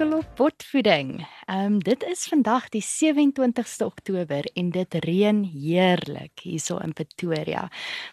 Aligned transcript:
ingeskakel 0.00 0.18
op 0.18 0.36
Potvoeding. 0.36 1.26
Ehm 1.46 1.74
um, 1.74 1.78
dit 1.78 2.02
is 2.02 2.26
vandag 2.28 2.68
die 2.68 2.82
27ste 2.82 3.84
Oktober 3.84 4.44
en 4.54 4.70
dit 4.70 4.94
reën 4.94 5.42
heerlik 5.44 6.40
hierso 6.42 6.78
in 6.78 6.92
Pretoria 6.92 7.68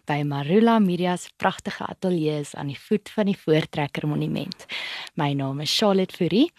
by 0.05 0.23
Marula 0.23 0.79
Media 0.79 1.15
se 1.15 1.29
pragtige 1.38 1.86
ateljee 1.86 2.43
aan 2.54 2.68
die 2.68 2.79
voet 2.79 3.09
van 3.09 3.25
die 3.25 3.38
Voortrekker 3.38 4.07
Monument. 4.07 4.65
My 5.15 5.34
naam 5.34 5.61
is 5.61 5.77
Charlotte 5.77 6.15
Fourie 6.15 6.52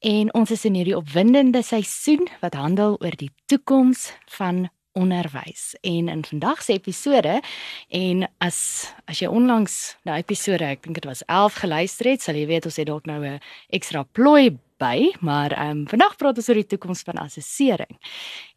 en 0.00 0.32
ons 0.34 0.50
is 0.50 0.64
in 0.64 0.74
hierdie 0.74 0.96
opwindende 0.96 1.62
seisoen 1.62 2.28
wat 2.40 2.54
handel 2.54 2.96
oor 3.00 3.16
die 3.16 3.32
toekoms 3.46 4.12
van 4.38 4.68
onderwys. 4.92 5.74
En 5.80 6.08
in 6.08 6.24
vandag 6.24 6.62
se 6.62 6.72
episode 6.72 7.40
en 7.88 8.28
as 8.38 8.90
as 9.04 9.18
jy 9.18 9.28
onlangs 9.28 9.96
na 10.04 10.16
episode, 10.16 10.64
ek 10.64 10.82
dink 10.82 11.00
dit 11.00 11.08
was 11.08 11.22
11 11.26 11.60
geluister 11.62 12.10
het, 12.10 12.22
sal 12.22 12.38
jy 12.38 12.46
weet 12.50 12.66
ons 12.66 12.76
het 12.76 12.86
dalk 12.86 13.06
nou 13.06 13.20
'n 13.24 13.40
ekstra 13.70 14.02
plooi 14.02 14.58
by, 14.78 15.12
maar 15.20 15.52
ehm 15.52 15.70
um, 15.70 15.88
vandag 15.88 16.16
praat 16.16 16.36
ons 16.36 16.48
oor 16.48 16.60
die 16.62 16.66
toekoms 16.66 17.02
van 17.02 17.20
assessering. 17.22 17.98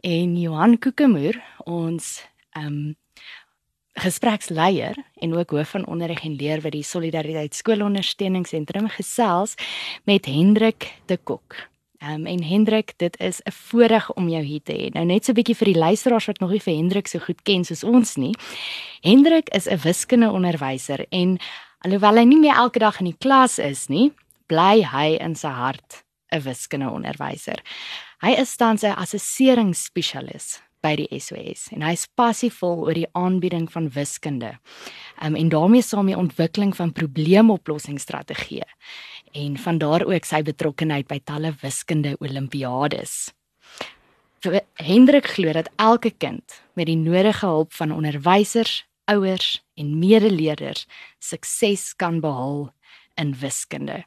En 0.01 0.39
Johan 0.39 0.77
Kokemoer, 0.79 1.41
ons 1.65 2.23
ehm 2.55 2.65
um, 2.65 2.95
gespreksleier 3.93 4.95
en 5.21 5.35
ook 5.37 5.51
hoof 5.51 5.69
van 5.69 5.85
onderrig 5.85 6.23
en 6.25 6.35
leer 6.35 6.61
by 6.61 6.71
die 6.73 6.83
Solidariteit 6.83 7.53
Skoolondersteuningsentrum 7.53 8.89
gesels 8.89 9.53
met 10.09 10.25
Hendrik 10.25 10.89
de 11.05 11.17
Kok. 11.17 11.72
Um, 12.03 12.25
en 12.25 12.43
Hendrik, 12.43 12.93
dit 12.97 13.19
is 13.19 13.39
'n 13.43 13.51
voorreg 13.51 14.13
om 14.13 14.29
jou 14.29 14.43
hier 14.43 14.63
te 14.63 14.73
hê. 14.73 14.89
Nou 14.93 15.05
net 15.05 15.25
so 15.25 15.31
'n 15.31 15.35
bietjie 15.35 15.55
vir 15.55 15.65
die 15.65 15.79
luisteraars 15.79 16.25
wat 16.25 16.39
nog 16.39 16.49
nie 16.49 16.59
vir 16.59 16.75
Hendrik 16.75 17.07
so 17.07 17.19
goed 17.19 17.41
ken 17.43 17.63
soos 17.63 17.83
ons 17.83 18.15
nie. 18.15 18.35
Hendrik 19.01 19.49
is 19.49 19.67
'n 19.67 19.77
wiskundeonderwyser 19.77 21.05
en 21.09 21.39
alhoewel 21.79 22.15
hy 22.15 22.23
nie 22.23 22.39
meer 22.39 22.55
elke 22.55 22.79
dag 22.79 22.99
in 22.99 23.05
die 23.05 23.17
klas 23.19 23.59
is 23.59 23.87
nie, 23.87 24.11
bly 24.47 24.81
hy 24.81 25.17
in 25.19 25.35
sy 25.35 25.47
hart 25.47 26.03
'n 26.31 26.41
wiskundeonderwyser. 26.41 27.59
Hy 28.21 28.31
is 28.31 28.55
tans 28.55 28.83
'n 28.83 28.95
assesseringsspesialis 28.95 30.61
by 30.81 30.95
die 30.95 31.19
SOS 31.19 31.69
en 31.71 31.81
hy 31.81 31.93
is 31.93 32.07
passievol 32.15 32.83
oor 32.85 32.93
die 32.93 33.07
aanbieding 33.13 33.71
van 33.71 33.89
wiskunde. 33.89 34.59
Um, 35.23 35.35
en 35.35 35.49
daarmee 35.49 35.81
saam 35.81 36.05
die 36.05 36.17
ontwikkeling 36.17 36.75
van 36.75 36.91
probleemoplossingsstrategieë 36.91 38.67
en 39.33 39.57
van 39.57 39.77
daar 39.77 40.05
ook 40.05 40.25
sy 40.25 40.41
betrokkeheid 40.45 41.07
by 41.09 41.19
talle 41.25 41.53
wiskunde 41.61 42.15
olimpiades. 42.21 43.33
Hendrik 44.75 45.27
glo 45.35 45.51
dat 45.55 45.69
elke 45.75 46.11
kind 46.11 46.61
met 46.73 46.89
die 46.89 46.99
nodige 46.99 47.45
hulp 47.45 47.73
van 47.73 47.93
onderwysers, 47.95 48.83
ouers 49.05 49.63
en 49.79 49.99
medeleerders 49.99 50.85
sukses 51.19 51.93
kan 51.95 52.19
behaal 52.19 52.73
in 53.15 53.35
wiskunde. 53.39 54.03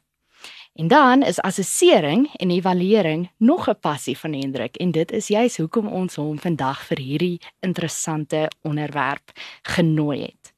En 0.77 0.87
dan 0.87 1.23
is 1.23 1.41
assessering 1.41 2.29
en 2.35 2.51
evaluering 2.51 3.29
nog 3.37 3.69
'n 3.69 3.79
passie 3.79 4.17
van 4.17 4.33
Hendrik 4.33 4.75
en 4.75 4.91
dit 4.91 5.11
is 5.11 5.27
juis 5.27 5.57
hoekom 5.57 5.87
ons 5.87 6.15
hom 6.15 6.39
vandag 6.39 6.85
vir 6.85 6.97
hierdie 6.97 7.41
interessante 7.59 8.51
onderwerp 8.61 9.31
genooi 9.61 10.21
het. 10.21 10.53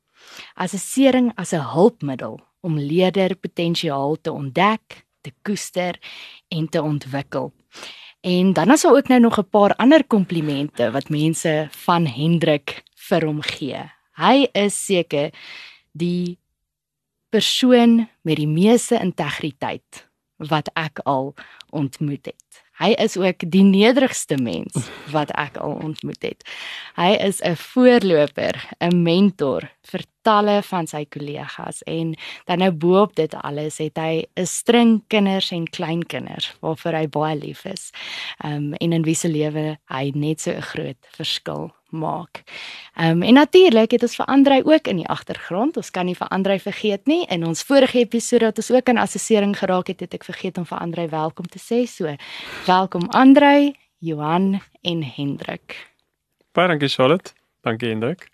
Assessering 0.54 1.32
as 1.36 1.52
'n 1.54 1.72
hulpmiddel 1.72 2.49
om 2.62 2.80
leerderpotensiaal 2.80 4.18
te 4.22 4.32
ontdek, 4.32 5.06
te 5.22 5.32
koester 5.42 6.00
en 6.48 6.70
te 6.70 6.82
ontwikkel. 6.82 7.54
En 8.22 8.54
dan 8.54 8.72
is 8.72 8.82
daar 8.82 8.96
ook 8.96 9.08
nou 9.08 9.20
nog 9.20 9.40
'n 9.40 9.50
paar 9.50 9.76
ander 9.76 10.04
komplimente 10.08 10.92
wat 10.92 11.10
mense 11.10 11.68
van 11.72 12.06
Hendrik 12.06 12.84
vir 12.96 13.26
hom 13.26 13.42
gee. 13.42 13.92
Hy 14.14 14.48
is 14.52 14.86
seker 14.86 15.32
die 15.92 16.40
persoon 17.30 18.10
met 18.22 18.36
die 18.36 18.48
meeste 18.48 19.00
integriteit 19.00 20.10
wat 20.36 20.70
ek 20.74 21.00
al 21.04 21.34
ontmoet 21.70 22.26
het. 22.26 22.64
Hy 22.80 22.94
is 22.96 23.18
ook 23.20 23.44
die 23.52 23.64
nederigste 23.64 24.38
mens 24.40 24.88
wat 25.12 25.32
ek 25.36 25.58
al 25.60 25.76
ontmoet 25.84 26.22
het. 26.24 26.48
Hy 26.96 27.12
is 27.20 27.42
'n 27.44 27.56
voorloper, 27.56 28.56
'n 28.80 29.04
mentor 29.04 29.70
vir 29.84 30.04
talle 30.30 30.60
van 30.70 30.88
sy 30.88 31.04
kollegas 31.10 31.82
en 31.90 32.14
dan 32.46 32.64
nou 32.64 32.72
bo-op 32.72 33.16
dit 33.18 33.34
alles 33.42 33.80
het 33.82 33.98
hy 33.98 34.24
'n 34.36 34.46
string 34.46 35.02
kinders 35.08 35.52
en 35.52 35.66
kleinkinders 35.66 36.54
waarvoor 36.62 36.94
hy 36.94 37.08
baie 37.08 37.36
lief 37.36 37.66
is. 37.66 37.92
Um 38.46 38.74
en 38.74 38.94
in 38.94 39.04
wie 39.04 39.16
se 39.16 39.30
lewe 39.30 39.78
hy 39.90 40.12
net 40.16 40.42
so 40.42 40.52
'n 40.52 40.62
groot 40.62 41.02
verskil 41.18 41.72
maak. 41.90 42.44
Ehm 42.96 43.10
um, 43.10 43.22
en 43.22 43.34
natuurlik 43.34 43.92
het 43.92 44.02
ons 44.02 44.16
vir 44.16 44.26
Andrei 44.26 44.62
ook 44.64 44.88
in 44.88 44.96
die 44.96 45.08
agtergrond. 45.08 45.78
Ons 45.78 45.92
kan 45.92 46.06
nie 46.06 46.16
vir 46.16 46.28
Andrei 46.28 46.60
vergeet 46.60 47.06
nie. 47.06 47.26
In 47.30 47.46
ons 47.46 47.64
vorige 47.64 47.98
episode 47.98 48.46
wat 48.46 48.58
ons 48.58 48.72
ook 48.72 48.90
aan 48.90 48.98
assessering 48.98 49.58
geraak 49.58 49.88
het, 49.88 50.00
het 50.00 50.14
ek 50.14 50.24
vergeet 50.24 50.58
om 50.58 50.66
vir 50.66 50.78
Andrei 50.78 51.08
welkom 51.08 51.46
te 51.46 51.60
sê. 51.60 51.86
So, 51.88 52.16
welkom 52.66 53.10
Andrei, 53.10 53.76
Johan 53.98 54.62
en 54.82 55.04
Hendrik. 55.04 55.90
Baie 56.52 56.68
dankie 56.68 56.90
Charlotte. 56.90 57.32
Dankie 57.62 57.90
Hendrik. 57.90 58.30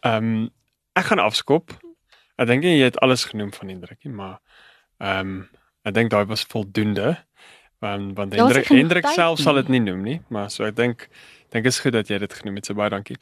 Ehm 0.00 0.24
um, 0.24 0.50
ek 0.96 1.10
gaan 1.10 1.22
afskop. 1.22 1.76
Ek 2.40 2.48
dink 2.50 2.66
jy 2.66 2.80
het 2.84 2.98
alles 3.04 3.24
genoem 3.30 3.52
van 3.54 3.72
Hendrik, 3.72 4.02
maar 4.08 4.40
ehm 4.98 5.36
um, 5.36 5.38
ek 5.86 5.94
dink 5.94 6.10
daai 6.10 6.26
was 6.26 6.42
voldoende. 6.50 7.14
Want 7.84 8.16
want 8.16 8.34
Hendrik 8.34 8.68
Hendrik 8.72 9.06
self 9.14 9.38
sal 9.38 9.60
dit 9.60 9.68
nie 9.76 9.80
noem 9.84 10.02
nie, 10.02 10.18
maar 10.32 10.50
so 10.50 10.64
ek 10.66 10.76
dink 10.76 11.08
dink 11.54 11.68
is 11.68 11.78
goed 11.80 11.94
dat 11.94 12.08
jy 12.10 12.18
dit 12.18 12.36
genoem 12.40 12.60
het. 12.60 12.66
So 12.66 12.74
baie 12.74 12.90
dankie. 12.90 13.16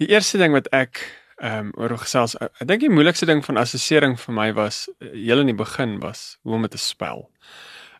Die 0.00 0.08
eerste 0.12 0.38
ding 0.38 0.54
wat 0.56 0.68
ek 0.72 1.02
ehm 1.40 1.70
um, 1.70 1.70
oor 1.80 1.96
gesels, 1.98 2.36
ek 2.38 2.68
dink 2.68 2.84
die 2.84 2.92
moeilikste 2.92 3.26
ding 3.26 3.42
van 3.44 3.58
assessering 3.58 4.18
vir 4.20 4.36
my 4.36 4.50
was 4.54 4.84
uh, 5.00 5.10
heel 5.10 5.42
in 5.42 5.50
die 5.50 5.58
begin 5.58 5.98
was 6.04 6.36
hoe 6.42 6.54
om 6.54 6.68
dit 6.68 6.76
te 6.76 6.82
spel. 6.82 7.26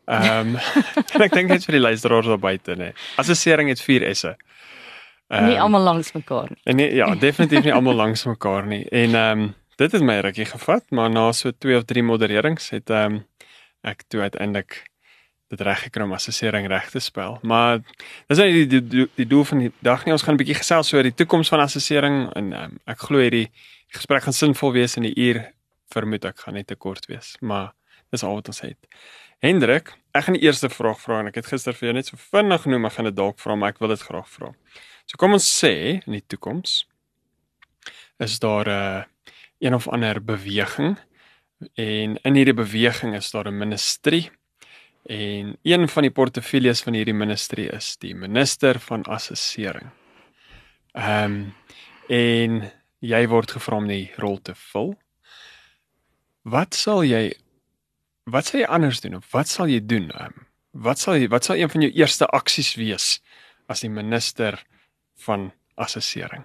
Ehm 0.06 0.54
um, 0.54 1.22
ek 1.24 1.32
dink 1.34 1.50
dit 1.50 1.66
vir 1.66 1.80
die 1.80 1.84
luisteraars 1.88 2.30
daar 2.30 2.42
buite 2.42 2.76
nê. 2.78 2.92
Assessering 3.20 3.72
het 3.72 3.82
4 3.82 4.06
S'e. 4.14 4.36
Um, 5.32 5.46
nie 5.48 5.60
almal 5.60 5.82
langs 5.82 6.12
mekaar 6.12 6.50
nie. 6.52 6.74
Nee, 6.74 6.94
ja, 6.94 7.14
definitief 7.14 7.64
nie 7.64 7.72
almal 7.72 7.94
langs 7.94 8.24
mekaar 8.28 8.66
nie. 8.66 8.84
En 8.88 9.14
ehm 9.14 9.44
um, 9.44 9.52
dit 9.76 9.92
het 9.92 10.02
my 10.06 10.20
rukkie 10.22 10.44
gevat, 10.46 10.84
maar 10.90 11.10
na 11.10 11.32
so 11.32 11.50
2 11.50 11.76
of 11.76 11.84
3 11.84 12.02
modererings 12.02 12.70
het 12.70 12.90
ehm 12.90 13.14
um, 13.14 13.22
ek 13.82 14.04
toe 14.08 14.20
uiteindelik 14.20 14.82
dit 15.48 15.60
reg 15.60 15.82
gekry 15.82 16.04
om 16.04 16.12
assessering 16.12 16.66
reg 16.68 16.90
te 16.90 17.00
spel. 17.00 17.38
Maar 17.42 17.80
dis 18.28 18.38
net 18.38 18.52
die, 18.52 18.66
die 18.66 18.82
die 18.88 19.08
die 19.14 19.26
doel 19.26 19.44
van 19.44 19.58
die 19.58 19.72
dag 19.80 20.04
nie. 20.04 20.12
Ons 20.12 20.22
gaan 20.22 20.34
'n 20.34 20.42
bietjie 20.42 20.60
gesels 20.60 20.92
oor 20.92 21.02
die 21.02 21.14
toekoms 21.14 21.48
van 21.48 21.60
assessering 21.60 22.32
en 22.36 22.52
um, 22.52 22.78
ek 22.86 22.98
glo 23.08 23.18
hierdie 23.18 23.50
gesprek 23.88 24.22
gaan 24.22 24.32
sinvol 24.36 24.72
wees 24.72 24.96
in 24.96 25.02
die 25.08 25.16
uur 25.16 25.44
vermoed 25.92 26.24
ek 26.24 26.40
gaan 26.44 26.54
net 26.58 26.66
te 26.66 26.76
kort 26.76 27.06
wees, 27.06 27.36
maar 27.40 27.72
dis 28.10 28.24
al 28.24 28.34
wat 28.34 28.48
ons 28.48 28.60
het. 28.64 28.78
Hendrik, 29.44 29.92
ek 30.16 30.26
gaan 30.26 30.38
die 30.38 30.46
eerste 30.46 30.70
vraag 30.72 31.00
vra 31.02 31.20
en 31.20 31.30
ek 31.30 31.34
het 31.40 31.46
gister 31.46 31.76
vir 31.76 31.90
jou 31.90 31.94
net 31.98 32.10
so 32.10 32.16
vinnig 32.32 32.62
genoem, 32.64 32.86
ek 32.88 32.96
gaan 32.96 33.10
dit 33.10 33.16
dalk 33.16 33.38
vra, 33.42 33.56
maar 33.58 33.74
ek 33.74 33.82
wil 33.82 33.92
dit 33.92 34.04
graag 34.08 34.28
vra. 34.30 34.52
So 35.04 35.16
kom 35.18 35.32
ons 35.32 35.46
sê 35.46 36.00
in 36.06 36.12
die 36.12 36.24
toekoms 36.26 36.86
is 38.18 38.38
daar 38.38 38.66
'n 38.66 38.70
uh, 38.70 39.04
een 39.58 39.74
of 39.74 39.88
ander 39.88 40.24
beweging 40.24 40.96
en 41.74 42.16
in 42.16 42.34
hierdie 42.34 42.54
beweging 42.54 43.14
is 43.14 43.30
daar 43.30 43.48
'n 43.48 43.58
ministerie 43.58 44.30
En 45.04 45.58
een 45.62 45.88
van 45.88 46.02
die 46.02 46.10
portefeuilles 46.10 46.80
van 46.82 46.94
hierdie 46.96 47.14
ministerie 47.14 47.68
is 47.76 47.96
die 48.00 48.14
minister 48.14 48.78
van 48.80 49.02
assessering. 49.04 49.90
Ehm 50.92 51.24
um, 51.24 51.54
en 52.08 52.70
jy 53.00 53.20
word 53.28 53.50
gevra 53.56 53.76
om 53.76 53.86
die 53.88 54.12
rol 54.20 54.36
te 54.44 54.52
vul. 54.54 54.94
Wat 56.42 56.74
sal 56.74 57.04
jy 57.04 57.34
wat 58.24 58.48
sal 58.48 58.60
jy 58.60 58.66
anders 58.66 59.00
doen 59.00 59.16
of 59.16 59.28
wat 59.32 59.48
sal 59.48 59.68
jy 59.68 59.80
doen? 59.80 60.08
Um, 60.20 60.46
wat 60.72 61.00
sal 61.00 61.16
jy 61.16 61.28
wat 61.28 61.44
sal 61.44 61.60
een 61.60 61.72
van 61.72 61.84
jou 61.84 61.92
eerste 61.92 62.26
aksies 62.26 62.74
wees 62.80 63.20
as 63.68 63.84
die 63.84 63.92
minister 63.92 64.56
van 65.16 65.52
assessering? 65.74 66.44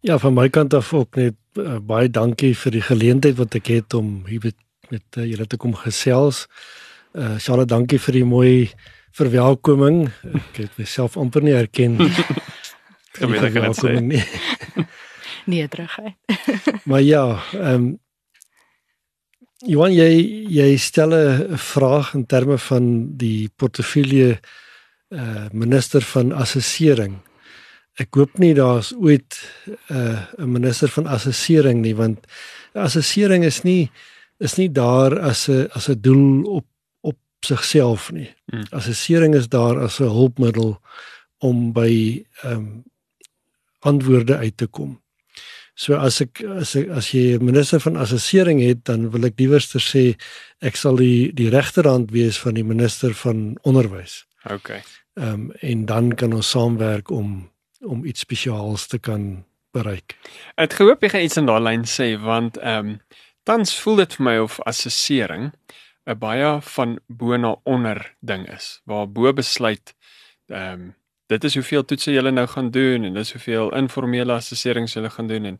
Ja, 0.00 0.18
van 0.18 0.34
my 0.34 0.48
kant 0.48 0.74
af 0.74 0.94
ook 0.94 1.16
net 1.16 1.36
uh, 1.54 1.78
baie 1.78 2.08
dankie 2.08 2.54
vir 2.56 2.72
die 2.72 2.82
geleentheid 2.82 3.36
wat 3.36 3.54
ek 3.54 3.66
het 3.66 3.94
om 3.94 4.26
hier 4.26 4.40
met 4.44 4.56
met 4.90 5.18
uh, 5.18 5.26
julle 5.26 5.46
te 5.46 5.58
kom 5.60 5.74
gesels. 5.78 6.46
Uh 7.14 7.36
Charlotte, 7.38 7.70
dankie 7.70 7.98
vir 7.98 8.20
die 8.20 8.26
mooi 8.26 8.70
verwelkoming. 9.14 10.04
Ek 10.34 10.60
het 10.64 10.78
myself 10.78 11.16
amper 11.18 11.44
nie 11.46 11.54
herken. 11.54 11.98
Gemeente 13.18 13.50
kan 13.54 13.70
dit 13.70 13.80
sê. 13.80 13.96
Nie. 14.02 14.22
nee, 15.50 15.66
terug 15.70 15.96
hy. 15.98 16.14
maar 16.90 17.02
ja, 17.06 17.24
ehm 17.54 17.74
um, 17.74 17.90
Johan, 19.68 19.92
jy 19.92 20.08
jy 20.48 20.76
stel 20.80 21.12
'n 21.12 21.58
vraag 21.60 22.14
in 22.16 22.22
terme 22.24 22.56
van 22.58 22.84
die 23.20 23.50
portefeulje 23.56 24.38
uh 25.12 25.48
minister 25.52 26.00
van 26.00 26.32
assessering. 26.32 27.18
Ek 27.98 28.14
hoop 28.14 28.38
nie 28.38 28.54
daar's 28.54 28.92
ooit 28.92 29.36
'n 29.66 29.94
uh, 29.94 30.26
'n 30.38 30.52
minister 30.52 30.88
van 30.88 31.06
assessering 31.06 31.82
nie 31.82 31.94
want 31.94 32.26
assessering 32.72 33.44
is 33.44 33.62
nie 33.62 33.90
is 34.38 34.56
nie 34.56 34.68
daar 34.68 35.18
as 35.18 35.48
'n 35.48 35.68
as 35.74 35.88
'n 35.88 36.00
doel 36.00 36.44
op 36.44 36.66
sigself 37.40 38.12
nie. 38.12 38.28
Hmm. 38.50 38.64
Assessering 38.70 39.34
is 39.34 39.48
daar 39.48 39.80
as 39.80 40.00
'n 40.00 40.04
hulpmiddel 40.04 40.80
om 41.38 41.72
by 41.72 42.24
ehm 42.42 42.52
um, 42.52 42.84
antwoorde 43.80 44.36
uit 44.36 44.56
te 44.56 44.66
kom. 44.66 45.00
So 45.74 45.94
as 45.94 46.20
ek 46.20 46.44
as 46.44 46.76
ek 46.76 46.88
as 46.88 47.10
jy 47.10 47.38
'n 47.38 47.44
minister 47.44 47.80
van 47.80 47.96
assessering 47.96 48.60
het, 48.60 48.84
dan 48.84 49.10
wil 49.10 49.24
ek 49.24 49.36
diewerster 49.36 49.80
sê 49.80 50.16
ek 50.60 50.76
sal 50.76 50.96
die 50.96 51.32
die 51.32 51.48
regterhand 51.48 52.10
wees 52.10 52.38
van 52.38 52.54
die 52.54 52.64
minister 52.64 53.14
van 53.14 53.58
onderwys. 53.62 54.26
OK. 54.44 54.68
Ehm 54.68 55.32
um, 55.32 55.52
en 55.60 55.86
dan 55.86 56.14
kan 56.14 56.32
ons 56.32 56.50
saamwerk 56.50 57.10
om 57.10 57.49
om 57.80 58.04
iets 58.04 58.20
spesiaals 58.20 58.86
te 58.86 58.98
kan 58.98 59.44
bereik. 59.72 60.16
Ek 60.60 60.74
hoop 60.80 61.02
jy 61.02 61.12
gaan 61.12 61.26
iets 61.26 61.38
in 61.40 61.48
daai 61.48 61.60
lyn 61.62 61.86
sê 61.88 62.12
want 62.20 62.58
ehm 62.60 62.94
um, 62.94 63.00
tans 63.48 63.72
voel 63.80 64.02
dit 64.02 64.14
vir 64.14 64.24
my 64.24 64.36
of 64.38 64.58
assessering 64.68 65.50
'n 66.06 66.18
baie 66.18 66.60
van 66.60 66.98
bo 67.08 67.36
na 67.36 67.56
onder 67.64 68.14
ding 68.20 68.48
is 68.48 68.80
waar 68.84 69.08
bo 69.08 69.32
besluit 69.32 69.94
ehm 70.48 70.72
um, 70.72 70.94
dit 71.26 71.44
is 71.44 71.54
hoeveel 71.54 71.84
toetse 71.84 72.12
jy 72.12 72.30
nou 72.30 72.46
gaan 72.46 72.70
doen 72.70 73.04
en 73.04 73.14
dis 73.14 73.32
hoeveel 73.32 73.70
informele 73.76 74.32
assesserings 74.32 74.94
jy 74.94 75.08
gaan 75.08 75.28
doen 75.28 75.44
en 75.44 75.58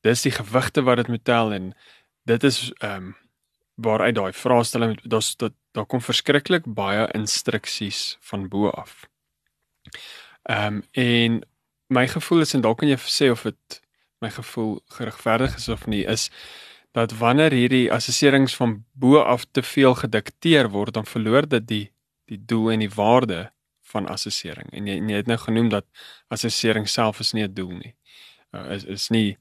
dis 0.00 0.22
die 0.22 0.32
gewigte 0.32 0.82
wat 0.82 0.96
dit 0.96 1.08
moet 1.08 1.24
tel 1.24 1.52
en 1.52 1.74
dit 2.24 2.44
is 2.44 2.72
ehm 2.78 2.96
um, 2.96 3.16
waaruit 3.80 4.14
daai 4.14 4.32
vraestelling 4.32 4.98
daar's 5.04 5.36
daar 5.72 5.86
kom 5.86 6.00
verskriklik 6.00 6.66
baie 6.66 7.06
instruksies 7.14 8.18
van 8.20 8.48
bo 8.48 8.68
af. 8.70 9.06
Ehm 10.42 10.74
um, 10.74 10.82
en 10.92 11.40
my 11.86 12.08
gevoel 12.08 12.40
is 12.40 12.54
en 12.54 12.60
dalk 12.60 12.78
kan 12.78 12.88
jy 12.88 12.96
sê 12.96 13.30
of 13.30 13.42
dit 13.42 13.80
my 14.20 14.30
gevoel 14.30 14.80
geregverdig 14.96 15.56
is 15.56 15.68
of 15.68 15.86
nie 15.86 16.04
is 16.04 16.30
dat 16.92 17.12
wanneer 17.18 17.52
hierdie 17.52 17.92
assesserings 17.92 18.56
van 18.56 18.84
bo 18.92 19.18
af 19.18 19.44
te 19.50 19.62
veel 19.62 19.94
gedikteer 19.94 20.70
word 20.70 20.94
dan 20.94 21.06
verloor 21.06 21.48
dit 21.48 21.66
die 21.68 21.86
die 22.30 22.38
doel 22.46 22.70
en 22.70 22.84
die 22.84 22.94
waarde 22.94 23.50
van 23.90 24.06
assessering. 24.06 24.68
En 24.70 24.86
jy, 24.86 25.00
jy 25.10 25.16
het 25.18 25.26
nou 25.26 25.38
genoem 25.38 25.68
dat 25.72 25.86
assessering 26.30 26.86
self 26.88 27.18
is 27.20 27.32
nie 27.34 27.42
'n 27.42 27.54
doel 27.54 27.72
nie. 27.78 27.94
Uh, 28.54 28.70
is 28.76 28.84
is 28.84 29.08
nie 29.08 29.38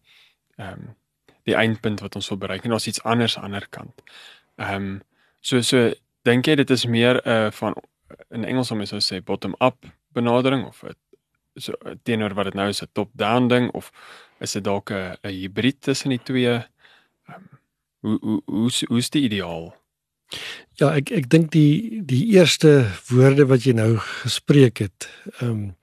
ehm 0.58 0.74
um, 0.74 0.96
die 1.44 1.56
eindpunt 1.56 2.00
wat 2.00 2.16
ons 2.16 2.30
wil 2.30 2.38
bereik 2.38 2.66
en 2.66 2.74
ons 2.74 2.88
iets 2.88 3.04
anders 3.04 3.38
aan 3.38 3.44
die 3.44 3.54
ander 3.54 3.68
kant. 3.70 4.02
Ehm 4.58 4.76
um, 4.76 5.02
so 5.40 5.62
so 5.62 5.94
dink 6.22 6.46
jy 6.46 6.56
dit 6.56 6.70
is 6.70 6.86
meer 6.86 7.22
'n 7.26 7.30
uh, 7.30 7.52
van 7.52 7.76
in 8.30 8.46
Engels 8.46 8.68
sou 8.68 8.78
mens 8.78 9.12
sê 9.12 9.22
bottom 9.24 9.56
up 9.60 9.86
benadering 10.14 10.66
of 10.66 10.84
'n 10.84 10.96
so 11.60 11.74
teenoor 12.04 12.34
wat 12.34 12.46
dit 12.46 12.54
nou 12.54 12.70
is 12.70 12.82
'n 12.82 12.90
top 12.94 13.10
down 13.14 13.48
ding 13.48 13.72
of 13.72 13.92
is 14.40 14.52
dit 14.52 14.64
dalk 14.64 14.92
'n 14.92 15.18
'n 15.24 15.30
hibrid 15.30 15.82
tussen 15.82 16.10
die 16.10 16.24
twee? 16.24 16.54
Um, 17.30 17.50
hoe 18.00 18.18
hoe 18.22 18.42
hoe 18.46 18.72
hoe 18.88 18.98
is 18.98 19.10
die 19.10 19.24
ideaal? 19.24 19.76
Ja, 20.80 20.94
ek 20.96 21.12
ek 21.12 21.30
dink 21.30 21.52
die 21.52 22.02
die 22.06 22.26
eerste 22.36 22.88
woorde 23.10 23.46
wat 23.46 23.64
jy 23.64 23.74
nou 23.74 23.98
gespreek 23.98 24.78
het, 24.78 25.10
ehm 25.40 25.50
um, 25.50 25.76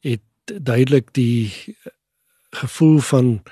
het 0.00 0.22
duidelik 0.46 1.12
die 1.12 1.52
gevoel 2.50 2.98
van 2.98 3.42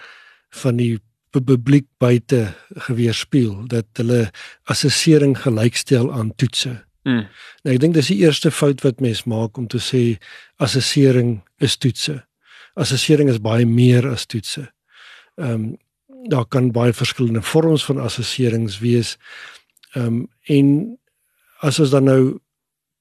van 0.51 0.77
die 0.77 1.01
publiek 1.31 1.87
buite 1.99 2.55
geweerspieël 2.89 3.67
dat 3.69 3.87
hulle 4.01 4.31
assessering 4.65 5.37
gelykstel 5.37 6.13
aan 6.13 6.33
toetse. 6.35 6.86
Mm. 7.07 7.27
Nou 7.63 7.75
ek 7.75 7.83
dink 7.83 7.95
dis 7.95 8.11
die 8.11 8.19
eerste 8.25 8.51
fout 8.51 8.83
wat 8.83 9.03
mens 9.05 9.23
maak 9.31 9.59
om 9.61 9.69
te 9.71 9.79
sê 9.83 10.03
assessering 10.63 11.37
is 11.63 11.77
toetse. 11.79 12.19
Assessering 12.75 13.31
is 13.31 13.43
baie 13.43 13.67
meer 13.67 14.09
as 14.11 14.27
toetse. 14.27 14.67
Ehm 15.39 15.53
um, 15.53 15.75
daar 16.27 16.47
kan 16.51 16.73
baie 16.75 16.91
verskillende 16.97 17.43
vorms 17.43 17.85
van 17.87 18.01
assesserings 18.03 18.81
wees. 18.83 19.15
Ehm 19.95 20.07
um, 20.07 20.23
en 20.43 20.99
as 21.63 21.79
ons 21.79 21.93
dan 21.95 22.09
nou 22.11 22.23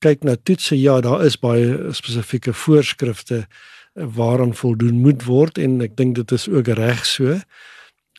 kyk 0.06 0.24
na 0.24 0.36
toetse, 0.36 0.78
ja, 0.78 1.00
daar 1.01 1.25
is 1.25 1.40
baie 1.42 1.94
spesifieke 1.94 2.54
voorskrifte 2.54 3.48
waaraan 3.94 4.54
voldoen 4.56 5.01
moet 5.01 5.24
word 5.25 5.58
en 5.58 5.80
ek 5.81 5.96
dink 5.98 6.16
dit 6.16 6.31
is 6.31 6.46
ook 6.51 6.69
reg 6.78 7.06
so. 7.06 7.40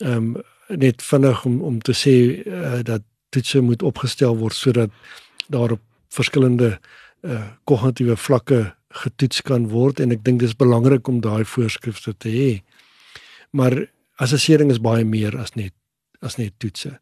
Ehm 0.03 0.35
um, 0.35 0.37
net 0.67 1.03
vinnig 1.03 1.45
om 1.45 1.61
om 1.63 1.79
te 1.79 1.95
sê 1.95 2.17
uh, 2.43 2.81
dat 2.83 3.03
toetse 3.31 3.61
moet 3.63 3.83
opgestel 3.87 4.35
word 4.37 4.55
sodat 4.55 4.91
daar 5.49 5.77
op 5.77 5.83
verskillende 6.09 6.79
uh 7.23 7.43
kognitiewe 7.65 8.17
vlakke 8.17 8.75
getoets 8.89 9.43
kan 9.43 9.69
word 9.69 10.01
en 10.01 10.13
ek 10.15 10.25
dink 10.25 10.41
dis 10.41 10.57
belangrik 10.57 11.09
om 11.09 11.21
daai 11.21 11.45
voorskrifte 11.45 12.15
te 12.15 12.31
hê. 12.33 12.51
Maar 13.51 13.87
assessering 14.23 14.71
is 14.71 14.81
baie 14.81 15.05
meer 15.05 15.37
as 15.39 15.55
net 15.57 15.75
as 16.25 16.39
net 16.41 16.55
toetse. 16.59 16.99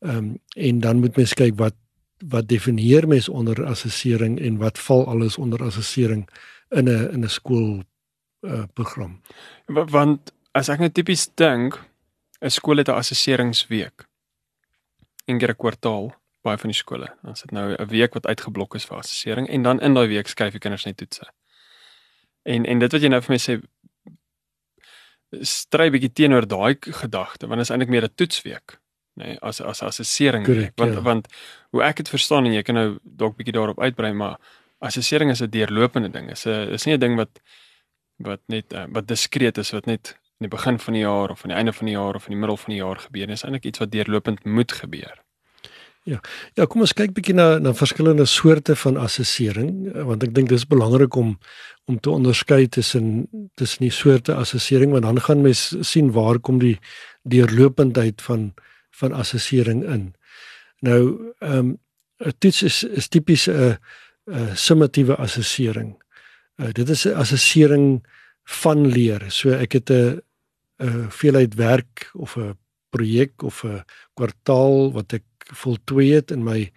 Ehm 0.00 0.16
um, 0.16 0.38
en 0.56 0.80
dan 0.80 1.00
moet 1.00 1.16
mens 1.16 1.34
kyk 1.34 1.58
wat 1.60 1.76
wat 2.24 2.48
definieer 2.48 3.06
mens 3.08 3.28
onder 3.28 3.60
assessering 3.66 4.38
en 4.40 4.56
wat 4.58 4.78
val 4.78 5.04
alles 5.06 5.36
onder 5.36 5.62
assessering 5.62 6.28
in 6.70 6.88
'n 6.88 7.10
in 7.12 7.24
'n 7.24 7.28
skool 7.28 7.84
uh 8.42 8.64
program. 8.74 9.20
Want 9.66 10.32
as 10.52 10.68
ek 10.68 10.78
net 10.78 10.94
tipies 10.94 11.28
dink 11.34 11.78
'n 12.40 12.50
skool 12.50 12.76
het 12.76 12.88
'n 12.88 12.98
assesseringsweek. 13.02 14.06
Keer 15.26 15.50
'n 15.50 15.56
kwartaal 15.56 16.14
baie 16.46 16.60
van 16.62 16.72
die 16.72 16.78
skole. 16.78 17.10
Dan 17.22 17.36
sit 17.36 17.52
nou 17.52 17.74
'n 17.74 17.88
week 17.90 18.14
wat 18.14 18.26
uitgeblok 18.26 18.74
is 18.74 18.86
vir 18.86 18.98
assessering 18.98 19.48
en 19.48 19.62
dan 19.62 19.80
in 19.80 19.94
daai 19.94 20.06
week 20.08 20.28
skryf 20.28 20.52
die 20.52 20.62
kinders 20.62 20.86
net 20.86 20.96
toetse. 20.96 21.26
En 22.44 22.64
en 22.64 22.78
dit 22.78 22.92
wat 22.92 23.02
jy 23.02 23.08
nou 23.08 23.20
vir 23.20 23.34
my 23.34 23.38
sê 23.38 23.60
stry 25.42 25.90
bietjie 25.90 26.12
teenoor 26.12 26.46
daai 26.46 26.76
gedagte 26.80 27.46
want 27.46 27.60
dit 27.60 27.66
is 27.66 27.70
eintlik 27.70 27.90
meer 27.90 28.04
'n 28.04 28.14
toetsweek 28.14 28.78
nê 29.16 29.32
nee, 29.32 29.38
as 29.40 29.60
as 29.60 29.82
assessering 29.82 30.44
Correct, 30.44 30.78
want 30.78 30.94
ja. 30.94 31.00
want 31.00 31.28
hoe 31.70 31.82
ek 31.82 31.96
dit 31.96 32.08
verstaan 32.08 32.46
en 32.46 32.52
jy 32.52 32.62
kan 32.62 32.74
nou 32.74 32.98
dalk 33.02 33.36
bietjie 33.36 33.56
daarop 33.56 33.80
uitbrei 33.80 34.12
maar 34.12 34.36
assessering 34.78 35.30
is 35.30 35.42
'n 35.42 35.50
deurlopende 35.50 36.10
ding 36.10 36.30
is 36.30 36.46
'n 36.46 36.72
is 36.72 36.86
nie 36.86 36.94
'n 36.94 37.00
ding 37.00 37.16
wat 37.16 37.40
wat 38.16 38.40
net 38.46 38.72
uh, 38.72 38.86
wat 38.88 39.08
diskreet 39.08 39.58
is 39.58 39.72
wat 39.72 39.86
net 39.86 40.16
in 40.40 40.48
die 40.48 40.56
begin 40.56 40.78
van 40.78 40.92
die 40.92 41.02
jaar 41.02 41.30
of 41.30 41.44
aan 41.44 41.50
die 41.50 41.56
einde 41.56 41.72
van 41.72 41.86
die 41.86 41.96
jaar 41.96 42.14
of 42.14 42.26
in 42.26 42.32
die 42.32 42.40
middel 42.40 42.56
van 42.56 42.70
die 42.70 42.82
jaar 42.82 42.98
gebeur 42.98 43.26
dis 43.26 43.44
eintlik 43.44 43.64
iets 43.64 43.78
wat 43.78 43.90
deurlopend 43.90 44.44
moet 44.44 44.72
gebeur 44.72 45.25
Ja, 46.06 46.20
kom 46.70 46.84
ons 46.84 46.94
kyk 46.94 47.16
bietjie 47.16 47.34
na 47.34 47.56
na 47.58 47.72
verskillende 47.74 48.28
soorte 48.30 48.76
van 48.78 48.98
assessering 49.02 49.88
want 50.06 50.22
ek 50.22 50.36
dink 50.36 50.52
dis 50.52 50.66
belangrik 50.70 51.16
om 51.18 51.32
om 51.90 51.98
te 51.98 52.10
onderskei 52.10 52.68
tussen 52.70 53.26
tussen 53.58 53.82
die 53.88 53.94
soorte 53.94 54.36
assessering 54.38 54.94
want 54.94 55.02
dan 55.02 55.18
gaan 55.20 55.42
mens 55.42 55.72
sien 55.82 56.12
waar 56.14 56.38
kom 56.38 56.60
die 56.62 56.76
deurlopendheid 57.26 58.22
van 58.22 58.52
van 59.00 59.12
assessering 59.12 59.82
in. 59.84 60.14
Nou, 60.80 61.32
ehm 61.40 61.58
um, 61.58 61.78
'n 62.24 62.32
toets 62.38 62.62
is 62.62 62.84
is 62.84 63.08
tipies 63.08 63.48
'n 63.48 63.76
'n 64.30 64.56
summatiewe 64.56 65.16
assessering. 65.16 65.96
Uh, 66.56 66.72
dit 66.72 66.88
is 66.88 67.06
'n 67.06 67.18
assessering 67.18 68.06
van 68.44 68.86
leer. 68.86 69.30
So 69.30 69.50
ek 69.50 69.72
het 69.72 69.90
'n 69.90 70.22
'n 70.78 71.10
veelheid 71.10 71.54
werk 71.54 72.10
of 72.14 72.36
'n 72.36 72.54
projek 72.90 73.42
of 73.42 73.64
'n 73.64 73.84
kwartaal 74.14 74.92
wat 74.92 75.12
ek 75.12 75.24
voltooi 75.52 76.12
het 76.12 76.30
in 76.30 76.44
my 76.44 76.70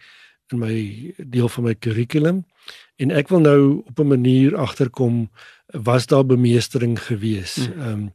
in 0.51 0.59
my 0.59 1.13
deel 1.17 1.49
van 1.49 1.63
my 1.63 1.75
kurrikulum 1.75 2.45
en 2.99 3.11
ek 3.11 3.29
wil 3.29 3.39
nou 3.39 3.61
op 3.85 3.99
'n 3.99 4.07
manier 4.07 4.57
agterkom 4.57 5.29
was 5.67 6.05
daar 6.05 6.25
bemeestering 6.25 6.99
gewees. 6.99 7.55
Hmm. 7.55 7.81
Ehm 7.81 7.91
um, 7.91 8.13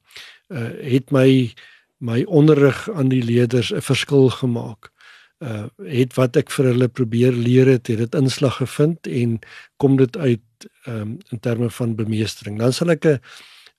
uh, 0.49 0.93
het 0.93 1.11
my 1.11 1.53
my 1.99 2.23
onderrig 2.23 2.91
aan 2.91 3.09
die 3.09 3.23
leerders 3.23 3.73
'n 3.73 3.81
verskil 3.81 4.29
gemaak. 4.29 4.91
Uh 5.39 5.67
het 5.77 6.15
wat 6.15 6.37
ek 6.37 6.51
vir 6.51 6.65
hulle 6.65 6.89
probeer 6.89 7.33
leer 7.33 7.67
het, 7.67 7.87
het 7.87 7.99
dit 7.99 8.15
inslag 8.15 8.57
gevind 8.57 9.07
en 9.07 9.39
kom 9.77 9.97
dit 9.97 10.17
uit 10.17 10.41
ehm 10.85 11.01
um, 11.01 11.19
in 11.31 11.41
terme 11.41 11.71
van 11.71 11.95
bemeestering. 11.95 12.59
Dan 12.59 12.73
sal 12.73 12.91
ek 12.91 13.05
'n 13.05 13.21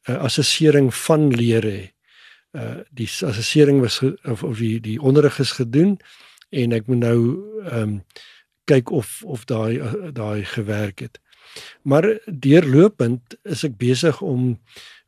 assessering 0.05 0.95
van 0.95 1.29
leer 1.29 1.63
hê. 1.63 1.91
Uh 2.51 2.83
die 2.91 3.09
assessering 3.25 3.79
was 3.81 4.01
of 4.23 4.43
of 4.43 4.57
die 4.57 4.79
die 4.79 5.01
onderrig 5.01 5.39
is 5.39 5.51
gedoen 5.51 5.99
en 6.49 6.71
ek 6.71 6.87
moet 6.87 7.03
nou 7.03 7.19
ehm 7.65 7.81
um, 7.81 8.01
kyk 8.65 8.89
of 8.89 9.21
of 9.25 9.45
daai 9.45 9.77
daai 10.13 10.45
gewerk 10.45 10.99
het. 10.99 11.19
Maar 11.81 12.17
deurlopend 12.25 13.37
is 13.43 13.63
ek 13.63 13.77
besig 13.77 14.21
om 14.21 14.57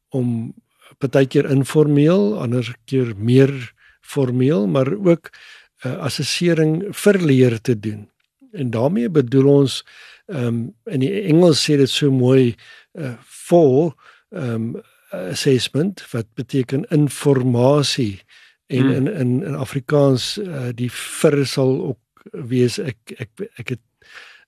om 0.10 0.53
partykeer 1.01 1.50
informeel, 1.51 2.38
ander 2.39 2.70
keer 2.86 3.13
meer 3.17 3.51
formeel, 4.01 4.67
maar 4.67 4.94
ook 4.94 5.29
'n 5.29 5.88
uh, 5.88 5.98
assessering 5.98 6.86
vir 6.91 7.17
leer 7.17 7.62
te 7.62 7.79
doen. 7.79 8.10
En 8.51 8.70
daarmee 8.70 9.10
bedoel 9.10 9.48
ons 9.48 9.86
ehm 10.25 10.46
um, 10.46 10.75
in 10.86 11.00
die 11.00 11.22
Engels 11.22 11.63
sê 11.63 11.77
dit 11.77 11.89
so 11.89 12.12
mooi 12.12 12.56
uh, 12.94 13.13
for 13.24 13.96
ehm 14.29 14.75
um, 14.75 14.82
assessment 15.12 16.03
wat 16.12 16.25
beteken 16.36 16.84
informasie 16.91 18.22
en 18.67 18.83
hmm. 18.83 18.91
in 18.91 19.07
in 19.07 19.43
in 19.43 19.55
Afrikaans 19.55 20.38
uh, 20.38 20.69
die 20.75 20.89
vir 20.91 21.45
sal 21.45 21.74
ook 21.91 22.25
wees 22.33 22.79
ek 22.79 23.15
ek 23.17 23.29
ek 23.57 23.69
het 23.75 23.83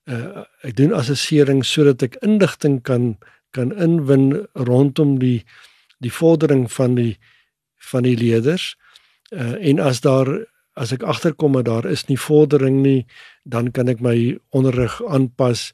uh, 0.08 0.44
ek 0.62 0.76
doen 0.76 0.92
assessering 0.92 1.64
sodat 1.64 2.02
ek 2.02 2.20
inligting 2.26 2.80
kan 2.82 3.16
kan 3.56 3.72
inwin 3.72 4.46
rondom 4.54 5.18
die 5.18 5.44
die 6.00 6.12
vordering 6.12 6.68
van 6.72 6.94
die 6.94 7.16
van 7.90 8.04
die 8.04 8.16
leerders 8.16 8.74
uh, 9.32 9.56
en 9.56 9.80
as 9.80 10.00
daar 10.04 10.28
as 10.80 10.92
ek 10.92 11.02
agterkom 11.02 11.56
dat 11.58 11.68
daar 11.68 11.88
is 11.88 12.06
nie 12.08 12.20
vordering 12.20 12.82
nie 12.84 13.06
dan 13.44 13.72
kan 13.72 13.88
ek 13.88 14.04
my 14.04 14.36
onderrig 14.50 15.00
aanpas 15.08 15.72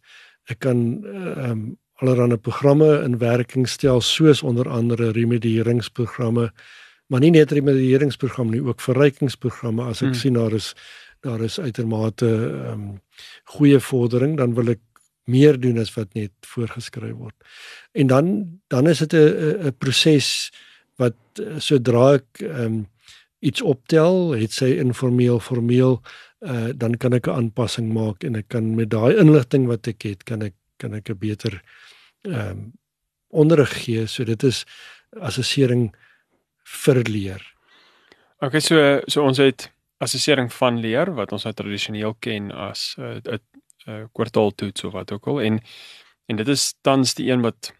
ek 0.50 0.62
kan 0.66 1.02
ehm 1.02 1.50
um, 1.50 1.66
allerlei 1.96 2.36
programme 2.36 3.00
in 3.04 3.14
werking 3.18 3.64
stel 3.64 4.02
soos 4.04 4.42
onder 4.42 4.68
andere 4.68 5.14
remedieringsprogramme 5.16 6.50
maar 7.06 7.20
nie 7.20 7.30
net 7.30 7.52
remedieringsprogram 7.52 8.50
nie, 8.50 8.62
ook 8.62 8.80
verrykingsprogramme 8.80 9.82
as 9.82 10.02
ek 10.02 10.08
Hmm. 10.08 10.20
sien 10.20 10.34
daar 10.34 10.52
is 10.52 10.74
daar 11.20 11.40
is 11.42 11.60
uitermate 11.60 12.26
ehm 12.26 12.72
um, 12.72 13.00
goeie 13.44 13.80
vordering, 13.80 14.36
dan 14.36 14.54
wil 14.54 14.68
ek 14.68 14.80
meer 15.24 15.58
doen 15.60 15.78
as 15.78 15.94
wat 15.94 16.14
net 16.14 16.32
voorgeskryf 16.46 17.14
word. 17.14 17.34
En 17.92 18.06
dan 18.06 18.58
dan 18.68 18.86
is 18.86 18.98
dit 18.98 19.12
'n 19.14 19.66
'n 19.66 19.74
proses 19.78 20.50
wat 20.96 21.16
eh, 21.38 21.58
sodra 21.58 22.14
ek 22.14 22.40
ehm 22.40 22.62
um, 22.62 22.86
iets 23.40 23.62
optel, 23.62 24.32
het 24.32 24.52
sy 24.52 24.64
informeel, 24.64 25.40
formeel, 25.40 26.02
uh, 26.40 26.68
dan 26.74 26.96
kan 26.96 27.12
ek 27.12 27.26
'n 27.26 27.30
aanpassing 27.30 27.92
maak 27.92 28.24
en 28.24 28.36
ek 28.36 28.48
kan 28.48 28.74
met 28.74 28.90
daai 28.90 29.16
inligting 29.16 29.66
wat 29.66 29.86
ek 29.86 30.02
het, 30.02 30.24
kan 30.24 30.42
ek 30.42 30.54
kan 30.76 30.94
ek 30.94 31.10
'n 31.10 31.18
beter 31.18 31.62
ehm 32.22 32.50
um, 32.50 32.72
onderrig 33.28 33.84
gee. 33.84 34.06
So 34.06 34.24
dit 34.24 34.42
is 34.42 34.64
assessering 35.20 35.94
vir 36.66 37.02
leer. 37.08 37.42
Okay, 38.42 38.60
so 38.60 39.00
so 39.08 39.24
ons 39.24 39.38
het 39.38 39.70
assessering 40.04 40.50
van 40.52 40.80
leer 40.80 41.12
wat 41.16 41.32
ons 41.32 41.46
nou 41.46 41.54
tradisioneel 41.56 42.16
ken 42.20 42.50
as 42.52 42.94
'n 42.98 43.22
uh, 43.24 43.38
'n 43.86 43.92
uh, 43.92 44.04
kwartaaltoets 44.12 44.84
of 44.84 44.92
wat 44.92 45.12
ook 45.12 45.26
al 45.26 45.40
en 45.40 45.60
en 46.26 46.36
dit 46.36 46.48
is 46.48 46.74
tans 46.82 47.14
die 47.14 47.30
een 47.30 47.40
wat 47.40 47.72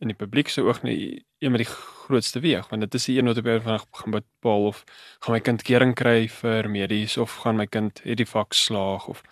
in 0.00 0.08
die 0.08 0.16
publiek 0.16 0.48
se 0.48 0.62
oog 0.62 0.82
nie 0.82 1.24
een 1.38 1.52
met 1.52 1.62
die 1.62 1.72
grootste 1.72 2.40
weeg 2.40 2.68
want 2.68 2.82
dit 2.82 2.94
is 2.94 3.04
die 3.04 3.18
een 3.18 3.26
wat 3.26 3.38
op 3.38 3.46
een 3.46 3.62
van 3.62 3.80
gaan 3.90 4.10
bepaal 4.10 4.66
of 4.66 4.84
gaan 5.20 5.34
my 5.34 5.40
kind 5.40 5.62
kering 5.62 5.94
kry 5.94 6.28
vir 6.28 6.68
medies 6.70 7.16
of 7.16 7.36
gaan 7.44 7.56
my 7.56 7.66
kind 7.66 8.00
het 8.04 8.16
die 8.16 8.26
vak 8.26 8.52
slaag 8.52 9.06
of 9.08 9.22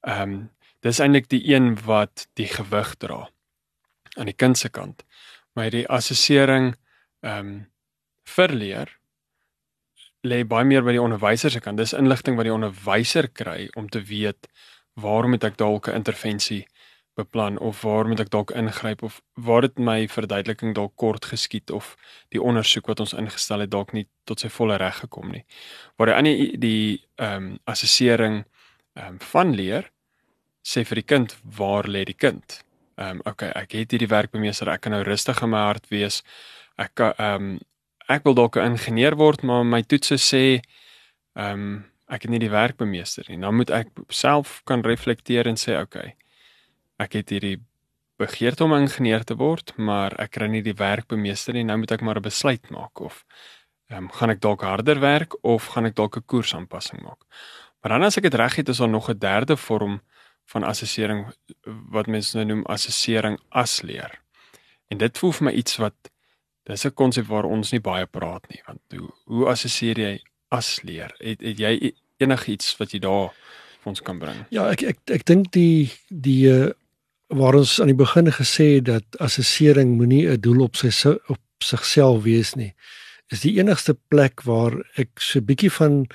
ehm 0.00 0.22
um, 0.22 0.50
dis 0.80 0.98
eintlik 0.98 1.28
die 1.28 1.42
een 1.54 1.74
wat 1.84 2.28
die 2.34 2.46
gewig 2.46 2.94
dra 2.94 3.28
aan 4.16 4.26
die 4.26 4.36
kind 4.36 4.58
se 4.58 4.68
kant 4.68 5.04
maar 5.52 5.70
die 5.70 5.88
assessering 5.88 6.74
ehm 7.20 7.46
um, 7.46 7.70
vir 8.36 8.56
leer 8.62 8.96
lê 10.26 10.42
baie 10.44 10.66
meer 10.68 10.84
by 10.84 10.92
die 10.92 11.02
onderwyser 11.02 11.52
se 11.52 11.60
kant. 11.64 11.80
Dis 11.80 11.96
inligting 11.96 12.36
wat 12.36 12.44
die 12.48 12.54
onderwyser 12.54 13.30
kry 13.32 13.68
om 13.76 13.88
te 13.88 14.02
weet 14.04 14.50
waar 15.00 15.28
moet 15.28 15.44
ek 15.44 15.56
dalk 15.56 15.88
'n 15.88 15.96
intervensie 16.02 16.66
beplan 17.16 17.58
of 17.58 17.82
waar 17.82 18.08
moet 18.08 18.20
ek 18.20 18.30
dalk 18.30 18.52
ingryp 18.56 19.02
of 19.02 19.20
waar 19.34 19.60
dit 19.66 19.78
my 19.78 20.06
verduideliking 20.08 20.74
dalk 20.74 20.96
kort 20.96 21.24
geskied 21.32 21.70
of 21.70 21.96
die 22.34 22.42
ondersoek 22.42 22.86
wat 22.86 23.00
ons 23.00 23.12
ingestel 23.12 23.64
het 23.64 23.70
dalk 23.70 23.92
nie 23.96 24.06
tot 24.24 24.40
sy 24.40 24.48
volle 24.48 24.78
reg 24.80 25.00
gekom 25.04 25.32
nie. 25.34 25.44
Waar 25.96 26.12
die 26.12 26.16
ander 26.18 26.60
die 26.66 26.84
ehm 27.16 27.36
um, 27.36 27.58
assessering 27.64 28.44
ehm 28.94 29.16
um, 29.16 29.18
van 29.32 29.54
leer 29.54 29.90
sê 30.66 30.84
vir 30.84 31.02
die 31.02 31.08
kind 31.14 31.36
waar 31.58 31.88
lê 31.88 32.04
die 32.04 32.18
kind? 32.26 32.60
Ehm 32.96 33.20
um, 33.20 33.22
okay, 33.24 33.50
ek 33.54 33.72
het 33.72 33.96
hierdie 33.96 34.10
werkbemeester, 34.10 34.68
ek 34.68 34.86
kan 34.86 34.92
nou 34.92 35.02
rustig 35.02 35.42
in 35.42 35.50
my 35.50 35.64
hart 35.70 35.90
wees. 35.90 36.22
Ek 36.78 37.00
ehm 37.00 37.34
um, 37.34 37.58
ek 38.10 38.26
wil 38.26 38.34
dalk 38.34 38.56
'n 38.56 38.74
ingenieur 38.74 39.16
word, 39.16 39.42
maar 39.42 39.64
my 39.64 39.82
toetse 39.82 40.18
sê 40.18 40.60
ehm 41.36 41.54
um, 41.54 41.84
ek 42.10 42.22
het 42.26 42.30
nie 42.30 42.42
die 42.42 42.50
werkbemeester 42.50 43.24
nie. 43.28 43.38
Dan 43.38 43.54
moet 43.54 43.70
ek 43.70 43.88
self 44.08 44.62
kan 44.66 44.82
reflekteer 44.82 45.46
en 45.46 45.56
sê 45.56 45.78
okay. 45.78 46.16
Ek 46.98 47.12
het 47.12 47.30
hierdie 47.30 47.60
begeerte 48.18 48.64
om 48.64 48.74
ingenieur 48.74 49.22
te 49.24 49.36
word, 49.38 49.72
maar 49.78 50.16
ek 50.20 50.34
kry 50.36 50.48
nie 50.50 50.62
die 50.62 50.74
werkbemeester 50.74 51.54
nie. 51.54 51.64
Nou 51.64 51.78
moet 51.78 51.92
ek 51.92 52.02
maar 52.02 52.18
'n 52.18 52.28
besluit 52.28 52.70
maak 52.70 53.00
of 53.00 53.24
ehm 53.90 54.04
um, 54.04 54.10
gaan 54.10 54.30
ek 54.30 54.40
dalk 54.40 54.62
harder 54.62 55.00
werk 55.00 55.34
of 55.44 55.66
gaan 55.74 55.86
ek 55.86 55.96
dalk 55.96 56.16
'n 56.16 56.26
koersaanpassing 56.26 57.02
maak. 57.02 57.22
Maar 57.80 57.92
dan 57.92 58.02
as 58.02 58.16
ek 58.16 58.24
dit 58.28 58.34
reg 58.34 58.56
het, 58.56 58.68
is 58.68 58.78
daar 58.78 58.88
nog 58.88 59.08
'n 59.10 59.18
derde 59.18 59.56
vorm 59.56 60.00
van 60.46 60.64
assessering 60.64 61.26
wat 61.64 62.06
mense 62.06 62.36
nou 62.36 62.46
noem 62.46 62.64
assessering 62.66 63.38
as 63.48 63.82
leer. 63.82 64.20
En 64.88 64.98
dit 64.98 65.18
voel 65.18 65.32
vir 65.32 65.44
my 65.44 65.52
iets 65.52 65.76
wat 65.76 65.94
dis 66.68 66.84
'n 66.86 66.94
konsep 66.94 67.26
waar 67.26 67.44
ons 67.44 67.72
nie 67.72 67.80
baie 67.80 68.06
praat 68.06 68.48
nie, 68.48 68.62
want 68.66 68.80
hoe 68.94 69.10
hoe 69.24 69.46
assesseer 69.48 69.98
jy 69.98 70.20
as 70.48 70.82
leer? 70.82 71.14
Het, 71.18 71.40
het 71.40 71.58
jy 71.58 71.92
enigiets 72.18 72.76
wat 72.78 72.92
jy 72.92 73.00
daar 73.00 73.30
vir 73.80 73.90
ons 73.92 74.02
kan 74.02 74.18
bring? 74.18 74.44
Ja, 74.50 74.68
ek 74.70 74.82
ek 74.82 74.98
ek 75.10 75.24
dink 75.26 75.52
die 75.52 75.90
die 76.08 76.48
uh, 76.50 76.70
waar 77.30 77.54
ons 77.54 77.80
aan 77.80 77.92
die 77.92 77.98
begin 77.98 78.30
gesê 78.32 78.74
het 78.78 78.84
dat 78.84 79.20
assessering 79.20 79.96
moenie 79.96 80.28
'n 80.28 80.40
doel 80.40 80.62
op 80.62 80.76
sy 80.76 80.90
op 81.28 81.40
sigself 81.62 82.22
wees 82.22 82.54
nie. 82.54 82.74
Is 83.30 83.40
die 83.40 83.58
enigste 83.58 83.94
plek 84.08 84.42
waar 84.42 84.72
ek 84.96 85.20
so 85.20 85.38
'n 85.38 85.46
bietjie 85.46 85.70
van 85.70 86.06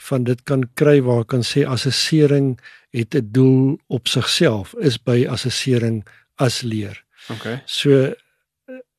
van 0.00 0.24
dit 0.24 0.42
kan 0.44 0.64
kry 0.74 1.00
waar 1.04 1.20
ek 1.20 1.28
kan 1.28 1.42
sê 1.44 1.66
assessering 1.66 2.60
het 2.90 3.14
'n 3.14 3.28
doel 3.32 3.78
op 3.88 4.08
sigself 4.08 4.74
is 4.80 4.96
by 4.96 5.26
assessering 5.28 6.06
as 6.36 6.62
leer. 6.62 7.04
Okay. 7.28 7.62
So 7.66 8.14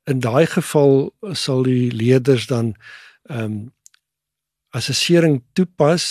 in 0.09 0.19
daai 0.19 0.45
geval 0.45 1.11
sal 1.33 1.63
die 1.63 1.91
leerders 1.91 2.47
dan 2.47 2.75
ehm 3.29 3.43
um, 3.43 3.61
assessering 4.71 5.41
toepas, 5.53 6.05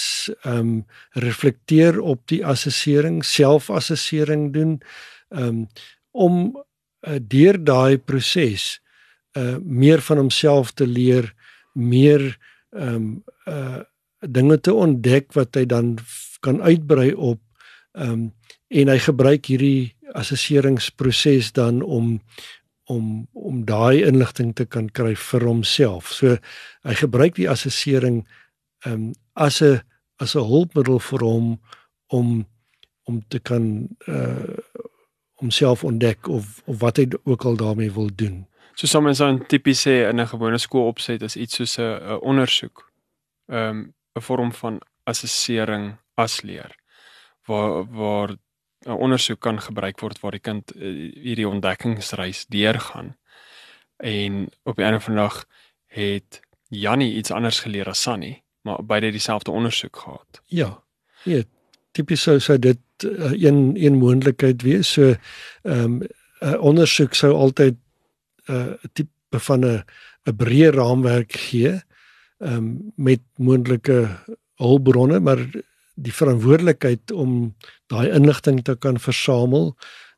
ehm 0.45 0.59
um, 0.59 0.73
reflekteer 1.13 2.01
op 2.01 2.27
die 2.29 2.43
assessering, 2.47 3.23
selfassessering 3.25 4.53
doen 4.53 4.81
ehm 5.29 5.47
um, 5.47 5.69
om 6.11 6.35
uh, 7.07 7.17
deur 7.21 7.57
daai 7.65 7.99
proses 7.99 8.81
uh 9.39 9.57
meer 9.63 10.01
van 10.03 10.19
homself 10.19 10.73
te 10.73 10.87
leer, 10.87 11.35
meer 11.73 12.39
ehm 12.71 12.95
um, 12.95 13.25
uh 13.47 13.81
dinge 14.21 14.61
te 14.61 14.73
ontdek 14.75 15.33
wat 15.33 15.57
hy 15.57 15.65
dan 15.65 15.95
kan 16.45 16.61
uitbrei 16.63 17.15
op 17.15 17.41
ehm 17.93 18.13
um, 18.13 18.35
en 18.71 18.89
hy 18.89 18.99
gebruik 19.03 19.49
hierdie 19.51 19.97
assesseringsproses 20.15 21.53
dan 21.53 21.83
om 21.83 22.21
om 22.91 23.29
om 23.33 23.65
daai 23.65 24.03
inligting 24.07 24.55
te 24.59 24.67
kan 24.67 24.89
kry 24.91 25.15
vir 25.31 25.47
homself. 25.47 26.11
So 26.13 26.37
hy 26.87 26.95
gebruik 26.99 27.39
die 27.39 27.49
assessering 27.51 28.25
ehm 28.87 28.95
um, 28.95 29.13
as 29.35 29.63
'n 29.63 29.81
as 30.19 30.35
'n 30.37 30.49
hulpmiddel 30.53 30.99
vir 30.99 31.25
hom 31.25 31.61
om 32.09 32.47
om 33.09 33.23
te 33.29 33.39
kan 33.39 33.89
uh 34.07 34.59
homself 35.41 35.85
ontdek 35.85 36.29
of 36.29 36.63
of 36.67 36.81
wat 36.81 36.97
hy 36.97 37.07
ook 37.25 37.45
al 37.45 37.57
daarmee 37.57 37.93
wil 37.93 38.11
doen. 38.15 38.47
So 38.75 38.87
soms 38.87 39.19
dan 39.19 39.47
tipies 39.47 39.87
sê 39.87 40.09
in 40.09 40.21
'n 40.21 40.27
gewone 40.27 40.59
skool 40.59 40.87
opset 40.87 41.23
is 41.23 41.37
iets 41.37 41.57
soos 41.57 41.79
'n 41.79 41.83
'n 41.83 42.21
ondersoek. 42.21 42.93
Ehm 43.49 43.69
um, 43.69 43.95
'n 44.17 44.23
vorm 44.23 44.53
van 44.53 44.81
assessering 45.05 45.97
as 46.15 46.43
leer 46.43 46.75
waar 47.47 47.85
waar 47.91 48.37
'n 48.87 48.97
ondersoek 48.97 49.41
kan 49.41 49.61
gebruik 49.61 50.01
word 50.01 50.21
waar 50.21 50.31
die 50.31 50.41
kind 50.41 50.77
uh, 50.77 51.13
hierdie 51.15 51.49
ontdekkingsreis 51.49 52.47
deurgaan. 52.49 53.17
En 53.97 54.49
op 54.63 54.77
die 54.77 54.85
einde 54.85 55.01
van 55.01 55.15
die 55.15 55.23
dag 55.23 55.47
het 55.87 56.41
Jannie 56.69 57.15
iets 57.15 57.31
anders 57.31 57.61
geleer 57.61 57.89
as 57.89 58.03
Sunny, 58.03 58.43
maar 58.63 58.85
beide 58.85 59.11
dieselfde 59.11 59.51
ondersoek 59.51 59.97
gehad. 59.97 60.43
Ja. 60.47 60.83
Ja, 61.25 61.43
tipies 61.93 62.23
sou 62.23 62.39
sou 62.41 62.59
dit 62.59 62.79
uh, 63.05 63.33
een 63.43 63.77
een 63.77 63.99
moontlikheid 63.99 64.63
wees. 64.63 64.93
So 64.93 65.15
ehm 65.63 65.85
um, 65.85 66.01
'n 66.41 66.59
ondersoek 66.59 67.15
sou 67.15 67.33
altyd 67.35 67.77
'n 68.47 68.53
uh, 68.53 68.73
tipe 68.93 69.39
van 69.39 69.61
'n 69.61 69.85
'n 70.25 70.37
breë 70.37 70.71
raamwerk 70.71 71.33
gee 71.33 71.83
ehm 72.39 72.57
um, 72.57 72.93
met 72.97 73.21
moontlike 73.37 74.09
hulpbronne, 74.55 75.21
maar 75.21 75.39
die 76.03 76.15
verantwoordelikheid 76.15 77.13
om 77.13 77.55
daai 77.93 78.09
inligting 78.17 78.63
te 78.65 78.77
kan 78.81 79.01
versamel, 79.01 79.75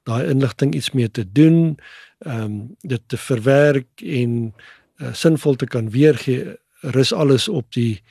daai 0.09 0.29
inligting 0.31 0.75
iets 0.75 0.93
mee 0.97 1.11
te 1.11 1.27
doen, 1.33 1.77
ehm 2.23 2.43
um, 2.43 2.59
dit 2.81 3.03
te 3.07 3.19
verwerk 3.19 4.03
en 4.03 4.55
uh, 5.03 5.13
sinvol 5.13 5.57
te 5.59 5.67
kan 5.67 5.91
weergee, 5.91 6.57
rus 6.95 7.13
alles 7.13 7.49
op 7.49 7.73
die 7.75 8.03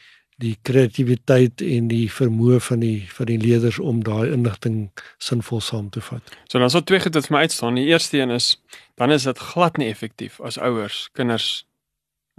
die 0.41 0.55
kreatiwiteit 0.65 1.61
en 1.61 1.89
die 1.91 2.07
vermoë 2.09 2.57
van 2.65 2.81
die 2.81 3.05
van 3.13 3.29
die 3.29 3.37
leerders 3.37 3.77
om 3.79 3.99
daai 4.03 4.31
inligting 4.33 4.77
sinvol 5.21 5.61
saam 5.61 5.89
te 5.93 6.01
vat. 6.01 6.33
So 6.49 6.59
dan 6.59 6.71
sal 6.73 6.83
twee 6.83 7.01
goed 7.03 7.15
wat 7.17 7.29
vir 7.29 7.35
my 7.35 7.43
uitstaan. 7.45 7.77
Die 7.77 7.91
eerste 7.91 8.17
een 8.17 8.33
is 8.33 8.55
dan 8.97 9.13
is 9.13 9.27
dit 9.29 9.43
glad 9.51 9.77
nie 9.77 9.91
effektief 9.91 10.39
as 10.41 10.57
ouers 10.57 11.09
kinders 11.13 11.65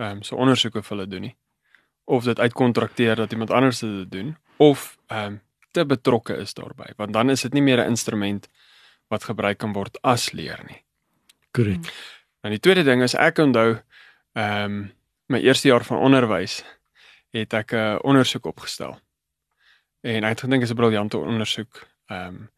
ehm 0.00 0.18
um, 0.18 0.22
so 0.26 0.36
ondersoeke 0.36 0.82
vir 0.82 0.96
hulle 0.96 1.08
doen 1.08 1.28
nie. 1.28 1.36
Of 2.04 2.24
dit 2.24 2.40
uitkontrakteer 2.40 3.16
dat 3.16 3.32
iemand 3.32 3.50
anders 3.50 3.78
dit 3.84 4.10
doen 4.10 4.36
of 4.56 4.98
ehm 5.12 5.32
um, 5.32 5.40
te 5.72 5.86
betrokke 5.88 6.34
is 6.36 6.52
daarbey, 6.54 6.92
want 6.96 7.14
dan 7.16 7.30
is 7.32 7.42
dit 7.46 7.54
nie 7.56 7.62
meer 7.64 7.80
'n 7.80 7.94
instrument 7.94 8.48
wat 9.08 9.24
gebruik 9.24 9.58
kan 9.58 9.72
word 9.72 9.98
as 10.02 10.32
leer 10.32 10.60
nie. 10.68 10.82
Korrek. 11.50 11.88
En 12.42 12.50
die 12.50 12.60
tweede 12.60 12.84
ding 12.84 13.02
is 13.02 13.14
ek 13.14 13.38
onthou 13.38 13.80
ehm 14.32 14.64
um, 14.64 14.92
my 15.26 15.40
eerste 15.40 15.68
jaar 15.68 15.84
van 15.84 15.98
onderwys 15.98 16.64
het 17.32 17.54
ek 17.54 17.72
'n 17.72 17.76
uh, 17.76 17.98
ondersoek 18.02 18.46
opgestel. 18.46 18.98
En 20.00 20.24
ek 20.24 20.30
het 20.30 20.40
gedink 20.40 20.60
dit 20.60 20.70
is 20.70 20.74
'n 20.74 20.80
briljante 20.80 21.18
ondersoek. 21.18 21.88
Ehm 22.06 22.26
um, 22.26 22.50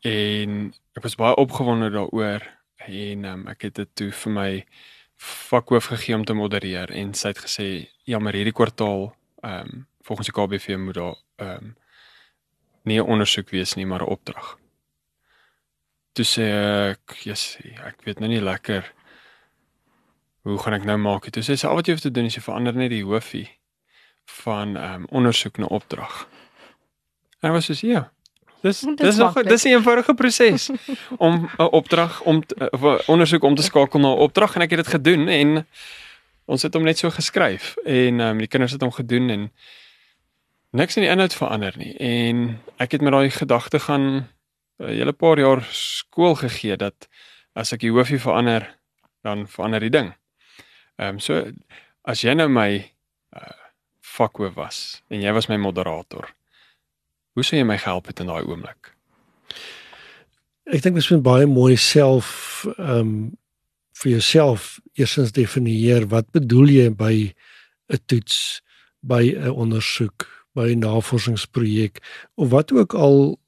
en 0.00 0.74
ek 0.96 1.02
was 1.02 1.14
baie 1.14 1.36
opgewonde 1.36 1.90
daaroor 1.90 2.40
en 2.76 3.24
um, 3.24 3.46
ek 3.48 3.62
het 3.62 3.74
dit 3.74 3.88
toe 3.94 4.10
vir 4.12 4.32
my 4.32 4.66
vakhoof 5.20 5.84
gegee 5.92 6.14
om 6.14 6.24
te 6.24 6.32
modereer 6.32 6.90
en 6.90 7.14
sy 7.14 7.28
het 7.28 7.38
gesê 7.38 7.88
ja, 8.04 8.18
maar 8.18 8.32
hierdie 8.32 8.56
kwartaal 8.56 9.14
ehm 9.42 9.68
um, 9.68 9.86
volgens 10.02 10.28
die 10.28 10.34
KBV 10.34 10.76
moet 10.76 10.94
daar 10.94 11.16
ehm 11.36 11.64
um, 11.64 11.76
nie 12.84 12.98
'n 13.00 13.06
ondersoek 13.06 13.50
wees 13.50 13.74
nie, 13.74 13.86
maar 13.86 14.00
'n 14.02 14.12
opdrag. 14.12 14.58
Toe 16.12 16.24
sê 16.24 16.42
ek, 16.90 17.16
yes, 17.24 17.56
ek 17.86 18.02
weet 18.04 18.18
nou 18.20 18.28
nie 18.28 18.40
lekker 18.40 18.92
hoe 20.42 20.58
gaan 20.58 20.72
ek 20.72 20.84
nou 20.84 20.96
maak? 20.98 21.28
Toe 21.30 21.42
sê 21.42 21.56
sy 21.58 21.68
al 21.68 21.74
wat 21.74 21.86
jy 21.86 21.92
hoef 21.96 22.04
te 22.04 22.10
doen 22.10 22.24
is 22.24 22.34
jy 22.34 22.42
verander 22.44 22.76
net 22.76 22.90
die 22.90 23.04
hoofie 23.04 23.48
van 24.44 24.76
ehm 24.76 24.94
um, 24.94 25.06
ondersoek 25.10 25.58
na 25.58 25.66
opdrag. 25.66 26.26
En 27.40 27.52
was 27.52 27.64
soos 27.70 27.80
ja. 27.80 28.10
Dis 28.62 28.80
dit 28.80 28.98
dis 28.98 29.08
is 29.08 29.16
nog 29.16 29.34
dis 29.42 29.64
'n 29.64 29.68
eenvoudige 29.76 30.14
proses 30.14 30.70
om 31.18 31.48
'n 31.58 31.62
opdrag 31.62 32.20
om 32.22 32.46
te- 32.46 32.70
of 32.70 32.80
'n 32.82 33.12
ondersoek 33.12 33.42
om 33.42 33.54
te 33.54 33.62
skakel 33.62 34.00
na 34.00 34.08
'n 34.08 34.18
opdrag 34.18 34.54
en 34.54 34.62
ek 34.62 34.70
het 34.70 34.84
dit 34.84 34.94
gedoen 34.94 35.28
en 35.28 35.66
ons 36.44 36.62
het 36.62 36.74
hom 36.74 36.82
net 36.84 36.98
so 36.98 37.10
geskryf 37.10 37.76
en 37.84 38.20
ehm 38.20 38.30
um, 38.30 38.38
die 38.38 38.46
kinders 38.48 38.72
het 38.72 38.80
hom 38.80 38.92
gedoen 38.92 39.30
en 39.30 39.52
niks 40.70 40.96
in 40.96 41.02
die 41.02 41.10
inhoud 41.10 41.34
verander 41.34 41.74
nie 41.76 41.94
en 41.98 42.60
ek 42.78 42.92
het 42.94 43.02
met 43.02 43.12
daai 43.12 43.30
gedagte 43.30 43.78
gaan 43.86 44.28
'n 44.80 44.94
hele 44.96 45.12
paar 45.12 45.38
jaar 45.38 45.62
skool 45.70 46.34
gegee 46.34 46.76
dat 46.76 47.08
as 47.54 47.72
ek 47.72 47.80
die 47.80 47.90
hoofie 47.90 48.20
verander 48.20 48.64
dan 49.22 49.46
verander 49.48 49.80
die 49.80 49.90
ding. 49.90 50.14
Ehm 50.96 51.08
um, 51.08 51.18
so 51.20 51.52
as 52.02 52.22
jy 52.22 52.34
nou 52.34 52.48
my 52.48 52.92
uh, 53.36 53.66
vakhoof 54.00 54.54
was 54.54 55.02
en 55.08 55.20
jy 55.20 55.32
was 55.32 55.48
my 55.48 55.56
moderator. 55.56 56.30
Hoe 57.34 57.44
sou 57.44 57.58
jy 57.58 57.64
my 57.64 57.78
gehelp 57.78 58.06
het 58.06 58.20
in 58.20 58.26
daai 58.26 58.42
oomblik? 58.44 58.94
Ek 60.70 60.82
dink 60.82 60.94
mens 60.94 61.10
moet 61.10 61.22
baie 61.22 61.46
mooi 61.46 61.76
self 61.76 62.66
ehm 62.78 62.98
um, 62.98 63.14
vir 64.00 64.12
jouself 64.14 64.78
eersins 64.96 65.32
definieer 65.36 66.06
wat 66.08 66.30
bedoel 66.32 66.70
jy 66.72 66.88
by 66.90 67.34
'n 67.92 67.98
toets, 68.06 68.62
by 69.00 69.36
'n 69.36 69.50
ondersoek, 69.52 70.39
by 70.52 70.70
'n 70.70 70.78
navorsingsprojek 70.78 72.00
of 72.34 72.48
wat 72.48 72.72
ook 72.72 72.94
al 72.94 73.38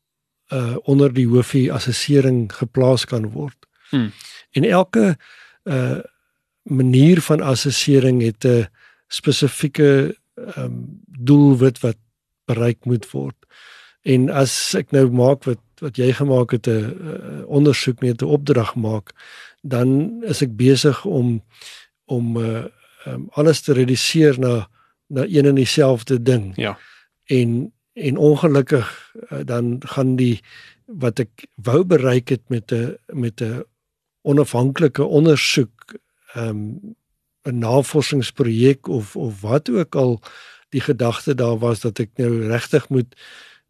uh 0.53 0.77
onder 0.83 1.13
die 1.13 1.27
hoofie 1.27 1.73
assessering 1.73 2.53
geplaas 2.53 3.05
kan 3.05 3.31
word. 3.31 3.57
Hmm. 3.91 4.13
En 4.51 4.65
elke 4.65 5.17
uh 5.65 6.01
manier 6.63 7.21
van 7.21 7.41
assessering 7.41 8.23
het 8.23 8.45
'n 8.45 8.69
spesifieke 9.07 10.17
ehm 10.35 10.65
um, 10.65 11.01
doelwit 11.07 11.81
wat 11.81 11.97
bereik 12.45 12.85
moet 12.85 13.11
word. 13.11 13.37
En 14.03 14.31
as 14.31 14.75
ek 14.75 14.91
nou 14.91 15.11
maak 15.11 15.45
wat 15.45 15.61
wat 15.83 15.97
jy 15.97 16.13
gemaak 16.13 16.51
het 16.51 16.67
'n 16.67 16.71
uh, 16.71 17.47
ondersoek 17.47 18.01
net 18.01 18.23
'n 18.23 18.25
opdrag 18.25 18.75
maak, 18.75 19.13
dan 19.63 20.23
is 20.23 20.43
ek 20.43 20.57
besig 20.57 21.05
om 21.05 21.43
om 22.05 22.37
uh, 22.37 22.65
um, 23.07 23.29
alles 23.31 23.61
te 23.61 23.73
reduseer 23.73 24.39
na 24.39 24.69
na 25.07 25.25
een 25.29 25.47
en 25.47 25.55
dieselfde 25.55 26.23
ding. 26.23 26.53
Ja. 26.57 26.79
En 27.39 27.73
en 27.93 28.17
ongelukkig 28.17 28.89
uh, 29.33 29.41
dan 29.45 29.77
gaan 29.85 30.17
die 30.17 30.41
wat 30.85 31.21
ek 31.21 31.45
wou 31.61 31.83
bereik 31.85 32.33
het 32.33 32.49
met 32.49 32.73
'n 32.73 32.97
met 33.12 33.41
'n 33.41 33.65
onafhanklike 34.23 35.05
ondersoek 35.05 35.95
ehm 36.35 36.49
um, 36.49 36.97
'n 37.45 37.59
navorsingsprojek 37.59 38.89
of 38.89 39.17
of 39.17 39.41
wat 39.41 39.71
ook 39.71 39.95
al 39.95 40.21
die 40.69 40.81
gedagte 40.81 41.35
daar 41.35 41.59
was 41.59 41.81
dat 41.81 41.99
ek 41.99 42.11
nou 42.17 42.47
regtig 42.47 42.89
moet 42.89 43.17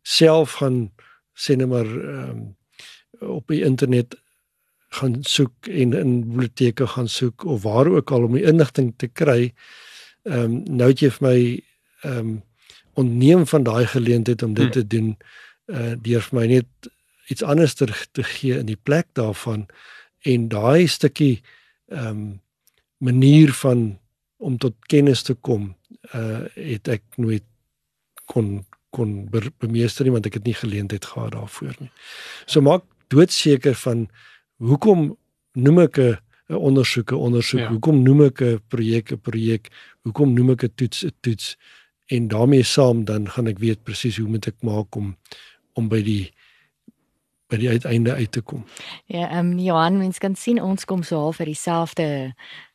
self 0.03 0.53
gaan 0.53 0.93
sê 1.35 1.57
net 1.57 1.69
maar 1.69 1.87
ehm 1.87 2.31
um, 2.31 2.57
op 3.21 3.49
die 3.49 3.63
internet 3.63 4.23
gaan 4.89 5.23
soek 5.25 5.67
en 5.67 5.93
in 5.93 6.13
biblioteke 6.29 6.87
gaan 6.87 7.09
soek 7.09 7.45
of 7.45 7.63
waar 7.63 7.87
ook 7.87 8.11
al 8.11 8.23
om 8.23 8.33
die 8.37 8.45
inligting 8.45 8.93
te 8.97 9.07
kry. 9.07 9.53
Ehm 10.23 10.39
um, 10.39 10.63
nou 10.77 10.89
het 10.91 11.01
jy 11.01 11.11
vir 11.11 11.29
my 11.29 11.39
ehm 12.03 12.19
um, 12.19 12.41
ontneem 12.95 13.47
van 13.47 13.63
daai 13.63 13.87
geleentheid 13.87 14.43
om 14.43 14.55
dit 14.55 14.65
Hmm. 14.65 14.73
te 14.73 14.87
doen 14.87 15.17
uh 15.67 15.95
deur 16.03 16.21
vir 16.23 16.39
my 16.41 16.47
net 16.47 16.67
iets 17.31 17.43
anders 17.43 17.75
te, 17.75 17.87
te 18.13 18.23
gee 18.23 18.59
in 18.59 18.67
die 18.67 18.77
plek 18.83 19.07
daarvan 19.13 19.67
en 20.25 20.49
daai 20.49 20.87
stukkie 20.89 21.43
ehm 21.89 22.07
um, 22.09 22.41
manier 22.99 23.53
van 23.53 23.99
om 24.39 24.59
tot 24.59 24.75
kennis 24.87 25.23
te 25.23 25.35
kom 25.35 25.75
uh 26.15 26.45
het 26.55 26.89
ek 26.89 27.03
nooit 27.17 27.45
kon 28.27 28.65
kon 28.91 29.29
be- 29.31 29.53
bemeester 29.59 30.05
nie 30.05 30.13
want 30.13 30.27
ek 30.27 30.35
het 30.35 30.45
nie 30.45 30.55
geleentheid 30.55 31.05
gehad 31.05 31.33
daarvoor 31.33 31.75
nie. 31.81 31.91
So 32.47 32.61
maak 32.61 32.85
doodseker 33.09 33.75
van 33.75 34.09
hoekom 34.59 35.17
noem 35.55 35.79
ek 35.79 35.99
'n 35.99 36.17
'n 36.51 36.55
ondersoek 36.55 37.13
'n 37.13 37.15
ondersoek? 37.17 37.61
Ja. 37.61 37.69
Hoekom 37.69 38.03
noem 38.03 38.23
ek 38.25 38.41
'n 38.43 38.61
projek 38.69 39.13
'n 39.13 39.21
projek? 39.21 39.69
Hoekom 40.05 40.35
noem 40.35 40.51
ek 40.51 40.63
'n 40.65 40.73
toets 40.75 41.05
'n 41.05 41.13
toets? 41.21 41.57
En 42.13 42.29
daarmee 42.29 42.63
saam 42.63 43.05
dan 43.09 43.31
gaan 43.31 43.49
ek 43.49 43.59
weet 43.59 43.83
presies 43.89 44.19
hoe 44.21 44.29
moet 44.29 44.47
ek 44.51 44.61
maak 44.61 44.97
om 45.01 45.17
om 45.73 45.89
by 45.89 46.03
die 46.05 46.25
by 47.53 47.59
die 47.61 47.69
uiteinde 47.69 48.15
uit 48.17 48.33
te 48.33 48.41
kom. 48.41 48.65
Ja, 49.13 49.29
ehm 49.29 49.53
um, 49.53 49.59
Johan, 49.61 49.99
mens 50.01 50.19
kan 50.21 50.37
sien 50.37 50.61
ons 50.63 50.85
kom 50.89 51.03
so 51.05 51.21
half 51.21 51.41
vir 51.41 51.51
dieselfde 51.53 52.07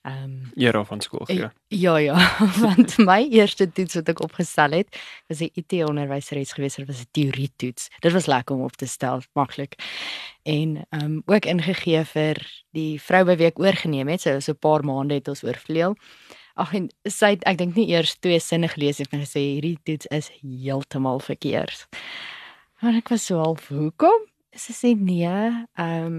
ehm 0.07 0.23
um, 0.23 0.51
Era 0.55 0.83
van 0.85 1.01
skool 1.01 1.25
gee. 1.29 1.39
Ja, 1.41 1.51
ja, 1.67 1.95
ja, 1.97 2.17
want 2.65 2.97
my 3.01 3.19
eerste 3.25 3.69
toets 3.71 3.97
wat 3.99 4.11
ek 4.13 4.21
opgestel 4.25 4.77
het, 4.77 5.01
was 5.27 5.41
'n 5.41 5.51
IT 5.53 5.73
onderwyseres 5.89 6.53
geweest, 6.57 6.81
dit 6.81 6.87
was 6.87 7.01
'n 7.01 7.11
teorie 7.11 7.51
toets. 7.55 7.89
Dit 7.99 8.13
was 8.13 8.25
lekker 8.25 8.55
om 8.55 8.63
op 8.69 8.77
te 8.77 8.87
stel, 8.87 9.21
maklik. 9.33 9.75
En 10.43 10.85
ehm 10.89 11.03
um, 11.03 11.21
ook 11.25 11.45
ingegee 11.45 12.03
vir 12.05 12.41
die 12.71 13.01
vrou 13.01 13.23
by 13.25 13.35
wie 13.35 13.49
ek 13.53 13.59
oorgeneem 13.59 14.07
het, 14.07 14.21
so 14.21 14.39
so 14.39 14.51
'n 14.51 14.59
paar 14.59 14.83
maande 14.83 15.13
het 15.13 15.27
ons 15.27 15.43
oorvleuel. 15.43 15.95
Ag 16.57 16.73
en 16.77 16.87
sy 17.05 17.35
ek 17.37 17.59
dink 17.59 17.75
nie 17.77 17.89
eers 17.93 18.15
twee 18.17 18.39
sinne 18.41 18.69
gelees 18.71 19.01
het 19.01 19.13
en 19.13 19.21
gesê 19.21 19.43
hierdie 19.43 19.77
toets 19.85 20.09
is 20.11 20.31
heeltemal 20.41 21.21
verkeerd. 21.23 21.85
Maar 22.81 22.99
ek 23.01 23.13
was 23.13 23.27
so 23.29 23.37
half, 23.41 23.69
hoekom? 23.73 24.25
Sy 24.57 24.73
sê 24.73 24.95
nee, 24.97 25.37
ehm 25.77 26.07
um, 26.07 26.17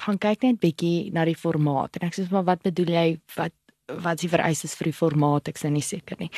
gaan 0.00 0.20
kyk 0.20 0.44
net 0.46 0.60
bietjie 0.62 1.10
na 1.14 1.24
die 1.28 1.38
formaat 1.38 1.98
en 1.98 2.06
ek 2.08 2.16
sê 2.16 2.26
maar 2.32 2.46
wat 2.48 2.62
bedoel 2.66 2.94
jy 2.94 3.06
wat 3.36 3.54
wat 3.90 4.20
is 4.20 4.26
die 4.26 4.32
vereistes 4.32 4.76
vir 4.78 4.90
die 4.90 4.96
formaat 4.96 5.50
ek 5.50 5.58
is 5.58 5.66
nou 5.66 5.74
nie 5.76 5.84
seker 5.84 6.20
nie 6.22 6.30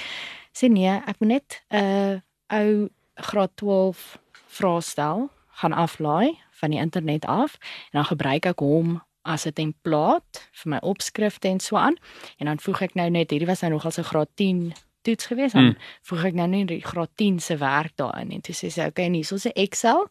sê 0.57 0.71
nee 0.73 0.95
ek 0.97 1.21
moet 1.21 1.33
net 1.37 1.61
'n 1.71 1.83
uh, 1.83 2.15
ou 2.59 2.89
graad 3.29 3.53
12 3.61 4.19
vraestel 4.59 5.29
gaan 5.61 5.77
aflaai 5.77 6.39
van 6.61 6.71
die 6.73 6.81
internet 6.81 7.25
af 7.29 7.59
en 7.93 8.01
dan 8.01 8.11
gebruik 8.11 8.47
ek 8.47 8.65
hom 8.65 9.01
as 9.25 9.47
'n 9.47 9.53
template 9.53 10.41
vir 10.53 10.71
my 10.71 10.79
opskrifte 10.83 11.49
en 11.49 11.61
so 11.61 11.77
aan 11.77 11.97
en 12.39 12.47
dan 12.47 12.59
voeg 12.59 12.83
ek 12.83 12.95
nou 12.95 13.11
net 13.11 13.31
hierdie 13.31 13.47
was 13.47 13.61
nou 13.63 13.73
nogal 13.73 13.91
so 13.91 14.03
graad 14.03 14.29
10 14.37 14.73
toets 15.03 15.27
gewees 15.27 15.53
dan 15.53 15.65
Hmm. 15.65 15.77
voeg 16.03 16.25
ek 16.25 16.35
nou 16.35 16.47
net 16.47 16.69
die 16.69 16.81
graad 16.81 17.11
10 17.17 17.41
se 17.41 17.57
werk 17.57 17.93
daarin 17.97 18.31
en 18.31 18.41
toe 18.41 18.55
sê 18.55 18.71
sy 18.71 18.87
okay 18.87 19.05
en 19.05 19.15
hier 19.15 19.33
is 19.33 19.47
'n 19.47 19.53
Excel 19.55 20.09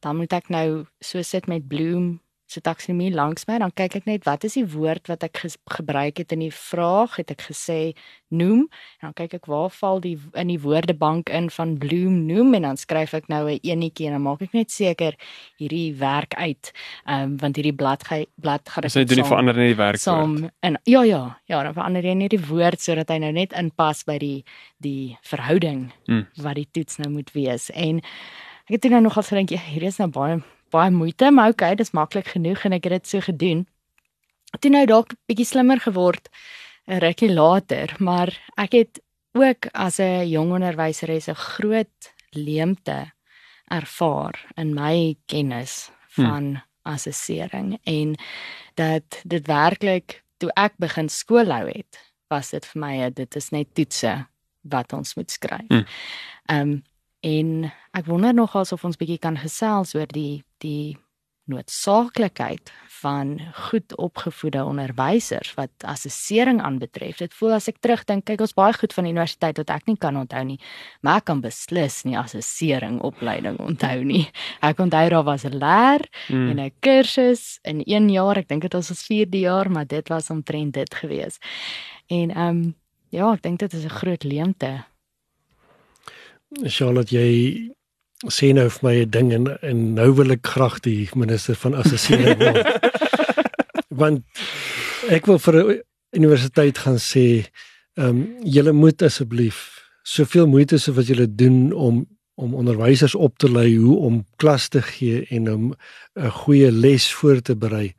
dan 0.00 0.16
moet 0.16 0.32
ek 0.32 0.48
nou 0.48 0.86
so 1.00 1.22
sit 1.22 1.46
met 1.46 1.68
Bloom 1.68 2.20
se 2.52 2.60
taksonomie 2.60 3.10
langs 3.14 3.46
my 3.48 3.56
dan 3.62 3.72
kyk 3.74 3.96
ek 4.02 4.06
net 4.06 4.24
wat 4.28 4.44
is 4.44 4.54
die 4.58 4.64
woord 4.68 5.08
wat 5.08 5.24
ek 5.24 5.40
gebruik 5.72 6.18
het 6.20 6.32
in 6.36 6.42
die 6.44 6.52
vraag 6.52 7.16
het 7.16 7.30
ek 7.34 7.46
gesê 7.48 7.94
noem 8.30 8.66
en 9.00 9.08
dan 9.08 9.14
kyk 9.18 9.34
ek 9.38 9.46
waar 9.50 9.70
val 9.70 10.00
die 10.04 10.18
in 10.36 10.48
die 10.52 10.58
woordebank 10.60 11.30
in 11.32 11.48
van 11.50 11.74
Bloom 11.78 12.26
noem 12.28 12.54
en 12.58 12.62
dan 12.68 12.76
skryf 12.76 13.14
ek 13.14 13.28
nou 13.32 13.48
'n 13.50 13.58
enetjie 13.62 14.06
en 14.06 14.12
dan 14.18 14.22
maak 14.22 14.42
ek 14.42 14.52
net 14.54 14.70
seker 14.70 15.14
hierdie 15.58 15.94
werk 15.98 16.34
uit 16.34 16.72
um, 17.08 17.36
want 17.38 17.56
hierdie 17.56 17.72
blad 17.76 18.04
blad 18.40 18.68
gaan 18.68 18.82
Dis 18.82 18.94
net 18.94 19.08
doen 19.08 19.18
saam- 19.18 19.28
verander 19.32 19.58
in 19.58 19.66
die 19.72 19.76
werkwoord. 19.76 20.00
saam 20.00 20.50
en 20.62 20.78
ja 20.84 21.02
ja 21.04 21.38
ja 21.48 21.62
dan 21.62 21.74
verander 21.74 22.02
jy 22.04 22.14
net 22.14 22.30
die 22.30 22.46
woord 22.48 22.80
sodat 22.80 23.08
hy 23.08 23.18
nou 23.18 23.32
net 23.32 23.52
inpas 23.52 24.04
by 24.04 24.18
die 24.18 24.44
die 24.80 25.16
verhouding 25.22 25.92
Hmm. 26.06 26.26
wat 26.36 26.54
die 26.54 26.68
toets 26.72 26.98
nou 26.98 27.10
moet 27.10 27.30
wees 27.32 27.70
en 27.70 27.96
ek 28.68 28.72
het 28.76 28.80
toe 28.82 28.90
nou 28.90 29.00
nogal 29.02 29.22
gedink 29.22 29.50
ja 29.50 29.58
hier 29.58 29.82
is 29.82 29.98
nou 29.98 30.08
baie 30.08 30.42
baie 30.72 30.90
moeite 30.90 31.30
maar 31.30 31.52
okay 31.54 31.74
dis 31.78 31.94
maklik 31.96 32.32
genoeg 32.34 32.64
en 32.66 32.76
ek 32.78 32.88
het 32.88 33.02
dit 33.02 33.14
so 33.14 33.20
gedoen 33.20 33.66
toe 34.60 34.72
nou 34.72 34.84
dalk 34.86 35.14
bietjie 35.30 35.48
slimmer 35.48 35.80
geword 35.80 36.28
'n 36.88 37.00
rukkie 37.04 37.32
later 37.32 37.96
maar 37.98 38.32
ek 38.56 38.72
het 38.72 39.02
ook 39.32 39.70
as 39.72 40.00
'n 40.00 40.28
jong 40.28 40.52
onderwyseres 40.52 41.28
'n 41.28 41.34
groot 41.34 42.12
leemte 42.32 43.12
ervaar 43.68 44.36
in 44.56 44.74
my 44.74 45.16
kennis 45.26 45.90
Hmm. 46.14 46.24
van 46.24 46.44
hmm. 46.44 46.62
assessering 46.82 47.78
en 47.82 48.18
dat 48.74 49.20
dit 49.24 49.46
werklik 49.46 50.24
toe 50.36 50.50
ek 50.54 50.76
begin 50.76 51.08
skool 51.08 51.52
hou 51.52 51.66
het 51.68 52.00
was 52.28 52.50
dit 52.50 52.66
vir 52.66 52.80
my 52.80 52.94
dit 53.10 53.36
is 53.36 53.48
net 53.52 53.74
toetse 53.74 54.12
wat 54.62 54.92
ons 54.92 55.14
moet 55.14 55.30
skryf. 55.30 55.68
Hmm. 55.68 55.86
Ehm 56.46 56.60
um, 56.60 56.82
en 57.22 57.70
ek 57.94 58.06
wonder 58.06 58.34
nog 58.34 58.54
of 58.56 58.84
ons 58.84 58.98
bietjie 59.00 59.18
kan 59.18 59.36
gesels 59.38 59.94
oor 59.94 60.06
die 60.10 60.42
die 60.62 60.96
noodsaaklikheid 61.50 62.70
van 63.02 63.40
goed 63.54 63.96
opgevoede 63.98 64.62
onderwysers 64.64 65.54
wat 65.58 65.70
assessering 65.90 66.60
aanbetref. 66.62 67.18
Dit 67.18 67.34
voel 67.34 67.56
as 67.56 67.66
ek 67.68 67.80
terugdink, 67.82 68.24
kyk 68.28 68.44
ons 68.44 68.54
baie 68.54 68.74
goed 68.78 68.94
van 68.94 69.08
die 69.08 69.12
universiteit 69.14 69.58
wat 69.58 69.72
ek 69.74 69.88
nie 69.90 69.96
kan 69.98 70.16
onthou 70.20 70.44
nie, 70.46 70.58
maar 71.02 71.18
ek 71.22 71.26
kan 71.32 71.42
beslis 71.42 72.02
nie 72.06 72.14
assessering 72.18 73.00
opleiding 73.02 73.58
onthou 73.62 74.04
nie. 74.06 74.28
Ek 74.68 74.78
onthou 74.78 75.08
daar 75.10 75.24
was 75.26 75.44
'n 75.44 75.58
leer 75.58 76.06
Mm. 76.28 76.50
en 76.50 76.60
'n 76.60 76.72
kursus 76.80 77.58
in 77.64 77.82
1 77.86 78.08
jaar, 78.08 78.38
ek 78.38 78.48
dink 78.48 78.62
dit 78.62 78.72
was 78.72 78.90
ons 78.90 79.02
4de 79.02 79.40
jaar, 79.40 79.70
maar 79.70 79.86
dit 79.86 80.08
was 80.08 80.30
omtrent 80.30 80.74
dit 80.74 80.94
gewees. 80.94 81.38
En 82.08 82.30
ehm 82.30 82.48
um, 82.48 82.74
ja, 83.10 83.32
ek 83.32 83.42
dink 83.42 83.58
dit 83.58 83.72
is 83.72 83.84
'n 83.84 83.88
groot 83.90 84.24
leemte. 84.24 84.84
Charlotte, 86.66 87.14
jy 87.14 87.72
sê 88.30 88.52
nou 88.54 88.68
vir 88.70 88.84
my 88.86 88.94
'n 89.02 89.10
ding 89.10 89.32
en 89.32 89.46
en 89.62 89.94
nou 89.94 90.10
wil 90.14 90.30
ek 90.30 90.46
graag 90.46 90.80
die 90.80 91.08
minister 91.14 91.54
van 91.54 91.74
assessering 91.74 92.38
word. 92.44 92.66
Want 93.88 94.22
ek 95.08 95.26
wil 95.26 95.38
vir 95.38 95.54
'n 95.56 95.80
universiteit 96.12 96.78
gaan 96.78 96.98
sê, 96.98 97.46
ehm 97.96 98.08
um, 98.08 98.18
julle 98.44 98.72
moet 98.72 99.02
asseblief 99.02 99.82
soveel 100.02 100.46
moeite 100.46 100.78
so 100.78 100.92
wat 100.92 101.06
julle 101.06 101.26
doen 101.26 101.72
om 101.72 102.06
om 102.34 102.54
onderwysers 102.54 103.14
op 103.14 103.38
te 103.38 103.50
lei 103.50 103.76
hoe 103.76 103.96
om 103.96 104.24
klas 104.36 104.68
te 104.68 104.82
gee 104.82 105.26
en 105.30 105.52
om 105.52 105.74
'n 106.14 106.30
goeie 106.30 106.70
les 106.72 107.12
voor 107.12 107.40
te 107.40 107.56
berei. 107.56 107.94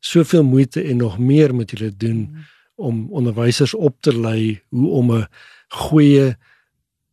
Soveel 0.00 0.44
moeite 0.44 0.82
en 0.82 0.96
nog 0.96 1.18
meer 1.18 1.54
moet 1.54 1.70
julle 1.70 1.96
doen 1.96 2.18
mm. 2.30 2.44
om 2.74 3.10
onderwysers 3.10 3.74
op 3.74 4.00
te 4.00 4.18
lei 4.18 4.60
hoe 4.68 4.90
om 4.90 5.12
'n 5.12 5.26
goeie 5.68 6.36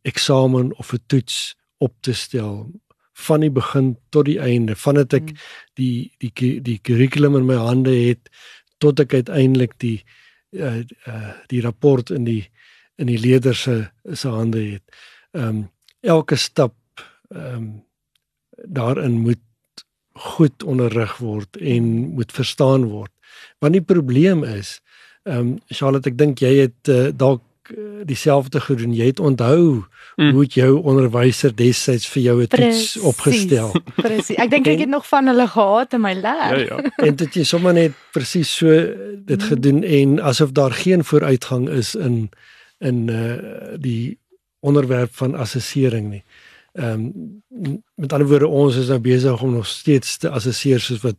eksamen 0.06 0.72
of 0.78 0.92
'n 0.92 1.02
toets 1.06 1.54
op 1.78 1.94
te 2.00 2.12
stel 2.12 2.70
van 3.16 3.40
die 3.40 3.50
begin 3.50 3.96
tot 4.12 4.28
die 4.28 4.38
einde 4.40 4.76
vandat 4.76 5.14
ek 5.16 5.30
mm. 5.32 5.36
die 5.80 6.12
die 6.20 6.60
die 6.60 6.78
kurrikulum 6.78 7.36
in 7.36 7.48
my 7.48 7.56
hande 7.56 7.94
het 7.94 8.28
tot 8.78 9.00
ek 9.00 9.14
uiteindelik 9.14 9.78
die 9.80 10.04
uh, 10.52 10.84
uh 11.08 11.32
die 11.48 11.62
rapport 11.64 12.10
in 12.10 12.28
die 12.28 12.44
in 13.00 13.08
die 13.10 13.18
leerder 13.20 13.54
se 13.54 13.88
se 14.12 14.28
hande 14.28 14.62
het. 14.76 14.84
Ehm 15.32 15.48
um, 15.48 15.64
elke 16.00 16.36
stap 16.36 16.74
ehm 17.28 17.54
um, 17.56 17.84
daarin 18.56 19.20
moet 19.20 19.42
goed 20.12 20.62
onderrig 20.62 21.16
word 21.16 21.56
en 21.56 21.84
moet 22.16 22.32
verstaan 22.32 22.84
word. 22.84 23.12
Want 23.58 23.72
die 23.72 23.84
probleem 23.84 24.44
is 24.44 24.80
ehm 25.24 25.38
um, 25.38 25.58
Charlotte, 25.68 26.08
ek 26.08 26.18
dink 26.18 26.40
jy 26.40 26.54
het 26.66 26.92
uh, 26.92 27.08
dalk 27.12 27.42
dieselfde 28.04 28.60
gedoen. 28.60 28.94
Jy 28.94 29.06
het 29.06 29.20
onthou 29.20 29.84
mm. 30.16 30.30
hoe 30.30 30.44
jou 30.44 30.82
onderwyser 30.82 31.54
destyds 31.54 32.08
vir 32.08 32.22
jou 32.22 32.36
'n 32.42 32.46
toets 32.46 32.96
opgestel. 32.96 33.74
Presies. 33.94 34.36
Ek 34.36 34.50
dink 34.50 34.66
ek 34.66 34.78
het 34.78 34.88
nog 34.88 35.08
van 35.08 35.26
hulle 35.26 35.48
gehad 35.48 35.92
in 35.92 36.00
my 36.00 36.14
leer. 36.14 36.58
Ja 36.58 36.76
ja. 36.76 36.90
en 36.96 37.16
dit 37.16 37.34
jy 37.34 37.44
sommer 37.44 37.74
net 37.76 37.96
presies 38.12 38.50
so 38.56 38.68
dit 39.26 39.40
mm. 39.40 39.48
gedoen 39.50 39.82
en 39.82 40.20
asof 40.20 40.52
daar 40.52 40.72
geen 40.72 41.04
vooruitgang 41.04 41.68
is 41.68 41.94
in 41.94 42.30
in 42.78 43.08
uh 43.08 43.78
die 43.80 44.18
onderwerp 44.60 45.14
van 45.14 45.34
assessering 45.34 46.10
nie. 46.10 46.24
Ehm 46.72 47.10
um, 47.50 47.76
met 47.94 48.12
ander 48.12 48.28
woorde 48.28 48.46
ons 48.46 48.76
is 48.76 48.88
nou 48.88 49.00
besig 49.00 49.42
om 49.42 49.52
nog 49.52 49.66
steeds 49.66 50.16
te 50.16 50.30
assesseer 50.30 50.80
soos 50.80 51.00
wat 51.00 51.16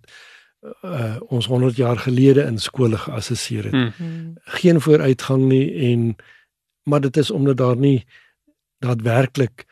uh 0.81 1.15
ons 1.27 1.45
100 1.45 1.75
jaar 1.75 1.97
gelede 1.97 2.43
in 2.43 2.57
skole 2.57 2.97
geassesseer 2.97 3.63
het. 3.63 3.73
Hmm. 3.73 3.91
Hmm. 3.97 4.33
Geen 4.60 4.81
vooruitgang 4.81 5.45
nie 5.47 5.73
en 5.91 6.15
maar 6.88 7.04
dit 7.04 7.17
is 7.17 7.32
omdat 7.32 7.58
daar 7.58 7.76
nie 7.78 8.06
daadwerklik 8.80 9.65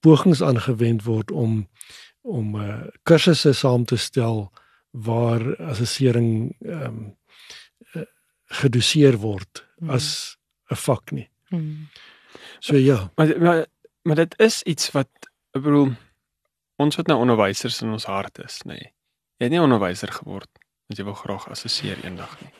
pogings 0.00 0.42
aangewend 0.42 1.04
word 1.04 1.30
om 1.30 1.68
om 2.20 2.54
uh 2.60 2.84
kursusse 3.08 3.52
saam 3.56 3.84
te 3.84 3.96
stel 3.96 4.52
waar 4.90 5.56
assessering 5.70 6.56
ehm 6.60 6.84
um, 6.84 7.16
uh, 7.94 8.04
gedoseer 8.60 9.16
word 9.16 9.64
hmm. 9.78 9.90
as 9.90 10.36
'n 10.70 10.76
vak 10.76 11.10
nie. 11.10 11.28
Hmm. 11.48 11.88
So 12.60 12.76
ja. 12.76 13.12
Maar 13.16 13.40
maar 13.40 13.66
maar 14.02 14.16
dit 14.16 14.38
is 14.38 14.62
iets 14.62 14.90
wat 14.90 15.10
ek 15.52 15.62
bedoel 15.62 15.92
ons 16.76 16.96
wat 16.96 17.06
nou 17.06 17.18
onderwysers 17.18 17.82
in 17.82 17.90
ons 17.90 18.04
hart 18.04 18.38
is, 18.38 18.62
nê. 18.64 18.72
Nee. 18.72 18.92
Jy 19.38 19.46
het 19.46 19.50
nie 19.50 19.62
onderwyser 19.62 20.12
geword 20.12 20.50
want 20.88 20.98
jy 20.98 21.04
wil 21.04 21.14
graag 21.14 21.48
assesseer 21.48 22.04
eendag 22.04 22.40
nie. 22.40 22.54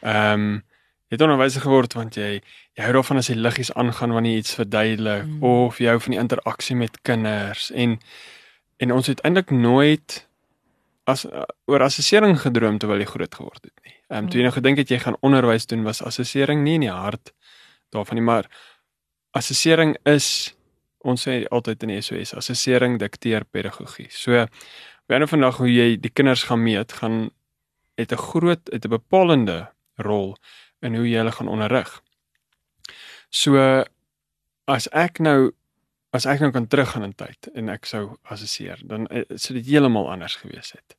Ehm 0.00 0.40
um, 0.40 0.62
jy 1.10 1.18
het 1.18 1.26
onderwyser 1.26 1.64
geword 1.66 1.94
want 1.98 2.16
jy 2.16 2.38
jy 2.38 2.82
hou 2.86 2.92
daarvan 2.94 3.18
as 3.18 3.30
die 3.32 3.38
liggies 3.38 3.72
aangaan 3.74 4.14
wanneer 4.14 4.38
jy 4.38 4.42
iets 4.44 4.54
verduidelik 4.54 5.26
mm. 5.26 5.42
of 5.42 5.80
jy 5.82 5.90
hou 5.90 6.00
van 6.06 6.14
die 6.14 6.20
interaksie 6.22 6.76
met 6.78 7.00
kinders 7.02 7.70
en 7.74 7.98
en 8.80 8.92
ons 8.94 9.10
het 9.10 9.20
eintlik 9.26 9.50
nooit 9.50 10.22
as 11.10 11.26
uh, 11.26 11.42
oor 11.66 11.82
assessering 11.84 12.38
gedroom 12.40 12.78
terwyl 12.78 13.02
jy 13.02 13.08
groot 13.10 13.34
geword 13.34 13.66
het 13.66 13.74
nie. 13.84 13.96
Ehm 14.10 14.24
um, 14.24 14.30
toe 14.30 14.40
jy 14.40 14.46
nou 14.46 14.54
gedink 14.54 14.80
het 14.80 14.92
jy 14.92 15.00
gaan 15.02 15.18
onderwys 15.26 15.66
doen 15.66 15.82
was 15.86 16.02
assessering 16.06 16.62
nie 16.64 16.78
in 16.78 16.86
die 16.86 16.94
hart 16.94 17.32
daarvan 17.90 18.20
nie, 18.20 18.26
maar 18.26 18.46
assessering 19.36 19.96
is 20.06 20.54
ons 21.00 21.26
sê 21.26 21.40
altyd 21.50 21.86
in 21.86 21.94
die 21.94 22.00
SOS 22.04 22.34
assessering 22.38 22.98
dikteer 23.00 23.46
pedagogie. 23.48 24.08
So 24.14 24.46
wanneer 25.10 25.30
vandag 25.30 25.58
hoe 25.58 25.70
jy 25.70 25.96
die 25.98 26.12
kinders 26.12 26.44
gaan 26.46 26.62
meet, 26.62 26.92
gaan 27.00 27.30
het 27.98 28.12
'n 28.12 28.24
groot 28.30 28.62
het 28.72 28.84
'n 28.84 28.96
bepalende 28.96 29.68
rol 29.96 30.36
in 30.80 30.94
hoe 30.94 31.08
jy 31.08 31.16
hulle 31.20 31.32
gaan 31.32 31.48
onderrig. 31.48 32.02
So 33.28 33.84
as 34.64 34.88
ek 34.92 35.18
nou 35.18 35.52
as 36.10 36.26
ek 36.26 36.40
nou 36.42 36.50
kan 36.50 36.66
teruggaan 36.66 37.06
in 37.06 37.14
tyd 37.14 37.50
en 37.54 37.68
ek 37.70 37.86
sou 37.86 38.16
assesseer, 38.22 38.80
dan 38.82 39.06
eh, 39.14 39.22
sou 39.38 39.54
dit 39.54 39.66
heeltemal 39.66 40.10
anders 40.10 40.36
gewees 40.42 40.74
het. 40.74 40.96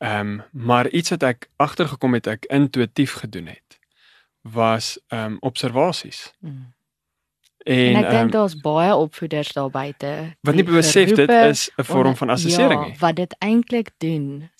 Ehm 0.00 0.40
um, 0.40 0.42
maar 0.52 0.88
iets 0.88 1.10
wat 1.10 1.22
ek 1.22 1.48
agtergekom 1.56 2.16
het 2.16 2.26
ek 2.26 2.48
intuïtief 2.50 3.20
gedoen 3.22 3.46
het 3.52 3.78
was 4.40 4.98
ehm 5.08 5.36
um, 5.36 5.40
observasies. 5.40 6.32
Mm. 6.40 6.72
En, 7.60 7.94
en 7.94 8.04
ek 8.04 8.10
dink 8.10 8.22
um, 8.22 8.30
daar's 8.30 8.56
baie 8.56 8.94
opvoeders 8.96 9.52
daar 9.52 9.70
buite 9.70 10.12
wat 10.40 10.54
nie 10.56 10.64
besef 10.64 11.12
dit 11.12 11.28
is 11.28 11.68
'n 11.76 11.84
vorm 11.84 12.16
van 12.16 12.30
assessering 12.30 12.80
nie. 12.84 12.92
Ja, 12.92 12.98
wat 12.98 13.16
dit 13.16 13.36
eintlik 13.38 13.90
doen 13.98 14.50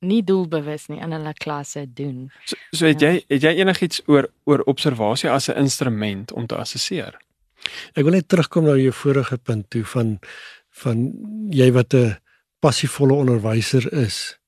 nie 0.00 0.22
doelbewus 0.24 0.88
nie 0.88 1.00
in 1.00 1.12
hulle 1.12 1.32
klasse 1.34 1.86
doen. 1.86 2.30
So, 2.44 2.56
so 2.72 2.86
het 2.86 3.00
ja. 3.00 3.12
jy 3.12 3.24
het 3.28 3.42
jy 3.42 3.52
enigiets 3.62 4.02
oor 4.06 4.28
oor 4.44 4.64
observasie 4.70 5.30
as 5.30 5.48
'n 5.48 5.58
instrument 5.58 6.32
om 6.32 6.46
te 6.46 6.56
assesseer? 6.56 7.18
Ek 7.94 8.04
wil 8.04 8.12
net 8.12 8.28
terugkom 8.28 8.64
na 8.64 8.76
jou 8.76 8.92
vorige 8.92 9.38
punt 9.38 9.70
toe 9.70 9.84
van 9.84 10.18
van 10.70 11.12
jy 11.50 11.72
wat 11.72 11.94
'n 11.94 12.16
passievolle 12.60 13.12
onderwyser 13.12 13.92
is. 13.92 14.38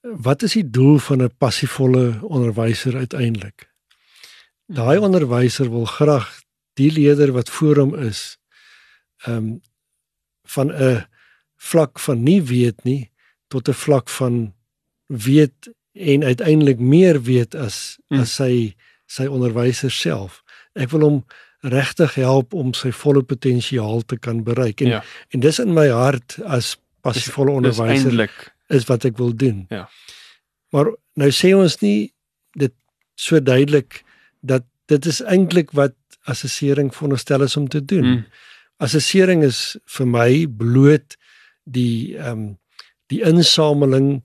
Wat 0.00 0.42
is 0.42 0.52
die 0.52 0.70
doel 0.70 0.98
van 0.98 1.22
'n 1.22 1.36
passievolle 1.38 2.18
onderwyser 2.22 2.96
uiteindelik? 2.96 3.70
Daai 4.66 4.98
onderwyser 4.98 5.70
wil 5.70 5.84
graag 5.84 6.42
die 6.74 6.90
leier 6.90 7.32
wat 7.32 7.50
voor 7.50 7.76
hom 7.76 7.94
is 7.94 8.38
ehm 9.26 9.36
um, 9.36 9.60
van 10.42 10.72
'n 10.72 11.06
vlak 11.56 11.98
van 11.98 12.22
nie 12.22 12.42
weet 12.42 12.84
nie 12.84 13.11
tot 13.52 13.68
'n 13.68 13.76
vlak 13.84 14.08
van 14.08 14.54
weet 15.06 15.68
en 15.92 16.24
uiteindelik 16.24 16.78
meer 16.78 17.22
weet 17.22 17.54
as 17.54 17.98
hmm. 18.08 18.20
as 18.24 18.34
sy 18.40 18.74
sy 19.06 19.26
onderwyser 19.28 19.92
self. 19.92 20.40
Ek 20.72 20.90
wil 20.94 21.04
hom 21.04 21.18
regtig 21.62 22.14
help 22.18 22.54
om 22.56 22.72
sy 22.74 22.90
volle 22.96 23.22
potensiaal 23.22 24.02
te 24.08 24.16
kan 24.18 24.42
bereik 24.42 24.80
en 24.80 24.96
ja. 24.96 25.02
en 25.30 25.40
dis 25.44 25.58
in 25.62 25.74
my 25.76 25.88
hart 25.92 26.38
as 26.44 26.76
passievolle 27.04 27.52
onderwyser 27.60 28.16
is 28.72 28.88
wat 28.88 29.04
ek 29.04 29.18
wil 29.20 29.34
doen. 29.36 29.66
Ja. 29.70 29.84
Maar 30.72 30.94
nou 31.20 31.30
sê 31.30 31.52
ons 31.54 31.76
nie 31.82 32.12
dit 32.58 32.74
so 33.14 33.40
duidelik 33.40 34.00
dat 34.40 34.64
dit 34.90 35.06
is 35.06 35.20
eintlik 35.20 35.70
wat 35.76 35.94
assessering 36.30 36.90
veronderstel 36.94 37.42
is 37.42 37.56
om 37.56 37.68
te 37.68 37.84
doen. 37.84 38.04
Hmm. 38.04 38.24
Assessering 38.82 39.44
is 39.44 39.76
vir 39.98 40.08
my 40.08 40.30
bloot 40.46 41.18
die 41.64 42.16
ehm 42.16 42.32
um, 42.32 42.50
die 43.12 43.22
insameling 43.28 44.22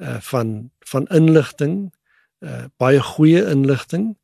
uh 0.00 0.18
van 0.30 0.70
van 0.90 1.06
inligting, 1.14 1.90
uh 2.40 2.66
baie 2.82 3.02
goeie 3.14 3.44
inligting. 3.50 4.14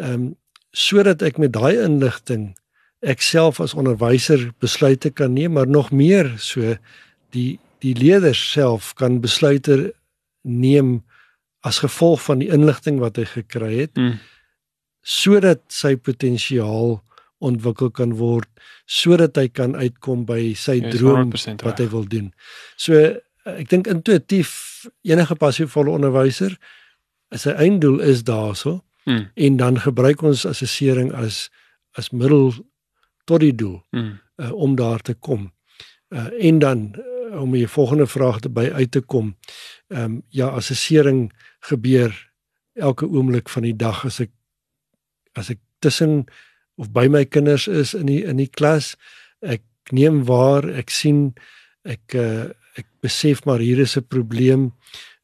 Ehm 0.00 0.12
um, 0.12 0.28
sodat 0.70 1.22
ek 1.24 1.38
met 1.40 1.52
daai 1.56 1.80
inligting 1.80 2.52
ek 3.00 3.22
self 3.24 3.60
as 3.60 3.74
onderwyser 3.74 4.50
besluite 4.60 5.10
kan 5.10 5.32
neem, 5.32 5.52
maar 5.56 5.66
nog 5.66 5.90
meer 5.90 6.34
so 6.38 6.76
die 7.34 7.58
die 7.82 7.94
leerders 7.94 8.40
self 8.52 8.94
kan 8.94 9.20
besluite 9.22 9.94
neem 10.42 10.98
as 11.66 11.78
gevolg 11.78 12.22
van 12.22 12.42
die 12.42 12.50
inligting 12.52 12.98
wat 13.02 13.16
hy 13.16 13.24
gekry 13.24 13.74
het. 13.86 13.94
Hmm 13.96 14.18
sodat 15.08 15.62
sy 15.72 15.96
potensiaal 15.96 16.98
ontwikkel 17.38 17.90
kan 17.94 18.12
word 18.18 18.48
sodat 18.88 19.38
hy 19.38 19.46
kan 19.48 19.76
uitkom 19.78 20.24
by 20.28 20.52
sy 20.58 20.78
droom 20.92 21.30
wat 21.62 21.80
hy 21.80 21.86
wil 21.92 22.06
doen. 22.08 22.32
So 22.76 22.96
ek 23.56 23.68
dink 23.70 23.86
intuïtief 23.86 24.52
enige 25.02 25.34
passievolle 25.34 25.94
onderwyser 25.94 26.58
sy 27.36 27.52
einddoel 27.56 28.00
is 28.00 28.24
daarso 28.24 28.80
hmm. 29.04 29.28
en 29.34 29.56
dan 29.56 29.80
gebruik 29.80 30.22
ons 30.22 30.46
assessering 30.46 31.12
as 31.12 31.48
as 31.98 32.10
middel 32.10 32.52
tot 33.24 33.40
die 33.40 33.54
doel 33.54 33.80
hmm. 33.90 34.18
uh, 34.40 34.52
om 34.52 34.76
daar 34.76 35.00
te 35.00 35.14
kom. 35.14 35.50
Uh, 36.08 36.28
en 36.40 36.58
dan 36.58 36.94
uh, 36.96 37.40
om 37.42 37.52
die 37.52 37.68
volgende 37.68 38.06
vraag 38.06 38.40
te 38.40 38.48
by 38.48 38.68
uit 38.72 38.90
te 38.90 39.00
kom. 39.00 39.34
Ehm 39.88 40.04
um, 40.04 40.22
ja, 40.28 40.48
assessering 40.48 41.32
gebeur 41.60 42.14
elke 42.74 43.08
oomblik 43.08 43.48
van 43.48 43.62
die 43.62 43.76
dag 43.76 44.04
as 44.04 44.20
ek 44.20 44.30
as 45.32 45.50
ek 45.50 45.60
tussen 45.78 46.24
of 46.78 46.92
by 46.92 47.08
my 47.08 47.24
kinders 47.24 47.66
is 47.68 47.94
in 47.94 48.06
die 48.06 48.22
in 48.24 48.38
die 48.38 48.50
klas, 48.50 48.94
ek 49.40 49.62
neem 49.90 50.24
waar, 50.24 50.64
ek 50.78 50.90
sien 50.90 51.34
ek 51.84 52.14
uh, 52.14 52.48
besef 53.00 53.44
maar 53.44 53.58
hier 53.58 53.78
is 53.78 53.96
'n 53.96 54.06
probleem. 54.08 54.72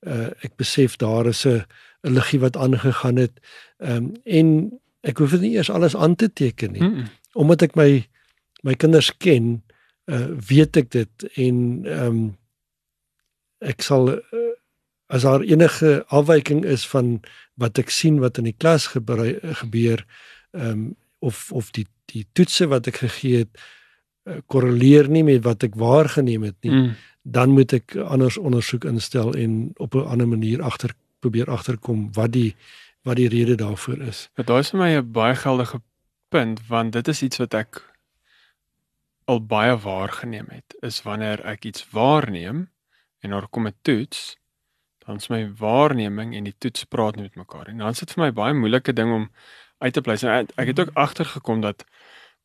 Uh, 0.00 0.30
ek 0.44 0.56
besef 0.56 0.96
daar 0.96 1.26
is 1.26 1.44
'n 1.46 1.64
'n 2.04 2.12
liggie 2.12 2.40
wat 2.40 2.56
aangegaan 2.56 3.16
het. 3.16 3.40
Ehm 3.78 3.96
um, 3.96 4.12
en 4.24 4.80
ek 5.00 5.18
hoef 5.18 5.40
nie 5.40 5.56
eers 5.56 5.70
alles 5.70 5.96
aan 5.96 6.14
te 6.16 6.32
teken 6.32 6.72
nie. 6.72 6.82
Mm 6.82 6.94
-mm. 6.94 7.06
Omdat 7.32 7.62
ek 7.62 7.74
my 7.74 8.08
my 8.62 8.74
kinders 8.74 9.16
ken, 9.16 9.62
uh, 10.04 10.26
weet 10.48 10.76
ek 10.76 10.90
dit 10.90 11.28
en 11.34 11.84
ehm 11.84 12.06
um, 12.06 12.36
ek 13.58 13.82
sal 13.82 14.10
uh, 14.12 14.18
as 15.06 15.22
daar 15.22 15.40
enige 15.40 16.04
afwyking 16.08 16.64
is 16.64 16.86
van 16.88 17.20
wat 17.54 17.78
ek 17.78 17.90
sien 17.90 18.18
wat 18.20 18.38
in 18.38 18.48
die 18.48 18.56
klas 18.56 18.86
gebeur, 18.92 19.38
gebeur 19.62 20.04
ehm 20.52 20.70
um, 20.70 20.96
of 21.18 21.52
of 21.52 21.70
die 21.72 21.86
die 22.12 22.26
toetse 22.36 22.66
wat 22.68 22.86
ek 22.86 23.00
gegee 23.00 23.44
het 23.44 23.60
uh, 24.28 24.40
korreleer 24.46 25.08
nie 25.08 25.24
met 25.24 25.44
wat 25.44 25.64
ek 25.64 25.76
waargeneem 25.80 26.42
het 26.44 26.56
nie, 26.60 26.72
mm. 26.72 26.90
Dan 27.24 27.50
moet 27.56 27.72
ek 27.72 27.96
anders 27.96 28.36
ondersoek 28.36 28.84
instel 28.84 29.32
en 29.34 29.72
op 29.76 29.94
'n 29.94 30.06
ander 30.06 30.28
manier 30.28 30.62
agter 30.62 30.92
probeer 31.18 31.50
agterkom 31.50 32.12
wat 32.12 32.32
die 32.32 32.54
wat 33.02 33.16
die 33.16 33.28
rede 33.28 33.54
daarvoor 33.54 34.00
is. 34.00 34.30
Maar 34.34 34.44
daar 34.44 34.58
is 34.58 34.70
vir 34.70 34.80
my 34.80 34.90
'n 34.96 35.12
baie 35.12 35.36
geldige 35.36 35.80
punt 36.28 36.66
want 36.66 36.92
dit 36.92 37.08
is 37.08 37.22
iets 37.22 37.36
wat 37.36 37.54
ek 37.54 37.82
al 39.24 39.40
baie 39.46 39.76
waargeneem 39.76 40.46
het 40.48 40.76
is 40.80 41.02
wanneer 41.02 41.44
ek 41.44 41.64
iets 41.64 41.86
waarneem 41.90 42.70
en 43.20 43.30
daar 43.30 43.48
kom 43.48 43.66
'n 43.66 43.76
toets 43.82 44.36
dan 45.06 45.16
is 45.16 45.28
my 45.28 45.52
waarneming 45.60 46.34
en 46.34 46.44
die 46.44 46.56
toets 46.58 46.84
praat 46.84 47.16
met 47.16 47.34
mekaar 47.34 47.68
en 47.68 47.78
dan 47.78 47.94
sit 47.94 48.12
vir 48.12 48.24
my 48.24 48.32
baie 48.32 48.54
moeilike 48.54 48.92
ding 48.92 49.12
om 49.12 49.30
uit 49.78 49.92
te 49.92 50.00
pleis 50.00 50.22
en 50.22 50.48
ek 50.56 50.66
het 50.66 50.80
ook 50.80 50.94
agtergekom 50.94 51.60
dat 51.60 51.84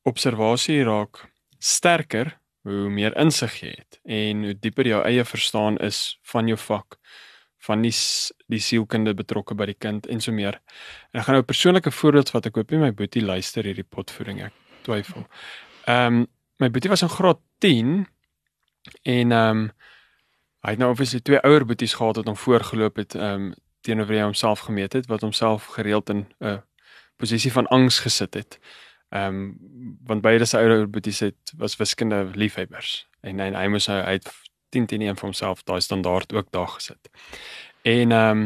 observasie 0.01 0.83
raak 0.83 1.25
sterker 1.57 2.39
hoe 2.67 2.89
meer 2.89 3.15
insig 3.17 3.61
jy 3.61 3.73
het 3.77 3.99
en 4.03 4.43
hoe 4.43 4.53
dieper 4.59 4.87
jou 4.87 5.01
eie 5.05 5.25
verstaan 5.25 5.77
is 5.77 6.19
van 6.31 6.47
jou 6.47 6.57
vak 6.57 6.99
van 7.67 7.83
die 7.83 7.93
die 8.47 8.61
sielkunde 8.63 9.13
betrokke 9.13 9.55
by 9.55 9.67
die 9.69 9.77
kind 9.77 10.07
en 10.07 10.21
so 10.23 10.31
meer. 10.31 10.59
En 11.11 11.19
ek 11.19 11.25
gaan 11.27 11.35
nou 11.35 11.43
'n 11.43 11.51
persoonlike 11.51 11.91
voorbeeld 11.91 12.31
wat 12.31 12.45
ek 12.45 12.55
hoop 12.55 12.71
nie 12.71 12.79
my 12.79 12.91
boetie 12.91 13.21
luister 13.21 13.63
hierdie 13.63 13.83
potvoeding 13.83 14.41
ek 14.41 14.53
twyfel. 14.83 15.27
Ehm 15.85 16.21
um, 16.21 16.27
my 16.59 16.69
boetie 16.69 16.89
was 16.89 17.01
in 17.01 17.09
graad 17.09 17.39
10 17.59 18.07
en 19.03 19.31
ehm 19.31 19.49
um, 19.49 19.71
hy 20.61 20.69
het 20.69 20.79
nou 20.79 20.91
obviously 20.91 21.19
twee 21.19 21.39
ouer 21.39 21.65
boeties 21.65 21.93
gehad 21.93 22.15
wat 22.15 22.25
hom 22.25 22.35
voorgeloop 22.35 22.95
het 22.95 23.15
ehm 23.15 23.23
um, 23.23 23.53
teenoor 23.81 24.07
wie 24.07 24.17
hy 24.17 24.23
homself 24.23 24.59
gemeet 24.59 24.93
het 24.93 25.07
wat 25.07 25.21
homself 25.21 25.65
gereeld 25.65 26.09
in 26.09 26.27
'n 26.39 26.45
uh, 26.45 26.57
posisie 27.17 27.51
van 27.51 27.67
angs 27.67 27.99
gesit 27.99 28.33
het. 28.33 28.59
Ehm 29.09 29.25
um, 29.25 29.97
want 30.05 30.21
beide 30.21 30.45
sy 30.45 30.59
ouer 30.61 30.89
boeties 30.89 31.19
het 31.19 31.53
was 31.57 31.75
wiskunde 31.79 32.29
liefhebbers 32.37 33.07
en 33.25 33.39
hy, 33.41 33.47
hy 33.55 33.67
moes 33.73 33.87
hy 33.89 33.97
uit 34.05 34.27
10 34.69 34.85
teen 34.85 35.01
1 35.01 35.17
vir 35.17 35.25
homself 35.25 35.63
daai 35.65 35.81
standaard 35.81 36.33
ook 36.33 36.51
daar 36.53 36.67
gesit. 36.75 37.09
En 37.81 38.11
ehm 38.11 38.29
um, 38.29 38.43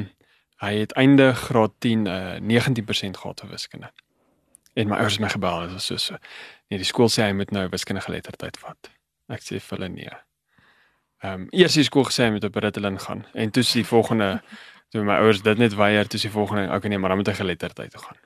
hy 0.63 0.73
het 0.79 0.93
einde 0.95 1.33
graad 1.35 1.73
10 1.83 2.05
uh, 2.07 2.39
19% 2.39 3.19
gehad 3.19 3.39
vir 3.43 3.49
wiskunde. 3.49 3.89
En 4.73 4.87
my 4.87 4.95
ouers 4.95 5.17
het 5.17 5.21
my 5.21 5.29
gebel 5.29 5.61
en 5.61 5.79
so 5.79 5.97
so. 5.97 6.15
Nee, 6.69 6.79
die 6.79 6.87
skool 6.87 7.11
sê 7.11 7.27
hy 7.27 7.33
moet 7.35 7.51
nou 7.51 7.67
wiskunde 7.69 8.01
geletterdheid 8.01 8.57
vat. 8.57 8.91
Ek 9.27 9.43
sê 9.43 9.59
vir 9.59 9.77
hulle 9.77 9.89
nee. 9.89 10.13
Ehm 11.23 11.41
um, 11.41 11.47
eers 11.51 11.75
die 11.75 11.83
skool 11.83 12.07
gesê 12.07 12.29
hy 12.29 12.37
moet 12.37 12.47
op 12.47 12.55
Ritalin 12.55 12.99
gaan 12.99 13.25
en 13.33 13.51
toe 13.51 13.63
die 13.73 13.85
volgende 13.85 14.29
toe 14.95 15.03
my 15.03 15.19
ouers 15.19 15.41
dit 15.43 15.57
net 15.57 15.75
weier 15.75 16.07
toe 16.07 16.19
die 16.19 16.31
volgende 16.31 16.69
okay 16.75 16.89
nee, 16.89 16.97
maar 16.97 17.09
dan 17.09 17.19
moet 17.19 17.33
hy 17.33 17.41
geletterdheid 17.41 17.91
toe 17.91 18.01
gaan. 18.07 18.23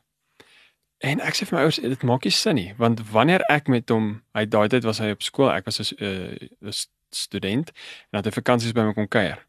En 1.05 1.19
ek 1.21 1.35
sê 1.37 1.45
vir 1.45 1.57
my 1.57 1.63
ouers 1.67 1.77
dit 1.81 2.03
maak 2.03 2.23
nie 2.25 2.33
sin 2.33 2.55
nie 2.57 2.73
want 2.77 3.01
wanneer 3.13 3.43
ek 3.53 3.67
met 3.69 3.89
hom 3.93 4.23
hy 4.33 4.45
daai 4.45 4.67
tyd 4.73 4.83
was 4.83 5.01
hy 5.03 5.11
op 5.13 5.21
skool 5.21 5.51
ek 5.53 5.65
was 5.69 5.93
'n 5.93 5.95
uh, 6.01 6.71
student 7.09 7.71
en 8.11 8.19
het 8.19 8.25
hy 8.25 8.31
vakansies 8.31 8.73
by 8.75 8.87
my 8.87 8.93
kom 8.93 9.07
kuier. 9.07 9.45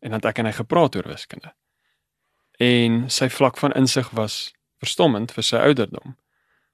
En 0.00 0.10
dan 0.10 0.20
het 0.20 0.30
ek 0.30 0.38
en 0.38 0.48
hy 0.50 0.52
gepraat 0.56 0.96
oor 0.96 1.08
wiskunde. 1.08 1.52
En 2.58 3.10
sy 3.12 3.28
vlak 3.28 3.58
van 3.60 3.74
insig 3.76 4.10
was 4.16 4.54
verstommend 4.80 5.32
vir 5.32 5.44
sy 5.44 5.56
ouderdom. 5.56 6.16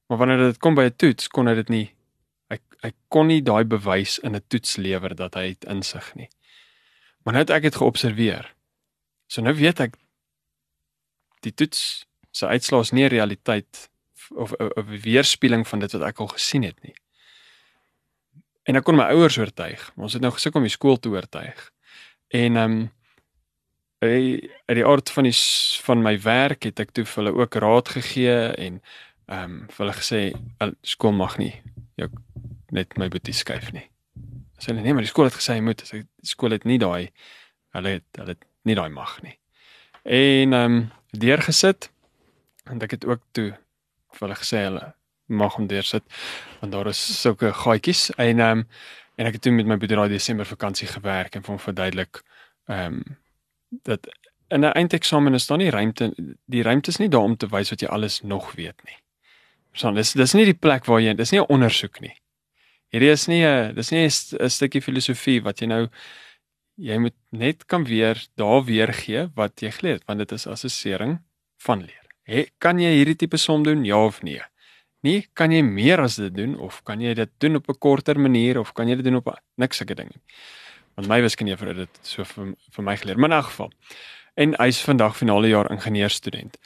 Maar 0.07 0.19
wanneer 0.19 0.39
dit 0.39 0.59
kom 0.59 0.75
by 0.75 0.85
'n 0.91 0.97
toets, 0.97 1.29
kon 1.29 1.47
hy 1.47 1.55
dit 1.55 1.69
nie 1.69 1.95
hy 2.51 2.59
hy 2.83 2.93
kon 3.09 3.27
nie 3.27 3.43
daai 3.43 3.65
bewys 3.65 4.19
in 4.19 4.37
'n 4.37 4.45
toets 4.49 4.77
lewer 4.77 5.15
dat 5.15 5.35
hy 5.35 5.49
het 5.49 5.65
insig 5.65 6.15
nie. 6.15 6.29
Maar 7.25 7.35
nou 7.35 7.43
het 7.43 7.51
ek 7.51 7.63
dit 7.63 7.75
geobserveer. 7.75 8.55
So 9.27 9.43
nou 9.43 9.55
weet 9.55 9.81
ek 9.81 9.97
die 11.41 11.55
toets 11.55 12.07
se 12.31 12.47
uitslae 12.47 12.81
is 12.81 12.93
nie 12.93 13.09
realiteit 13.09 13.91
of 14.35 14.53
'n 14.59 15.01
weerspieëling 15.03 15.69
van 15.69 15.79
dit 15.79 15.93
wat 15.93 16.03
ek 16.03 16.21
al 16.21 16.27
gesien 16.27 16.63
het 16.63 16.83
nie. 16.83 16.95
En 18.63 18.77
ek 18.77 18.85
kon 18.85 18.97
my 18.97 19.11
ouers 19.11 19.39
oortuig. 19.39 19.91
Ons 19.97 20.13
het 20.13 20.23
nou 20.23 20.33
gesukkel 20.33 20.61
om 20.61 20.67
die 20.67 20.77
skool 20.77 20.99
te 20.99 21.09
oortuig. 21.09 21.71
En 22.29 22.57
ehm 22.57 22.73
um, 22.73 22.91
uit 24.03 24.51
die 24.67 24.87
aard 24.87 25.11
van 25.11 25.23
die 25.23 25.37
van 25.83 26.03
my 26.03 26.17
werk 26.21 26.65
het 26.67 26.81
ek 26.83 26.91
toe 26.91 27.05
vir 27.07 27.23
hulle 27.23 27.39
ook 27.39 27.55
raad 27.55 27.89
gegee 27.89 28.39
en 28.59 28.81
ehm 29.27 29.45
um, 29.45 29.59
vir 29.71 29.85
hulle 29.85 29.99
gesê 29.99 30.23
skool 30.83 31.15
mag 31.15 31.39
nie 31.39 31.53
jou 32.01 32.09
net 32.75 32.97
my 32.99 33.09
boetie 33.09 33.35
skuif 33.37 33.71
nie. 33.73 33.87
Sê 34.59 34.73
hulle 34.73 34.83
nee, 34.83 34.95
maar 34.95 35.07
die 35.07 35.11
skool 35.11 35.29
het 35.29 35.39
gesê 35.39 35.59
jy 35.59 35.63
moet. 35.63 35.85
Sê 35.87 36.03
die 36.03 36.33
skool 36.33 36.57
het 36.57 36.67
nie 36.67 36.81
daai 36.83 37.13
hulle 37.77 37.99
het 37.99 38.21
hulle 38.21 38.35
het 38.35 38.45
nie 38.67 38.77
daai 38.79 38.91
mag 38.91 39.21
nie. 39.23 39.37
En 40.03 40.53
ehm 40.53 40.79
um, 40.79 40.91
deurgesit 41.13 41.91
en 42.71 42.81
ek 42.83 42.97
het 42.97 43.05
ook 43.05 43.23
toe 43.37 43.53
vir 44.17 44.29
hulle 44.29 44.41
gesê 44.41 44.65
hulle 44.69 44.95
mag 45.29 45.57
hom 45.57 45.67
deursit 45.67 46.05
want 46.61 46.73
daar 46.73 46.89
is 46.93 47.01
sulke 47.21 47.53
gaatjies 47.53 48.11
en 48.17 48.41
ehm 48.41 48.59
um, 48.59 48.67
en 49.21 49.27
ek 49.29 49.37
het 49.37 49.43
toe 49.45 49.53
met 49.53 49.67
my 49.69 49.77
broer 49.77 49.99
daai 50.01 50.09
Desember 50.09 50.47
vakansie 50.49 50.89
gewerk 50.89 51.35
en 51.37 51.43
vir 51.45 51.53
hom 51.55 51.61
verduidelik 51.61 52.23
ehm 52.69 53.01
um, 53.01 53.19
dat 53.89 54.09
in 54.53 54.65
'n 54.65 54.73
eindeksamen 54.73 55.35
is 55.35 55.47
daar 55.47 55.59
nie 55.59 55.71
ruimte 55.71 56.13
die 56.47 56.63
ruimte 56.63 56.91
is 56.91 56.99
nie 56.99 57.09
daar 57.09 57.29
om 57.29 57.37
te 57.37 57.47
wys 57.47 57.71
wat 57.71 57.81
jy 57.81 57.89
alles 57.89 58.21
nog 58.23 58.53
weet 58.53 58.85
nie. 58.85 58.99
Verstaan, 59.71 59.95
dis 59.95 60.13
dis 60.13 60.35
nie 60.35 60.45
die 60.45 60.59
plek 60.65 60.85
waar 60.85 61.01
jy 61.01 61.15
dis 61.15 61.33
nie 61.33 61.41
'n 61.41 61.49
ondersoek 61.49 62.01
nie. 62.01 62.15
Hierdie 62.93 63.11
is 63.11 63.27
nie 63.29 63.45
'n 63.45 63.75
dis 63.75 63.91
nie 63.91 64.05
'n 64.05 64.51
stukkie 64.51 64.83
filosofie 64.83 65.43
wat 65.43 65.61
jy 65.61 65.67
nou 65.67 65.89
jy 66.77 66.99
moet 66.99 67.15
net 67.31 67.67
kan 67.67 67.85
weer 67.85 68.27
daar 68.37 68.65
weergee 68.65 69.31
wat 69.35 69.61
jy 69.61 69.71
geleer 69.71 69.95
het 69.95 70.07
want 70.07 70.19
dit 70.19 70.33
is 70.33 70.47
assessering 70.47 71.19
van 71.59 71.81
leer. 71.81 72.02
He, 72.33 72.47
kan 72.63 72.81
jy 72.81 72.95
hierdie 72.97 73.19
tipe 73.21 73.37
som 73.41 73.65
doen 73.67 73.85
ja 73.85 73.99
of 74.07 74.23
nee? 74.25 74.41
Nee, 75.03 75.27
kan 75.35 75.53
jy 75.53 75.61
meer 75.67 76.01
as 76.01 76.17
dit 76.21 76.33
doen 76.35 76.55
of 76.63 76.81
kan 76.87 77.01
jy 77.03 77.13
dit 77.19 77.31
doen 77.43 77.59
op 77.59 77.69
'n 77.69 77.79
korter 77.79 78.19
manier 78.19 78.59
of 78.61 78.73
kan 78.73 78.89
jy 78.89 78.97
dit 78.97 79.05
doen 79.05 79.21
op 79.21 79.35
niks 79.57 79.77
sulke 79.77 79.95
ding 79.95 80.09
nie. 80.09 80.23
Want 80.97 81.09
my 81.09 81.21
wiskunde 81.21 81.57
vir 81.57 81.75
dit 81.75 81.99
so 82.03 82.25
vir, 82.25 82.55
vir 82.71 82.85
my 82.85 82.97
geleer, 82.97 83.19
maar 83.19 83.31
in 83.31 83.37
'n 83.37 83.43
geval. 83.43 83.71
En 84.37 84.55
hy's 84.55 84.81
vandag 84.81 85.17
finale 85.17 85.49
jaar 85.49 85.71
ingenieurstudent. 85.71 86.57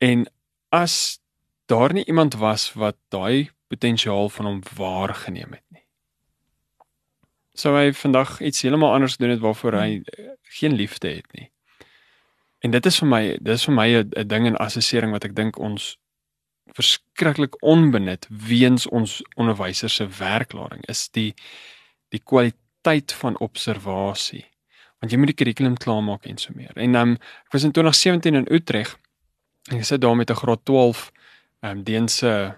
En 0.00 0.26
as 0.70 1.20
daar 1.66 1.92
nie 1.92 2.04
iemand 2.04 2.34
was 2.34 2.72
wat 2.72 2.96
daai 3.08 3.50
potensiaal 3.68 4.28
van 4.28 4.46
hom 4.46 4.62
waargeneem 4.76 5.52
het 5.52 5.64
nie. 5.68 5.84
Sou 7.54 7.76
hy 7.76 7.92
vandag 7.92 8.40
iets 8.40 8.62
heeltemal 8.62 8.92
anders 8.92 9.16
doen 9.16 9.30
het 9.30 9.40
waarvoor 9.40 9.72
hy 9.72 10.02
geen 10.58 10.72
liefde 10.72 11.08
het 11.08 11.32
nie. 11.32 11.50
En 12.64 12.72
dit 12.72 12.86
is 12.86 12.98
vir 13.02 13.08
my, 13.08 13.22
dis 13.44 13.64
vir 13.68 13.74
my 13.76 13.88
'n 14.00 14.28
ding 14.28 14.46
in 14.46 14.56
assessering 14.56 15.12
wat 15.12 15.24
ek 15.24 15.36
dink 15.36 15.58
ons 15.58 15.98
verskriklik 16.72 17.56
onbenut 17.62 18.26
weens 18.30 18.86
ons 18.86 19.22
onderwysers 19.36 19.94
se 19.94 20.06
werklading 20.06 20.82
is 20.88 21.08
die 21.08 21.34
die 22.08 22.22
kwaliteit 22.24 23.12
van 23.12 23.38
observasie. 23.38 24.44
Want 24.98 25.12
jy 25.12 25.18
moet 25.18 25.32
die 25.32 25.38
kurrikulum 25.38 25.76
klaarmaak 25.76 26.26
en 26.26 26.38
so 26.38 26.52
meer. 26.54 26.72
En 26.76 26.94
um, 26.94 27.12
ek 27.46 27.52
was 27.52 27.64
in 27.64 27.72
2017 27.72 28.34
in 28.34 28.46
Utrecht 28.50 28.98
en 29.70 29.78
ek 29.78 29.84
sit 29.84 30.00
daar 30.00 30.16
met 30.16 30.30
'n 30.30 30.40
graad 30.40 30.64
12 30.64 31.12
ehm 31.60 31.70
um, 31.70 31.82
Deense 31.84 32.56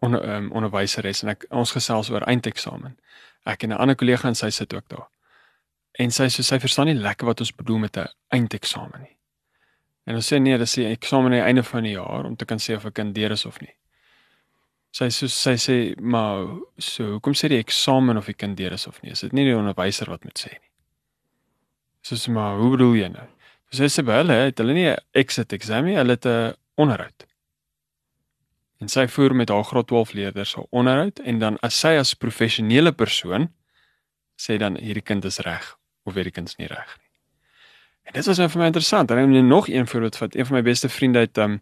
onder 0.00 0.36
um, 0.36 0.52
onderwyseres 0.52 1.22
en 1.22 1.28
ek 1.28 1.46
ons 1.50 1.70
gesels 1.70 2.10
oor 2.10 2.22
eindeksamen. 2.22 2.96
Ek 3.44 3.62
en 3.62 3.68
'n 3.68 3.78
ander 3.78 3.96
kollega 3.96 4.28
en 4.28 4.34
sy 4.34 4.50
sit 4.50 4.74
ook 4.74 4.88
daar. 4.88 5.08
En 5.92 6.10
sy 6.10 6.24
sê 6.24 6.42
sy 6.42 6.58
verstaan 6.58 6.86
nie 6.86 6.94
lekker 6.94 7.26
wat 7.26 7.40
ons 7.40 7.54
bedoel 7.54 7.78
met 7.78 7.96
'n 7.96 8.08
eindeksamen 8.28 9.00
nie. 9.00 9.15
En 10.06 10.14
ons 10.14 10.28
sê 10.32 10.38
nee, 10.38 10.58
dis 10.58 10.76
die 10.78 10.86
eksamen 10.86 11.32
aan 11.32 11.38
die 11.40 11.46
einde 11.48 11.64
van 11.66 11.86
die 11.86 11.96
jaar 11.96 12.28
om 12.28 12.36
te 12.38 12.46
kan 12.46 12.62
sê 12.62 12.76
of 12.76 12.86
'n 12.86 12.92
kind 12.92 13.14
deur 13.14 13.32
is 13.32 13.46
of 13.46 13.60
nie. 13.60 13.74
Sy 14.92 15.08
so 15.10 15.26
sy 15.26 15.56
sê 15.56 16.00
maar 16.00 16.46
so, 16.78 17.04
hoekom 17.16 17.34
sê 17.34 17.48
die 17.48 17.58
eksamen 17.58 18.16
of 18.16 18.28
'n 18.28 18.38
kind 18.38 18.56
deur 18.56 18.72
is 18.72 18.86
of 18.86 19.02
nie? 19.02 19.10
Is 19.10 19.20
dit 19.20 19.32
nie 19.32 19.44
die 19.44 19.56
onderwyser 19.56 20.08
wat 20.08 20.24
moet 20.24 20.38
sê 20.38 20.52
nie? 20.52 20.70
Soos 22.02 22.28
maar, 22.28 22.56
hoe 22.56 22.70
bedoel 22.70 22.94
jy 22.94 23.08
nou? 23.08 23.26
Sy 23.72 23.88
sê 23.90 24.04
wel, 24.04 24.28
het 24.28 24.58
hulle 24.58 24.74
nie 24.74 24.88
'n 24.88 24.96
exit 25.12 25.52
eksamen, 25.52 25.96
hulle 25.96 26.12
het 26.12 26.26
'n 26.26 26.54
onderhoud. 26.76 27.26
En 28.80 28.88
sy 28.88 29.06
voer 29.08 29.34
met 29.34 29.48
haar 29.48 29.64
graad 29.64 29.86
12 29.86 30.12
leerders 30.12 30.56
'n 30.56 30.66
onderhoud 30.70 31.18
en 31.18 31.38
dan 31.38 31.58
as 31.62 31.80
sy 31.80 31.96
as 31.98 32.14
professionele 32.14 32.92
persoon 32.92 33.52
sê 34.36 34.58
dan 34.58 34.76
hierdie 34.76 35.02
kind 35.02 35.24
is 35.24 35.38
reg 35.38 35.76
of 36.04 36.14
hierdie 36.14 36.32
kind 36.32 36.48
is 36.48 36.56
nie 36.56 36.66
reg 36.66 36.96
nie. 36.98 37.05
En 38.06 38.12
dit 38.14 38.26
was 38.26 38.38
nou 38.38 38.46
vir 38.52 38.60
my 38.60 38.66
interessant. 38.70 39.10
En 39.10 39.32
dan 39.32 39.46
nog 39.46 39.68
een 39.68 39.86
voorbeeld 39.86 40.16
van 40.16 40.28
een 40.30 40.46
van 40.46 40.56
my 40.56 40.62
beste 40.62 40.88
vriende 40.88 41.24
uit 41.24 41.38
um 41.42 41.58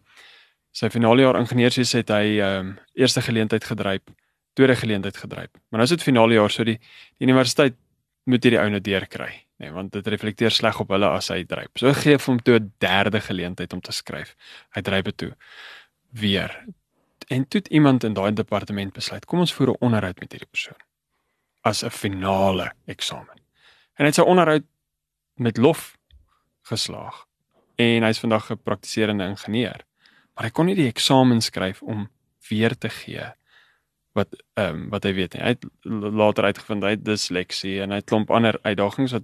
sy 0.75 0.89
finale 0.91 1.23
jaar 1.23 1.39
ingenieurs 1.39 1.93
het 1.95 2.11
hy 2.11 2.37
um 2.43 2.75
eerste 2.93 3.21
geleentheid 3.23 3.63
gedryp, 3.63 4.11
tweede 4.53 4.75
geleentheid 4.75 5.17
gedryp. 5.17 5.53
Maar 5.53 5.79
nou 5.79 5.83
is 5.83 5.95
dit 5.95 6.03
finale 6.03 6.33
jaar, 6.33 6.51
so 6.51 6.63
die 6.67 6.77
die 7.17 7.27
universiteit 7.27 7.77
moet 8.25 8.43
hierdie 8.43 8.59
ou 8.59 8.69
net 8.69 8.83
deurkry, 8.83 9.31
nê, 9.31 9.67
nee, 9.67 9.71
want 9.73 9.93
dit 9.93 10.07
reflekteer 10.07 10.51
sleg 10.51 10.79
op 10.81 10.91
hulle 10.93 11.07
as 11.07 11.29
hy 11.31 11.43
dryp. 11.47 11.71
So 11.79 11.93
gee 11.93 12.17
hom 12.25 12.41
toe 12.41 12.59
'n 12.59 12.73
derde 12.77 13.21
geleentheid 13.21 13.73
om 13.73 13.81
te 13.81 13.91
skryf. 13.91 14.35
Hy 14.75 14.81
dryp 14.81 15.05
dit 15.05 15.17
toe 15.17 15.31
weer. 16.11 16.65
En 17.27 17.47
toe 17.47 17.61
iemand 17.69 18.03
in 18.03 18.13
daai 18.13 18.33
departement 18.33 18.93
besluit, 18.93 19.25
kom 19.25 19.39
ons 19.39 19.53
voer 19.53 19.69
'n 19.69 19.79
onderhoud 19.79 20.19
met 20.19 20.31
hierdie 20.31 20.51
persoon 20.51 20.81
as 21.63 21.83
'n 21.83 21.89
finale 21.89 22.71
eksamen. 22.85 23.37
En 23.95 24.03
hy 24.03 24.05
het 24.05 24.15
sy 24.15 24.21
onderhoud 24.21 24.63
met 25.35 25.57
lof 25.57 25.94
geslaag 26.69 27.23
en 27.75 28.03
hy's 28.07 28.19
vandag 28.19 28.51
'n 28.51 28.63
praktiserende 28.63 29.27
ingenieur. 29.27 29.85
Maar 30.33 30.45
hy 30.45 30.51
kon 30.51 30.65
nie 30.65 30.75
die 30.75 30.91
eksamen 30.91 31.41
skryf 31.41 31.81
om 31.81 32.09
weer 32.49 32.77
te 32.77 32.89
gee 32.89 33.33
wat 34.15 34.31
ehm 34.53 34.75
um, 34.75 34.83
wat 34.89 35.03
hy 35.03 35.11
weet 35.13 35.33
nie. 35.33 35.41
Hy 35.43 35.51
het 35.55 35.65
later 36.15 36.47
uitgevind 36.47 36.83
hy 36.83 36.93
het 36.95 37.03
disleksie 37.05 37.81
en 37.83 37.91
hy 37.91 37.99
het 37.99 38.07
klomp 38.07 38.31
ander 38.31 38.57
uitdagings 38.63 39.11
wat 39.11 39.23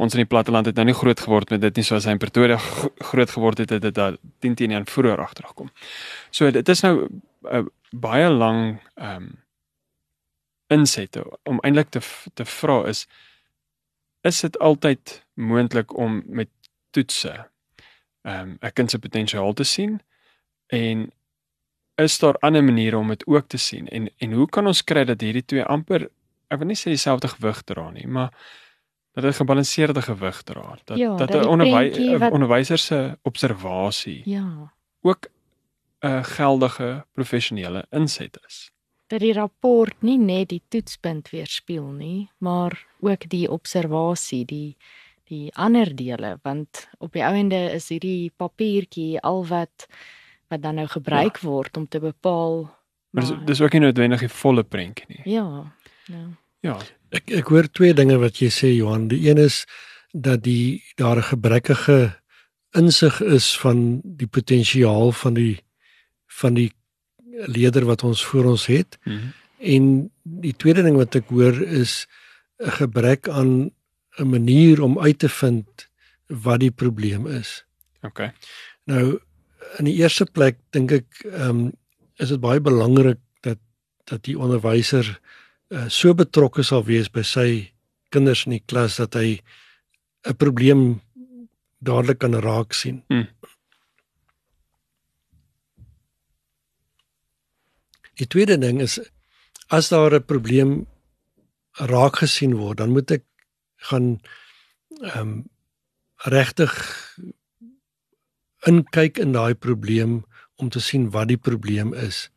ons 0.00 0.16
in 0.16 0.22
die 0.22 0.30
platteland 0.30 0.66
het 0.66 0.78
nou 0.80 0.86
nie 0.88 0.96
groot 0.96 1.20
geword 1.20 1.50
met 1.50 1.60
dit 1.60 1.76
nie 1.76 1.84
soos 1.84 2.06
hy 2.08 2.14
in 2.16 2.22
Pretoria 2.22 2.56
groot 3.10 3.30
geword 3.30 3.58
het 3.58 3.74
het 3.76 3.82
dit 3.82 3.94
daar 3.94 4.16
10 4.40 4.54
10 4.54 4.70
jaar 4.70 4.88
vroeër 4.88 5.20
agtergekom. 5.20 5.68
So 6.30 6.50
dit 6.50 6.68
is 6.68 6.82
nou 6.82 6.94
'n 7.04 7.20
uh, 7.52 7.64
baie 7.90 8.30
lang 8.30 8.80
ehm 8.94 9.16
um, 9.16 9.30
insette 10.70 11.24
om 11.44 11.58
eintlik 11.60 11.90
te 11.90 12.00
te 12.34 12.44
vra 12.44 12.86
is 12.86 13.06
is 14.22 14.40
dit 14.40 14.58
altyd 14.58 15.24
moontlik 15.34 15.96
om 15.96 16.22
met 16.26 16.48
toetse 16.90 17.32
ehm 18.22 18.48
um, 18.48 18.58
'n 18.60 18.72
kind 18.72 18.90
se 18.90 18.98
potensiaal 18.98 19.52
te 19.52 19.64
sien 19.64 20.00
en 20.66 21.10
is 21.96 22.18
daar 22.18 22.36
ander 22.38 22.64
maniere 22.64 22.96
om 22.98 23.08
dit 23.08 23.26
ook 23.26 23.48
te 23.48 23.56
sien 23.56 23.88
en 23.88 24.10
en 24.18 24.32
hoe 24.32 24.48
kan 24.48 24.66
ons 24.66 24.84
kry 24.84 25.04
dat 25.04 25.20
hierdie 25.20 25.44
twee 25.44 25.64
amper 25.64 26.08
ek 26.48 26.58
wil 26.58 26.66
nie 26.66 26.76
sê 26.76 26.90
dieselfde 26.90 27.28
gewig 27.28 27.62
dra 27.62 27.90
nie 27.90 28.06
maar 28.06 28.30
dat 29.14 29.24
dit 29.24 29.36
gebalanseerde 29.36 30.02
gewig 30.02 30.42
dra 30.42 30.78
dat 30.84 30.98
Ja, 30.98 31.16
dat 31.16 31.30
'n 31.34 31.46
onderwy 31.48 32.18
wat- 32.18 32.32
onderwyser 32.32 32.78
se 32.78 33.18
observasie 33.22 34.22
Ja. 34.24 34.72
ook 35.02 35.28
'n 36.02 36.22
geldige 36.24 37.04
professionele 37.12 37.86
inset 37.90 38.38
is. 38.46 38.70
dat 39.08 39.20
die 39.20 39.32
rapport 39.32 40.02
nie 40.02 40.18
net 40.18 40.48
die 40.48 40.62
toetspunt 40.68 41.30
weerspieël 41.30 41.90
nie, 41.92 42.30
maar 42.38 42.86
ook 43.00 43.28
die 43.28 43.50
observasie, 43.50 44.44
die 44.44 44.76
die 45.30 45.48
ander 45.54 45.94
dele 45.96 46.34
want 46.42 46.88
op 46.98 47.14
die 47.16 47.24
ouende 47.24 47.62
is 47.72 47.88
hierdie 47.88 48.32
papiertjie 48.36 49.20
al 49.22 49.44
wat 49.46 49.86
wat 50.50 50.62
dan 50.62 50.80
nou 50.82 50.86
gebruik 50.90 51.40
ja. 51.40 51.46
word 51.48 51.76
om 51.76 51.88
te 51.88 52.02
bepaal 52.02 52.68
Maar 53.10 53.26
dis 53.26 53.34
dis 53.46 53.60
ook 53.60 53.72
nie 53.74 53.80
noodwendig 53.82 54.20
die 54.26 54.34
volle 54.42 54.62
prentjie 54.62 55.06
nie. 55.08 55.22
ja, 55.24 55.46
ja. 56.06 56.26
Ja, 56.60 56.76
Ek 57.10 57.30
ek 57.34 57.48
hoor 57.50 57.66
twee 57.74 57.94
dinge 57.96 58.20
wat 58.22 58.38
jy 58.38 58.50
sê 58.54 58.70
Johan. 58.70 59.08
Die 59.10 59.24
een 59.26 59.40
is 59.42 59.64
dat 60.12 60.44
die 60.46 60.82
daar 60.96 61.18
'n 61.18 61.30
gebrekkige 61.34 62.14
insig 62.74 63.20
is 63.20 63.58
van 63.58 64.00
die 64.04 64.26
potensiaal 64.26 65.12
van 65.12 65.34
die 65.34 65.58
van 66.26 66.54
die 66.54 66.70
leier 67.46 67.84
wat 67.84 68.04
ons 68.04 68.24
voor 68.24 68.44
ons 68.44 68.66
het. 68.66 68.98
mm 69.04 69.12
-hmm. 69.12 69.32
En 69.60 70.10
die 70.22 70.56
tweede 70.56 70.82
ding 70.82 70.96
wat 70.96 71.14
ek 71.14 71.28
hoor 71.28 71.62
is 71.62 72.06
'n 72.58 72.70
gebrek 72.70 73.28
aan 73.28 73.70
'n 74.18 74.28
manier 74.28 74.82
om 74.82 74.98
uit 74.98 75.18
te 75.18 75.28
vind 75.28 75.88
wat 76.26 76.60
die 76.60 76.70
probleem 76.70 77.26
is. 77.26 77.64
okay. 78.02 78.32
Nou 78.84 79.20
in 79.78 79.84
die 79.84 79.98
eerste 80.00 80.24
plek 80.24 80.58
dink 80.70 80.92
ek 80.92 81.24
ehm 81.24 81.48
um, 81.48 81.72
is 82.20 82.28
dit 82.28 82.40
baie 82.40 82.60
belangrik 82.60 83.20
dat 83.40 83.58
dat 84.04 84.24
die 84.24 84.38
onderwyser 84.38 85.06
uh, 85.70 85.88
so 85.88 86.14
betrokke 86.14 86.62
sal 86.62 86.84
wees 86.84 87.08
by 87.08 87.22
sy 87.22 87.72
kinders 88.10 88.44
in 88.46 88.58
die 88.58 88.64
klas 88.66 88.96
dat 88.96 89.14
hy 89.14 89.40
'n 90.28 90.36
probleem 90.36 91.00
dadelik 91.78 92.18
kan 92.18 92.34
raak 92.34 92.72
sien. 92.72 93.02
Hmm. 93.08 93.28
Die 98.20 98.26
tweede 98.26 98.58
ding 98.58 98.80
is 98.80 99.00
as 99.68 99.88
daar 99.88 100.14
'n 100.14 100.24
probleem 100.24 100.86
raak 101.72 102.16
gesien 102.16 102.54
word, 102.56 102.78
dan 102.78 102.90
moet 102.90 103.10
ek 103.10 103.24
gaan 103.88 104.20
ehm 105.00 105.20
um, 105.20 105.48
regtig 106.20 106.72
inkyk 108.68 109.18
in 109.18 109.32
daai 109.32 109.54
probleem 109.54 110.24
om 110.60 110.68
te 110.68 110.80
sien 110.80 111.10
wat 111.10 111.28
die 111.28 111.40
probleem 111.40 111.94
is. 111.94 112.28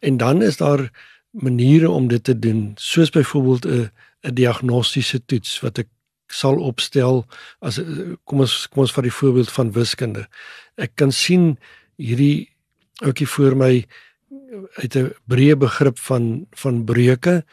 En 0.00 0.16
dan 0.16 0.42
is 0.42 0.56
daar 0.56 0.90
maniere 1.30 1.90
om 1.90 2.08
dit 2.08 2.24
te 2.24 2.38
doen, 2.38 2.72
soos 2.76 3.10
byvoorbeeld 3.10 3.66
'n 3.66 3.90
'n 4.22 4.34
diagnostiese 4.34 5.24
toets 5.24 5.60
wat 5.60 5.78
ek 5.78 5.88
sal 6.26 6.58
opstel 6.58 7.26
as 7.58 7.78
kom 8.24 8.40
ons 8.40 8.66
kom 8.66 8.82
ons 8.82 8.92
vat 8.92 9.06
die 9.06 9.18
voorbeeld 9.20 9.52
van 9.52 9.72
wiskunde. 9.72 10.26
Ek 10.74 10.92
kan 10.94 11.12
sien 11.12 11.58
hierdie 11.96 12.50
ouetjie 13.04 13.28
voor 13.28 13.56
my 13.56 13.86
uit 14.82 14.96
'n 14.96 15.14
breë 15.28 15.56
begrip 15.56 15.98
van 15.98 16.46
van 16.50 16.84
breuke. 16.84 17.44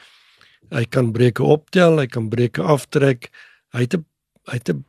Hy 0.71 0.86
kan 0.86 1.12
breuke 1.12 1.43
optel, 1.43 1.99
hy 1.99 2.08
kan 2.08 2.30
breuke 2.30 2.62
aftrek. 2.62 3.32
Hy 3.73 3.82
het 3.82 3.95
'n 3.95 4.06
hy 4.49 4.58
het 4.58 4.69
'n 4.69 4.86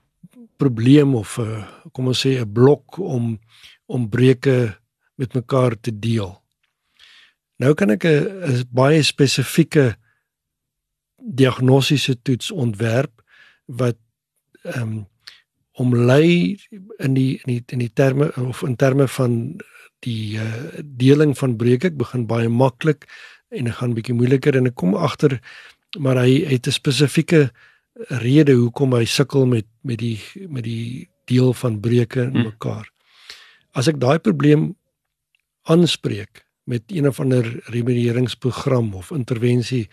probleem 0.57 1.15
of 1.15 1.39
'n 1.39 1.65
kom 1.93 2.07
ons 2.07 2.27
sê 2.27 2.41
'n 2.41 2.53
blok 2.53 2.99
om 2.99 3.39
om 3.87 4.09
breuke 4.09 4.79
met 5.17 5.35
mekaar 5.35 5.81
te 5.81 5.99
deel. 5.99 6.43
Nou 7.59 7.75
kan 7.75 7.91
ek 7.91 8.05
'n 8.05 8.65
baie 8.71 9.03
spesifieke 9.03 9.97
diagnostiese 11.19 12.23
toets 12.23 12.51
ontwerp 12.51 13.23
wat 13.67 13.97
ehm 14.63 14.83
um, 14.83 15.07
omlei 15.75 16.57
in 16.99 17.15
die 17.15 17.41
in 17.45 17.51
die 17.51 17.63
in 17.67 17.79
die 17.79 17.93
terme 17.93 18.31
of 18.39 18.63
in 18.63 18.77
terme 18.77 19.09
van 19.09 19.61
die 20.07 20.39
uh, 20.39 20.83
deling 20.85 21.35
van 21.39 21.57
breuke 21.57 21.91
ek 21.91 21.97
begin 21.99 22.27
baie 22.31 22.49
maklik 22.49 23.09
en 23.55 23.65
dit 23.65 23.75
gaan 23.75 23.95
bietjie 23.95 24.15
moeiliker 24.15 24.57
en 24.57 24.67
ek 24.67 24.75
kom 24.75 24.95
agter 24.95 25.39
maar 25.99 26.17
hy 26.17 26.45
het 26.51 26.67
'n 26.67 26.73
spesifieke 26.73 27.51
rede 28.09 28.53
hoekom 28.53 28.93
hy 28.95 29.05
sukkel 29.05 29.47
met 29.47 29.67
met 29.83 29.99
die 29.99 30.19
met 30.49 30.65
die 30.65 31.09
deel 31.27 31.53
van 31.55 31.81
breuke 31.81 32.21
in 32.23 32.31
Hmm. 32.31 32.43
mekaar. 32.45 32.91
As 33.73 33.89
ek 33.89 34.01
daai 34.01 34.19
probleem 34.19 34.77
aanspreek 35.63 36.45
met 36.65 36.83
een 36.89 37.07
of 37.09 37.21
ander 37.21 37.61
remedieringsprogram 37.71 38.95
of 38.95 39.11
intervensie 39.11 39.89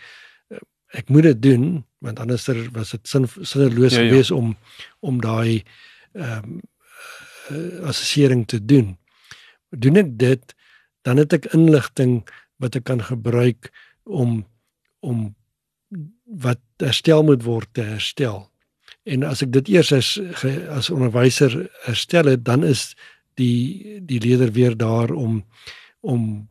eh, 0.50 0.58
ek 0.92 1.08
moet 1.08 1.22
dit 1.22 1.42
doen 1.42 1.84
want 1.98 2.18
anderster 2.18 2.68
was 2.72 2.90
dit 2.90 3.08
sin 3.08 3.26
sinneloos 3.42 3.92
Ja, 3.94 4.00
ja. 4.00 4.08
geweest 4.08 4.30
om 4.30 4.56
om 5.00 5.20
daai 5.20 5.62
ehm 6.14 6.44
um, 6.44 6.60
assessering 7.84 8.46
te 8.46 8.64
doen. 8.64 8.96
Doen 9.70 9.96
ek 9.96 10.18
dit 10.18 10.54
dan 11.02 11.16
het 11.16 11.32
ek 11.32 11.46
inligting 11.52 12.22
wat 12.62 12.78
ek 12.78 12.86
kan 12.88 13.02
gebruik 13.02 13.70
om 14.04 14.42
om 15.02 15.32
wat 16.24 16.60
herstel 16.80 17.24
moet 17.26 17.42
word 17.44 17.68
te 17.74 17.82
herstel. 17.84 18.46
En 19.04 19.26
as 19.26 19.42
ek 19.42 19.50
dit 19.52 19.74
eers 19.74 19.92
as 19.92 20.14
as 20.70 20.90
onderwyser 20.94 21.56
herstel 21.86 22.30
het, 22.30 22.44
dan 22.46 22.64
is 22.64 22.92
die 23.40 23.98
die 24.06 24.20
leier 24.22 24.52
weer 24.54 24.76
daar 24.78 25.12
om 25.12 25.42
om 26.00 26.48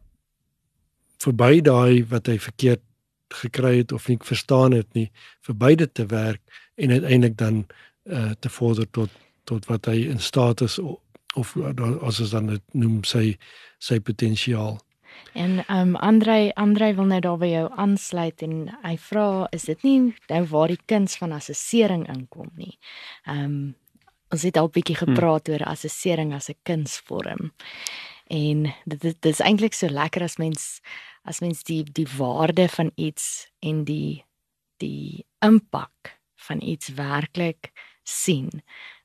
verby 1.21 1.61
daai 1.61 2.03
wat 2.09 2.27
hy 2.31 2.37
verkeerd 2.39 2.83
gekry 3.31 3.77
het 3.77 3.91
of 3.91 4.07
nie 4.09 4.17
verstaan 4.19 4.75
het 4.75 4.87
nie, 4.97 5.07
verby 5.45 5.75
dit 5.79 5.93
te 5.93 6.05
werk 6.11 6.41
en 6.75 6.91
uiteindelik 6.91 7.37
dan 7.37 7.65
uh, 8.03 8.31
te 8.39 8.49
vorder 8.49 8.89
tot 8.91 9.11
tot 9.49 9.65
wat 9.65 9.87
hy 9.89 10.05
in 10.07 10.19
staat 10.19 10.61
is 10.61 10.77
of, 10.79 10.99
of 11.35 11.55
as 12.05 12.19
ons 12.21 12.31
dan 12.31 12.51
dit 12.51 12.63
noem 12.77 13.01
sy 13.07 13.37
sy 13.81 13.99
potensiaal. 13.99 14.77
En 15.33 15.65
ehm 15.65 15.79
um, 15.79 15.95
Andrei 15.95 16.49
Andrei 16.53 16.93
wil 16.93 17.05
nou 17.05 17.19
daar 17.19 17.37
by 17.37 17.47
jou 17.47 17.67
aansluit 17.75 18.41
en 18.41 18.55
hy 18.83 18.97
vra 18.97 19.47
is 19.55 19.63
dit 19.69 19.83
nie 19.83 19.99
nou 20.27 20.41
waar 20.51 20.67
die 20.67 20.81
kuns 20.85 21.15
van 21.17 21.31
assessering 21.31 22.07
inkom 22.11 22.49
nie. 22.55 22.77
Ehm 23.25 23.45
um, 23.45 23.75
ons 24.31 24.43
het 24.47 24.57
al 24.57 24.69
bietjie 24.71 24.95
gepraat 24.95 25.47
hmm. 25.47 25.53
oor 25.55 25.65
assessering 25.67 26.33
as 26.33 26.49
'n 26.49 26.59
kunsvorm. 26.63 27.51
En 28.27 28.63
dit 28.85 29.01
dit, 29.01 29.21
dit 29.21 29.31
is 29.31 29.39
eintlik 29.39 29.73
so 29.73 29.87
lekker 29.87 30.23
as 30.23 30.37
mens 30.37 30.81
as 31.23 31.39
mens 31.39 31.63
die 31.63 31.83
die 31.83 32.07
waarde 32.17 32.67
van 32.69 32.91
iets 32.95 33.51
en 33.59 33.83
die 33.83 34.25
die 34.77 35.25
impak 35.39 36.19
van 36.35 36.61
iets 36.61 36.93
werklik 36.95 37.71
sien 38.03 38.49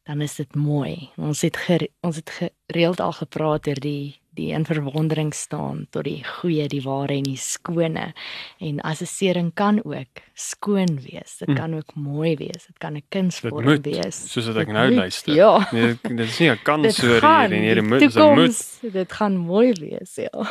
dan 0.07 0.21
is 0.21 0.37
dit 0.39 0.55
mooi. 0.55 1.11
Ons 1.17 1.43
het 1.43 1.57
gere, 1.57 1.89
ons 2.07 2.17
het 2.17 2.31
gereeld 2.31 3.01
al 3.01 3.13
gepraat 3.13 3.67
oor 3.67 3.81
die 3.83 4.21
die 4.37 4.53
in 4.53 4.65
verwondering 4.65 5.33
staan 5.35 5.87
tot 5.91 6.05
die 6.05 6.23
goeie, 6.25 6.67
die 6.69 6.83
ware 6.85 7.15
en 7.17 7.23
die 7.27 7.37
skone. 7.41 8.13
En 8.61 8.81
assessering 8.81 9.51
kan 9.55 9.81
ook 9.85 10.23
skoon 10.35 11.01
wees. 11.03 11.37
Dit 11.39 11.49
Hm. 11.49 11.55
kan 11.55 11.75
ook 11.75 11.95
mooi 11.95 12.37
wees. 12.37 12.67
Dit 12.67 12.79
kan 12.79 12.95
'n 12.97 13.03
kunsvorm 13.09 13.65
moet 13.65 13.85
wees. 13.85 14.33
soos 14.33 14.47
wat 14.47 14.57
ek 14.57 14.67
Dit 14.67 14.75
nou 14.75 14.87
moet, 14.89 14.97
luister. 14.97 15.35
Ja. 15.35 15.69
Nee, 15.73 15.99
dit 16.03 16.21
is 16.29 16.39
nie 16.39 16.51
'n 16.51 16.63
kans 16.63 16.97
Dit 16.97 17.05
oor 17.05 17.21
gaan 17.21 17.51
hier 17.51 17.59
en 17.59 17.63
hier 17.65 17.75
die 17.75 17.83
moet, 17.83 18.01
dit 18.01 18.15
moet. 18.15 18.93
dit 18.93 19.13
gaan 19.13 19.37
mooi 19.37 19.73
wees, 19.73 20.15
ja. 20.15 20.51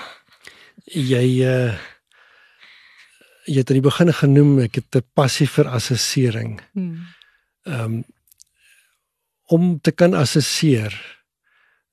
Jy 0.85 1.41
uh 1.45 1.73
jy 3.47 3.57
het 3.61 3.69
aan 3.69 3.77
die 3.81 3.89
begin 3.89 4.13
genoem 4.13 4.59
ek 4.59 4.75
het 4.75 4.95
'n 4.95 5.03
passie 5.13 5.47
vir 5.47 5.67
assessering. 5.67 6.61
Hmm. 6.73 7.05
Ehm 7.63 7.81
um, 7.83 8.03
om 9.47 9.79
te 9.81 9.91
kan 9.91 10.13
assesseer 10.13 10.93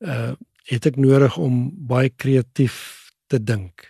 uh 0.00 0.32
het 0.70 0.86
ek 0.86 0.96
nodig 0.96 1.36
om 1.38 1.70
baie 1.88 2.10
kreatief 2.10 3.10
te 3.26 3.40
dink. 3.42 3.88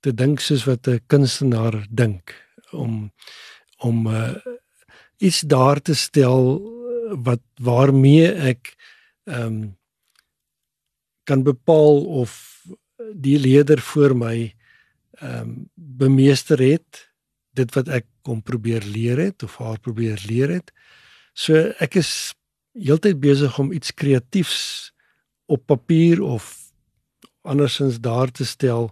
Te 0.00 0.14
dink 0.14 0.40
soos 0.40 0.64
wat 0.66 0.88
'n 0.88 1.00
kunstenaar 1.06 1.86
dink 1.90 2.34
om 2.72 3.12
om 3.78 4.06
uh 4.06 4.34
iets 5.18 5.40
daar 5.40 5.80
te 5.80 5.94
stel 5.94 6.60
wat 7.24 7.42
waarmee 7.60 8.32
ek 8.32 8.76
ehm 9.24 9.42
um, 9.42 9.76
kan 11.24 11.42
bepaal 11.42 12.04
of 12.04 12.62
die 13.12 13.38
leier 13.38 13.80
voor 13.80 14.16
my 14.16 14.54
ehm 15.20 15.40
um, 15.40 15.70
bemeester 15.74 16.58
het 16.58 17.10
dit 17.56 17.74
wat 17.74 17.88
ek 17.88 18.06
kom 18.22 18.42
probeer 18.42 18.84
leer 18.84 19.18
het 19.18 19.42
of 19.42 19.56
haar 19.56 19.80
probeer 19.80 20.20
leer 20.28 20.50
het. 20.50 20.72
So 21.32 21.54
ek 21.80 21.96
is 21.96 22.34
heeltyd 22.76 23.20
besig 23.20 23.58
om 23.58 23.72
iets 23.72 23.94
kreatiefs 23.94 24.92
op 25.46 25.66
papier 25.66 26.22
of 26.22 26.72
andersins 27.46 28.00
daar 28.00 28.30
te 28.30 28.44
stel. 28.44 28.90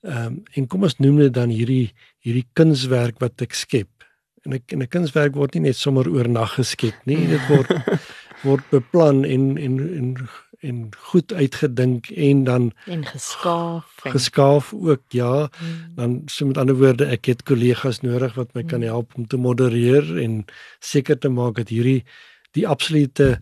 Ehm 0.00 0.26
um, 0.26 0.42
en 0.52 0.66
kom 0.66 0.82
ons 0.82 0.98
noem 1.00 1.16
dit 1.24 1.34
dan 1.34 1.48
hierdie 1.48 1.92
hierdie 2.24 2.46
kunswerk 2.52 3.20
wat 3.24 3.40
ek 3.40 3.56
skep. 3.56 4.04
En 4.44 4.52
ek 4.52 4.72
en 4.72 4.82
'n 4.82 4.88
kunswerk 4.88 5.34
word 5.34 5.54
nie 5.54 5.68
net 5.70 5.76
sommer 5.76 6.08
oornag 6.08 6.54
geskep 6.60 6.96
nie. 7.04 7.26
Dit 7.26 7.46
word 7.48 7.72
word 8.46 8.64
beplan 8.70 9.24
en 9.24 9.56
en 9.56 9.78
en 9.80 10.28
en 10.64 10.88
goed 11.10 11.32
uitgedink 11.32 12.08
en 12.08 12.44
dan 12.44 12.70
en 12.86 13.04
geskaaf 13.04 14.04
en 14.04 14.14
geskaaf 14.16 14.72
ook 14.72 15.02
ja 15.08 15.48
hmm. 15.56 15.94
dan 15.96 16.22
so 16.26 16.46
met 16.46 16.58
ander 16.58 16.76
woorde 16.76 17.08
ek 17.16 17.28
het 17.32 17.42
kollegas 17.42 18.00
nodig 18.00 18.34
wat 18.34 18.54
my 18.54 18.60
hmm. 18.60 18.70
kan 18.70 18.82
help 18.82 19.12
om 19.14 19.26
te 19.26 19.36
modereer 19.36 20.16
en 20.22 20.44
seker 20.80 21.18
te 21.18 21.28
maak 21.28 21.60
dat 21.60 21.68
hierdie 21.68 22.04
die 22.52 22.68
absolute 22.68 23.40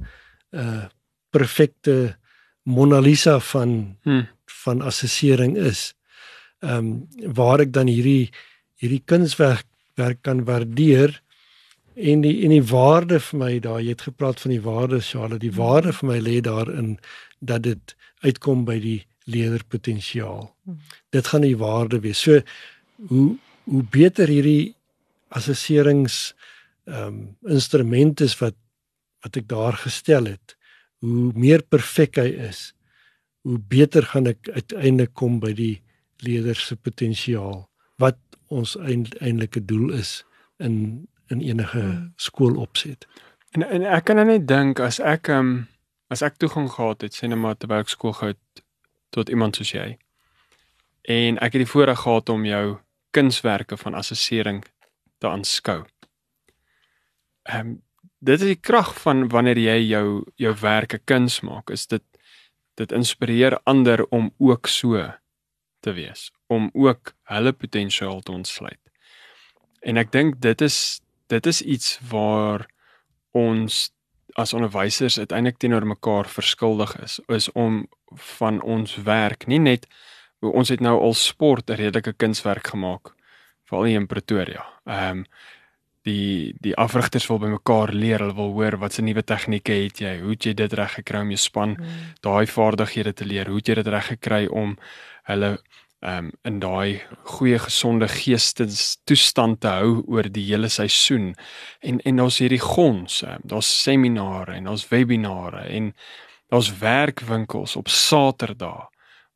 uh 0.50 0.84
perfekte 1.32 2.18
Mona 2.62 3.00
Lisa 3.00 3.38
van 3.40 3.96
hmm. 4.02 4.28
van 4.64 4.82
assessering 4.82 5.56
is. 5.56 5.92
Ehm 6.60 6.76
um, 6.76 7.34
waar 7.34 7.60
ek 7.60 7.72
dan 7.72 7.90
hierdie 7.90 8.30
hierdie 8.78 9.02
kunswerk 9.04 9.66
werk 9.94 10.22
kan 10.22 10.44
waardeer 10.44 11.20
en 11.94 12.22
die 12.24 12.42
en 12.44 12.54
die 12.54 12.64
waarde 12.64 13.20
vir 13.20 13.38
my 13.38 13.52
daar 13.60 13.80
jy 13.82 13.94
het 13.94 14.06
gepraat 14.08 14.40
van 14.40 14.54
die 14.54 14.62
waarde 14.62 15.00
Charlotte 15.00 15.42
die 15.42 15.56
waarde 15.56 15.92
vir 15.92 16.08
my 16.08 16.18
lê 16.20 16.40
daarin 16.40 16.98
dat 17.40 17.62
dit 17.62 17.96
uitkom 18.22 18.64
by 18.64 18.78
die 18.80 19.00
leerpotensiaal. 19.24 20.46
Hmm. 20.64 20.78
Dit 21.10 21.26
gaan 21.26 21.44
die 21.46 21.58
waarde 21.58 22.00
wees. 22.00 22.22
So 22.22 22.40
hoe 23.08 23.36
hoe 23.64 23.82
beter 23.90 24.28
hierdie 24.28 24.74
assesserings 25.28 26.34
ehm 26.86 27.06
um, 27.06 27.36
instrumente 27.46 28.24
is 28.24 28.38
wat 28.40 28.54
wat 29.22 29.36
ek 29.38 29.46
daar 29.48 29.76
gestel 29.78 30.26
het, 30.26 30.56
hoe 31.02 31.32
meer 31.34 31.62
perfek 31.66 32.20
hy 32.22 32.30
is, 32.48 32.70
hoe 33.42 33.58
beter 33.58 34.06
gaan 34.12 34.30
ek 34.30 34.50
uiteindelik 34.54 35.14
kom 35.18 35.40
by 35.42 35.50
die 35.58 35.74
leier 36.22 36.58
se 36.58 36.76
potensiaal 36.78 37.64
wat 38.02 38.18
ons 38.52 38.76
eintlike 38.78 39.64
doel 39.66 39.90
is 39.98 40.22
in 40.62 41.08
in 41.32 41.40
enige 41.40 41.80
hmm. 41.80 42.12
skool 42.20 42.58
opset. 42.60 43.06
En 43.56 43.64
en 43.64 43.86
ek 43.88 44.04
kan 44.08 44.18
nou 44.20 44.26
net 44.28 44.46
dink 44.48 44.80
as 44.80 45.00
ek 45.00 45.30
ehm 45.32 45.38
um, 45.38 45.52
as 46.12 46.22
ek 46.22 46.36
toegang 46.36 46.68
gehad 46.68 47.02
het 47.02 47.16
sê 47.16 47.28
net 47.28 47.40
maar 47.40 47.56
terwyl 47.56 47.80
ek 47.82 47.88
skool 47.88 48.12
gehad 48.12 48.62
tot 49.16 49.30
iemand 49.32 49.56
soos 49.56 49.72
jy 49.72 49.94
en 51.08 51.38
ek 51.38 51.56
het 51.56 51.64
die 51.64 51.70
voorreg 51.70 52.04
gehad 52.04 52.28
om 52.28 52.44
jou 52.44 52.66
kunswerke 53.10 53.76
van 53.76 53.94
assessering 53.94 54.60
te 55.18 55.28
aanskou. 55.28 55.82
Ehm 57.42 57.66
um, 57.66 57.80
dit 58.22 58.38
is 58.40 58.54
die 58.54 58.60
krag 58.60 58.94
van 59.02 59.26
wanneer 59.32 59.58
jy 59.58 59.78
jou 59.90 60.06
jou 60.40 60.54
werke 60.62 60.98
kuns 61.10 61.40
maak 61.46 61.70
is 61.74 61.86
dit 61.90 62.04
dit 62.80 62.92
inspireer 62.96 63.58
ander 63.68 64.04
om 64.10 64.30
ook 64.38 64.70
so 64.70 65.02
te 65.82 65.94
wees 65.96 66.30
om 66.46 66.70
ook 66.72 67.12
hulle 67.32 67.52
potensiaal 67.52 68.20
te 68.20 68.32
ontsluit. 68.32 68.80
En 69.82 69.98
ek 69.98 70.12
dink 70.12 70.38
dit 70.40 70.62
is 70.62 71.00
dit 71.32 71.46
is 71.46 71.62
iets 71.62 71.98
waar 72.10 72.66
ons 73.32 73.90
as 74.38 74.52
onderwysers 74.56 75.18
uiteindelik 75.18 75.58
teenoor 75.60 75.86
mekaar 75.86 76.28
verskuldig 76.28 76.94
is 77.02 77.18
is 77.28 77.50
om 77.52 77.86
van 78.38 78.60
ons 78.62 78.96
werk 79.04 79.46
nie 79.46 79.60
net 79.60 79.88
ons 80.42 80.70
het 80.72 80.80
nou 80.80 80.98
al 81.00 81.14
sport 81.14 81.70
'n 81.70 81.80
redelike 81.80 82.12
kunswerk 82.12 82.66
gemaak 82.66 83.14
veral 83.68 83.84
in 83.84 84.06
Pretoria. 84.06 84.64
Ehm 84.86 85.18
um, 85.18 85.24
die 86.08 86.54
die 86.62 86.74
afrigters 86.76 87.26
wil 87.30 87.38
bymekaar 87.42 87.92
leer, 87.94 88.22
hulle 88.24 88.36
wil 88.38 88.52
hoor 88.56 88.78
wat 88.82 88.96
se 88.96 89.04
nuwe 89.04 89.22
tegnieke 89.22 89.74
het 89.84 90.02
jy, 90.02 90.16
hoe 90.22 90.34
het 90.34 90.48
jy 90.48 90.54
dit 90.58 90.72
reg 90.78 90.96
gekry 90.98 91.22
om 91.22 91.30
jou 91.34 91.40
span 91.40 91.76
mm. 91.76 92.00
daai 92.26 92.46
vaardighede 92.50 93.12
te 93.14 93.28
leer, 93.28 93.50
hoe 93.50 93.60
het 93.60 93.70
jy 93.70 93.78
dit 93.80 93.92
reg 93.94 94.10
gekry 94.16 94.46
om 94.50 94.76
hulle 95.30 95.52
um, 96.02 96.30
in 96.48 96.58
daai 96.62 97.02
goeie 97.36 97.58
gesonde 97.62 98.08
geestestoestand 98.10 99.60
te 99.62 99.74
hou 99.78 100.02
oor 100.10 100.28
die 100.28 100.46
hele 100.50 100.70
seisoen. 100.72 101.32
En 101.80 102.00
en 102.00 102.22
daar's 102.22 102.40
hierdie 102.42 102.62
gons, 102.62 103.22
um, 103.22 103.42
daar's 103.54 103.70
seminare 103.82 104.58
en 104.58 104.70
daar's 104.70 104.88
webinare 104.90 105.66
en 105.68 105.92
daar's 106.52 106.72
werkwinkels 106.78 107.76
op 107.76 107.88
Saterdae 107.88 108.91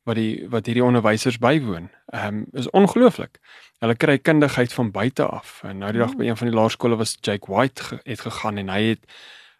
wat 0.07 0.15
die 0.15 0.47
wat 0.49 0.65
hierdie 0.69 0.85
onderwysers 0.85 1.39
bywoon. 1.43 1.89
Ehm 2.15 2.41
um, 2.41 2.45
is 2.51 2.69
ongelooflik. 2.69 3.39
Hulle 3.83 3.95
kry 3.95 4.17
kundigheid 4.17 4.73
van 4.73 4.91
buite 4.91 5.25
af. 5.25 5.59
En 5.63 5.77
nou 5.83 5.91
die 5.91 6.01
dag 6.01 6.15
by 6.15 6.29
een 6.29 6.37
van 6.37 6.47
die 6.47 6.55
laerskole 6.55 6.95
was 6.95 7.17
Jake 7.21 7.51
White 7.51 7.83
ge, 7.83 7.99
het 8.03 8.23
gegaan 8.23 8.57
en 8.57 8.69
hy 8.69 8.81
het 8.93 9.17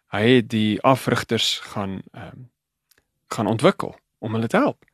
hy 0.08 0.22
het 0.38 0.48
die 0.48 0.80
afrigters 0.82 1.58
gaan 1.72 2.00
ehm 2.12 2.30
um, 2.32 2.46
gaan 3.28 3.46
ontwikkel 3.46 3.92
om 4.24 4.32
hulle 4.32 4.48
te 4.48 4.56
help. 4.56 4.84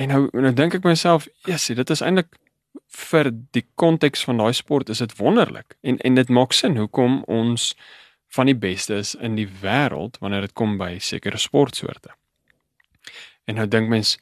En 0.00 0.08
nou 0.08 0.28
nou 0.32 0.52
dink 0.52 0.74
ek 0.74 0.84
myself, 0.84 1.28
"Jessie, 1.44 1.74
dit 1.74 1.90
is 1.90 2.00
eintlik 2.00 2.38
vir 2.88 3.30
die 3.50 3.66
konteks 3.74 4.24
van 4.24 4.40
daai 4.40 4.52
sport 4.52 4.88
is 4.88 4.98
dit 4.98 5.16
wonderlik." 5.16 5.76
En 5.80 5.98
en 5.98 6.14
dit 6.14 6.28
maak 6.28 6.52
sin 6.52 6.76
hoekom 6.76 7.22
ons 7.26 7.74
van 8.34 8.46
die 8.46 8.56
beste 8.56 8.94
is 8.94 9.14
in 9.14 9.34
die 9.34 9.48
wêreld 9.60 10.18
wanneer 10.18 10.40
dit 10.40 10.52
kom 10.52 10.78
by 10.78 10.98
sekere 10.98 11.38
sportsoorte. 11.38 12.10
En 13.44 13.54
nou 13.54 13.68
dink 13.68 13.88
mens, 13.88 14.18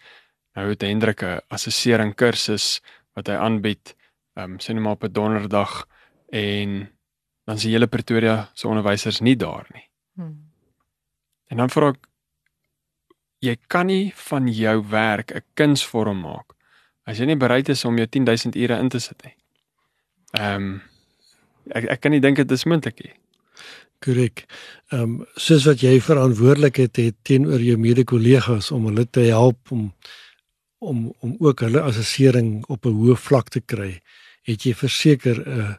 nou 0.54 0.68
het 0.68 0.82
Hendrik 0.82 1.22
'n 1.22 1.40
assessering 1.48 2.14
kursus 2.14 2.80
wat 3.14 3.26
hy 3.26 3.34
aanbied 3.34 3.94
ehm 4.36 4.52
um, 4.52 4.60
sien 4.60 4.76
hom 4.76 4.86
op 4.86 5.04
'n 5.04 5.12
donderdag 5.12 5.86
en 6.30 6.88
dan 7.44 7.56
is 7.56 7.62
die 7.62 7.72
hele 7.72 7.86
Pretoria 7.86 8.50
se 8.54 8.68
onderwysers 8.68 9.20
nie 9.20 9.36
daar 9.36 9.66
nie. 9.72 9.88
Hmm. 10.14 10.50
En 11.46 11.56
dan 11.56 11.70
vra 11.70 11.88
ek 11.88 12.08
jy 13.42 13.56
kan 13.66 13.86
nie 13.86 14.12
van 14.14 14.48
jou 14.48 14.88
werk 14.88 15.34
'n 15.34 15.44
kunsvorm 15.54 16.20
maak 16.20 16.54
as 17.04 17.18
jy 17.18 17.26
nie 17.26 17.36
bereid 17.36 17.68
is 17.68 17.84
om 17.84 17.96
jou 17.98 18.06
10000 18.06 18.56
ure 18.56 18.78
in 18.78 18.88
te 18.88 18.98
sit 18.98 19.22
nie. 19.24 19.36
Ehm 20.38 20.62
um, 20.62 20.82
ek 21.70 21.84
ek 21.84 22.00
kan 22.00 22.10
nie 22.10 22.20
dink 22.20 22.36
dit 22.36 22.50
is 22.50 22.64
moontlik 22.64 23.02
nie. 23.04 23.14
Korrek. 24.02 24.46
Ehm 24.90 25.02
um, 25.02 25.26
soos 25.36 25.66
wat 25.66 25.82
jy 25.82 26.00
verantwoordelikheid 26.00 26.96
het 26.96 27.16
teenoor 27.22 27.60
jou 27.60 27.76
mede-kollegas 27.76 28.70
om 28.70 28.86
hulle 28.90 29.06
te 29.10 29.20
help 29.30 29.70
om 29.70 29.92
om 30.82 31.14
om 31.20 31.36
ook 31.38 31.62
hulle 31.64 31.80
assessering 31.80 32.64
op 32.66 32.86
'n 32.86 32.98
hoë 32.98 33.16
vlak 33.16 33.48
te 33.48 33.60
kry 33.60 34.02
het 34.42 34.66
jy 34.66 34.74
verseker 34.74 35.38
'n 35.38 35.60
uh, 35.60 35.74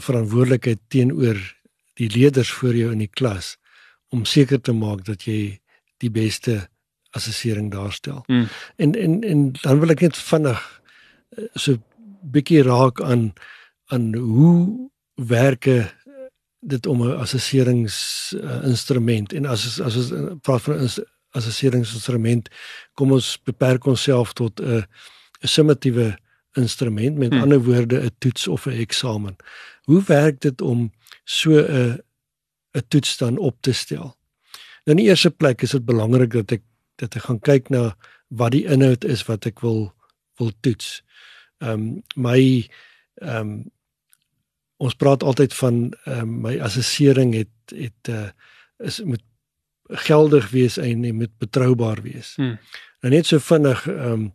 verantwoordelikheid 0.00 0.78
teenoor 0.88 1.56
die 1.94 2.08
leerders 2.08 2.50
voor 2.50 2.76
jou 2.76 2.92
in 2.92 2.98
die 2.98 3.10
klas 3.10 3.56
om 4.08 4.24
seker 4.24 4.60
te 4.60 4.72
maak 4.72 5.04
dat 5.04 5.22
jy 5.24 5.60
die 5.96 6.10
beste 6.10 6.68
assessering 7.10 7.72
daarstel. 7.72 8.24
Mm. 8.26 8.46
En 8.76 8.94
en 8.94 9.22
en 9.22 9.52
dan 9.62 9.80
wil 9.80 9.90
ek 9.90 10.00
net 10.00 10.16
vinnig 10.16 10.82
uh, 11.38 11.44
so 11.54 11.76
bietjie 12.22 12.62
raak 12.62 13.02
aan 13.02 13.32
aan 13.92 14.14
hoe 14.14 14.90
werke 15.14 15.92
dit 16.60 16.86
om 16.86 17.02
'n 17.02 17.16
assesseringsinstrument 17.16 19.32
uh, 19.32 19.38
en 19.38 19.46
as 19.46 19.80
as 19.80 19.96
ons 19.96 20.12
praat 20.40 20.62
van 20.62 20.74
'n 20.74 20.88
assesseringsinstrument 21.36 22.48
kom 22.94 23.12
ons 23.12 23.36
beperk 23.44 23.86
onsself 23.86 24.32
tot 24.32 24.60
'n 24.60 24.64
uh, 24.64 24.82
'n 25.42 25.48
summatiewe 25.48 26.18
instrument 26.54 27.16
met 27.16 27.32
hmm. 27.32 27.42
ander 27.42 27.62
woorde 27.62 28.00
'n 28.04 28.14
toets 28.18 28.48
of 28.48 28.66
'n 28.66 28.78
eksamen. 28.84 29.36
Hoe 29.82 30.02
werk 30.06 30.40
dit 30.40 30.60
om 30.60 30.92
so 31.24 31.50
'n 31.50 32.00
'n 32.72 32.84
toets 32.88 33.16
dan 33.16 33.38
op 33.38 33.56
te 33.60 33.72
stel? 33.72 34.16
Nou 34.84 34.96
in 34.98 35.04
die 35.04 35.08
eerste 35.08 35.30
plek 35.30 35.62
is 35.62 35.70
dit 35.70 35.84
belangrik 35.84 36.32
dat 36.32 36.52
ek 36.52 36.62
dat 36.96 37.14
ek 37.16 37.22
gaan 37.22 37.40
kyk 37.40 37.68
na 37.68 37.96
wat 38.28 38.52
die 38.52 38.64
inhoud 38.66 39.04
is 39.04 39.24
wat 39.26 39.46
ek 39.46 39.60
wil 39.60 39.92
wil 40.40 40.52
toets. 40.60 41.02
Ehm 41.58 41.70
um, 41.70 42.02
my 42.14 42.68
ehm 43.14 43.38
um, 43.38 43.70
ons 44.82 44.94
praat 44.94 45.22
altyd 45.22 45.54
van 45.54 45.92
ehm 46.04 46.18
um, 46.18 46.40
my 46.40 46.60
assessering 46.60 47.34
het 47.34 47.74
het 47.74 48.08
uh, 48.08 48.30
is 48.78 49.02
moet 49.02 49.22
geldig 49.92 50.50
wees 50.50 50.76
en 50.76 51.14
moet 51.16 51.38
betroubaar 51.38 52.02
wees. 52.02 52.34
Hmm. 52.36 52.58
Nou 53.02 53.14
net 53.14 53.26
so 53.26 53.38
vinnig 53.38 53.86
um, 53.86 54.32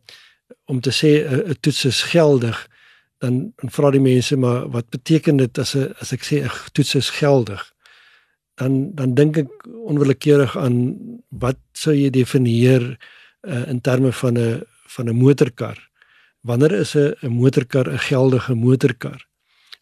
om 0.65 0.81
te 0.81 0.91
sê 0.91 1.23
'n 1.23 1.55
toets 1.59 1.85
is 1.85 2.01
geldig, 2.01 2.67
dan 3.17 3.53
dan 3.55 3.71
vra 3.71 3.91
die 3.91 4.03
mense 4.03 4.37
maar 4.37 4.69
wat 4.69 4.89
beteken 4.89 5.37
dit 5.37 5.57
as 5.57 5.75
'n 5.75 5.93
as 5.99 6.11
ek 6.11 6.23
sê 6.23 6.43
'n 6.43 6.51
toets 6.73 6.95
is 6.95 7.09
geldig? 7.09 7.73
Dan 8.55 8.95
dan 8.95 9.13
dink 9.13 9.37
ek 9.37 9.51
onwillekeurig 9.67 10.57
aan 10.57 10.97
wat 11.29 11.59
sou 11.73 11.93
jy 11.95 12.09
definieer 12.09 12.97
uh, 13.41 13.67
in 13.67 13.81
terme 13.81 14.11
van 14.11 14.37
'n 14.37 14.63
van 14.87 15.09
'n 15.09 15.15
motorkar? 15.15 15.77
Wanneer 16.41 16.71
is 16.71 16.95
'n 16.95 17.15
'n 17.21 17.31
motorkar 17.31 17.87
'n 17.89 17.99
geldige 17.99 18.55
motorkar? 18.55 19.25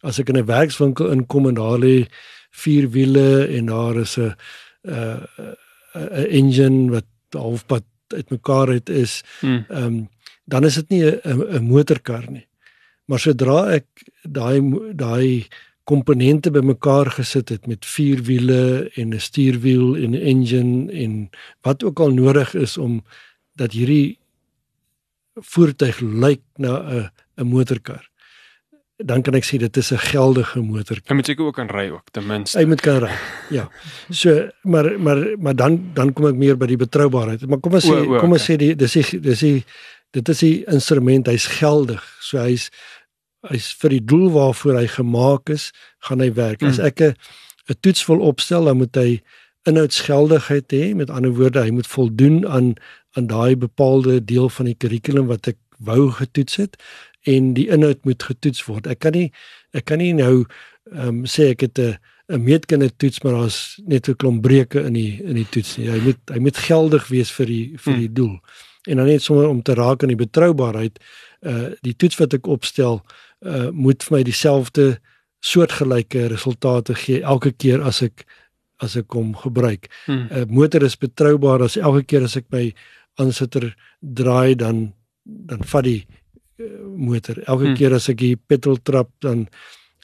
As 0.01 0.19
ek 0.19 0.29
in 0.29 0.37
'n 0.37 0.45
werkswinkel 0.45 1.11
inkom 1.11 1.47
en 1.47 1.53
daar 1.53 1.79
lê 1.79 2.07
vier 2.51 2.89
wiele 2.89 3.47
en 3.47 3.65
daar 3.65 3.95
is 3.97 4.17
'n 4.17 4.35
uh 4.83 5.23
'n 5.95 6.27
engine 6.39 6.91
wat 6.91 7.05
halfpad 7.29 7.83
uitmekaar 8.07 8.67
het 8.67 8.89
is 8.89 9.23
Hmm. 9.39 9.65
ehm 9.69 9.83
um, 9.83 10.09
dan 10.45 10.63
is 10.65 10.75
dit 10.75 10.89
nie 10.89 11.03
'n 11.03 11.63
motorkar 11.63 12.31
nie. 12.31 12.47
Maar 13.05 13.19
sodra 13.19 13.73
ek 13.73 13.85
daai 14.21 14.61
daai 14.93 15.47
komponente 15.83 16.51
bymekaar 16.51 17.11
gesit 17.11 17.49
het 17.49 17.67
met 17.67 17.85
vier 17.85 18.21
wiele 18.23 18.89
en 18.95 19.13
'n 19.13 19.19
stuurwiel 19.19 19.95
en 19.95 20.11
'n 20.11 20.21
engine 20.31 20.91
en 20.91 21.29
wat 21.61 21.83
ook 21.83 21.99
al 21.99 22.13
nodig 22.13 22.53
is 22.53 22.77
om 22.77 23.03
dat 23.55 23.71
hierdie 23.71 24.17
voertuig 25.35 25.99
lyk 25.99 26.41
na 26.57 26.73
'n 26.79 27.09
'n 27.37 27.47
motorkar. 27.47 28.09
Dan 28.97 29.21
kan 29.21 29.35
ek 29.35 29.43
sê 29.43 29.57
dit 29.59 29.77
is 29.77 29.91
'n 29.91 29.97
geldige 29.97 30.61
motorkar. 30.61 31.09
Hy 31.11 31.15
moet 31.15 31.25
seker 31.25 31.45
ook 31.45 31.55
kan 31.55 31.67
ry 31.67 31.89
ook 31.91 32.07
ten 32.11 32.25
minste. 32.27 32.57
Hy 32.57 32.65
moet 32.65 32.81
kan 32.81 32.97
ry. 33.03 33.11
Ja. 33.49 33.69
So 34.09 34.49
maar 34.63 34.99
maar 34.99 35.35
maar 35.37 35.55
dan 35.55 35.91
dan 35.93 36.13
kom 36.13 36.27
ek 36.27 36.35
meer 36.35 36.55
by 36.57 36.65
die 36.67 36.77
betroubaarheid. 36.77 37.47
Maar 37.47 37.59
kom 37.59 37.73
ons 37.73 37.85
sê 37.85 37.91
O, 37.91 38.15
o, 38.15 38.19
kom 38.19 38.31
ons 38.31 38.41
okay. 38.43 38.55
sê 38.55 38.57
die 38.59 38.75
dis 38.75 38.93
die 38.93 39.19
dis 39.19 39.39
die 39.39 39.65
dit 40.11 40.29
is 40.29 40.39
die 40.39 40.63
instrument, 40.71 41.27
hy's 41.27 41.47
geldig. 41.47 42.01
So 42.21 42.37
hy's 42.39 42.69
hy's 43.49 43.73
vir 43.81 43.89
die 43.89 44.05
doel 44.05 44.31
waarvoor 44.31 44.77
hy 44.79 44.87
gemaak 44.87 45.49
is, 45.49 45.71
gaan 45.99 46.19
hy 46.19 46.31
werk. 46.33 46.63
As 46.63 46.79
Mm. 46.79 46.85
ek 46.85 47.01
'n 47.01 47.13
'n 47.69 47.75
toets 47.81 48.05
wil 48.07 48.19
opstel, 48.21 48.63
dan 48.65 48.77
moet 48.77 48.95
hy 48.95 49.21
inhoudsgeldigheid 49.67 50.71
hê. 50.71 50.95
Met 50.95 51.09
ander 51.09 51.31
woorde, 51.33 51.61
hy 51.63 51.69
moet 51.71 51.87
voldoen 51.87 52.47
aan 52.47 52.75
aan 53.17 53.27
daai 53.27 53.55
bepaalde 53.55 54.19
deel 54.25 54.49
van 54.49 54.65
die 54.65 54.75
kurrikulum 54.75 55.27
wat 55.27 55.47
ek 55.47 55.57
wou 55.79 56.11
getoets 56.11 56.55
het 56.55 56.75
en 57.25 57.53
die 57.57 57.67
inhoud 57.73 58.03
moet 58.05 58.23
getoets 58.23 58.65
word. 58.67 58.87
Ek 58.87 58.99
kan 59.05 59.15
nie 59.17 59.31
ek 59.75 59.85
kan 59.89 60.01
nie 60.01 60.13
nou 60.13 60.45
ehm 60.93 61.07
um, 61.07 61.23
sê 61.25 61.51
ek 61.53 61.65
het 61.65 61.79
'n 61.79 61.97
'n 62.29 62.43
meetkunde 62.43 62.89
toets 62.97 63.21
maar 63.21 63.33
daar's 63.33 63.81
net 63.85 64.09
'n 64.09 64.15
klomp 64.15 64.41
breuke 64.41 64.81
in 64.81 64.93
die 64.93 65.21
in 65.23 65.35
die 65.35 65.49
toets 65.49 65.77
nie. 65.77 65.89
Hy 65.89 65.99
moet 65.99 66.19
hy 66.33 66.39
moet 66.39 66.57
geldig 66.57 67.07
wees 67.07 67.31
vir 67.31 67.45
die 67.45 67.73
vir 67.77 67.93
Hmm. 67.93 68.01
die 68.01 68.13
doel. 68.13 68.39
En 68.87 68.97
dan 68.97 69.05
net 69.05 69.21
sommer 69.21 69.47
om 69.47 69.61
te 69.61 69.73
raak 69.73 70.01
aan 70.01 70.13
die 70.13 70.25
betroubaarheid, 70.25 70.99
uh 71.41 71.69
die 71.81 71.95
toets 71.95 72.17
wat 72.17 72.33
ek 72.33 72.47
opstel, 72.47 73.01
uh 73.41 73.69
moet 73.71 74.03
vir 74.03 74.17
my 74.17 74.23
dieselfde 74.23 74.99
soortgelyke 75.39 76.27
resultate 76.27 76.95
gee 76.95 77.21
elke 77.21 77.51
keer 77.51 77.81
as 77.81 78.01
ek 78.01 78.25
as 78.77 78.95
ek 78.95 79.13
hom 79.13 79.35
gebruik. 79.35 79.89
Hmm. 80.05 80.27
'n 80.31 80.47
Motor 80.49 80.83
is 80.83 80.97
betroubaar 80.97 81.61
as 81.61 81.77
elke 81.77 82.03
keer 82.03 82.23
as 82.23 82.35
ek 82.35 82.45
my 82.49 82.73
aansitter 83.15 83.75
draai 84.01 84.55
dan 84.55 84.93
dan 85.23 85.63
vat 85.63 85.83
die 85.83 86.05
uh, 86.09 86.24
motor. 86.97 87.37
Elke 87.45 87.65
Hmm. 87.65 87.75
keer 87.75 87.93
as 87.93 88.09
ek 88.09 88.17
die 88.17 88.35
petrol 88.35 88.77
trap 88.83 89.09
dan 89.19 89.47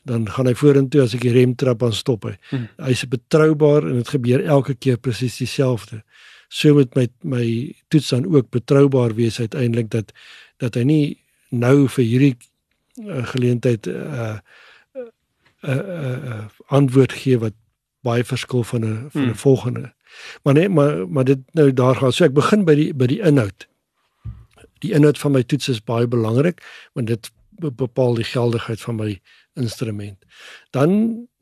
dan 0.03 0.25
gaan 0.29 0.47
hy 0.47 0.53
vorentoe 0.57 1.01
as 1.03 1.13
ek 1.13 1.21
die 1.21 1.31
rem 1.31 1.55
trap 1.55 1.79
dan 1.79 1.93
stop 1.93 2.23
hy. 2.23 2.37
Hmm. 2.49 2.67
Hy's 2.81 3.05
betroubaar 3.05 3.85
en 3.87 3.95
dit 3.95 4.07
gebeur 4.09 4.43
elke 4.45 4.73
keer 4.75 4.97
presies 4.97 5.37
dieselfde. 5.37 6.01
So 6.49 6.73
moet 6.73 6.95
my 6.95 7.07
my 7.23 7.73
toets 7.89 8.09
dan 8.09 8.25
ook 8.25 8.49
betroubaar 8.49 9.13
wees 9.15 9.39
uiteindelik 9.39 9.89
dat 9.89 10.11
dat 10.57 10.75
hy 10.75 10.83
nie 10.83 11.17
nou 11.49 11.87
vir 11.87 12.03
hierdie 12.05 12.35
uh, 13.05 13.25
geleentheid 13.25 13.87
'n 13.87 13.91
uh, 13.91 14.37
'n 15.63 15.69
uh, 15.69 15.77
uh, 15.77 16.29
uh, 16.29 16.45
antwoord 16.67 17.13
gee 17.13 17.37
wat 17.37 17.53
baie 18.03 18.23
verskil 18.23 18.63
van 18.63 18.81
'n 18.85 19.09
van 19.11 19.21
'n 19.21 19.25
Hmm. 19.27 19.35
volgende. 19.35 19.93
Maar 20.43 20.53
nee, 20.53 20.69
maar 20.69 21.07
maar 21.09 21.23
dit 21.23 21.39
nou 21.53 21.73
daar 21.73 21.95
gaan. 21.95 22.11
So 22.11 22.25
ek 22.25 22.33
begin 22.33 22.65
by 22.65 22.75
die 22.75 22.93
by 22.93 23.05
die 23.07 23.21
inhoud. 23.21 23.67
Die 24.81 24.93
inhoud 24.97 25.19
van 25.21 25.31
my 25.35 25.43
toets 25.43 25.69
is 25.69 25.81
baie 25.83 26.07
belangrik 26.07 26.61
want 26.93 27.07
dit 27.07 27.29
be- 27.61 27.71
bepaal 27.71 28.15
die 28.17 28.27
geldigheid 28.27 28.81
van 28.81 28.95
my 28.97 29.11
instrument. 29.59 30.17
Dan 30.75 30.91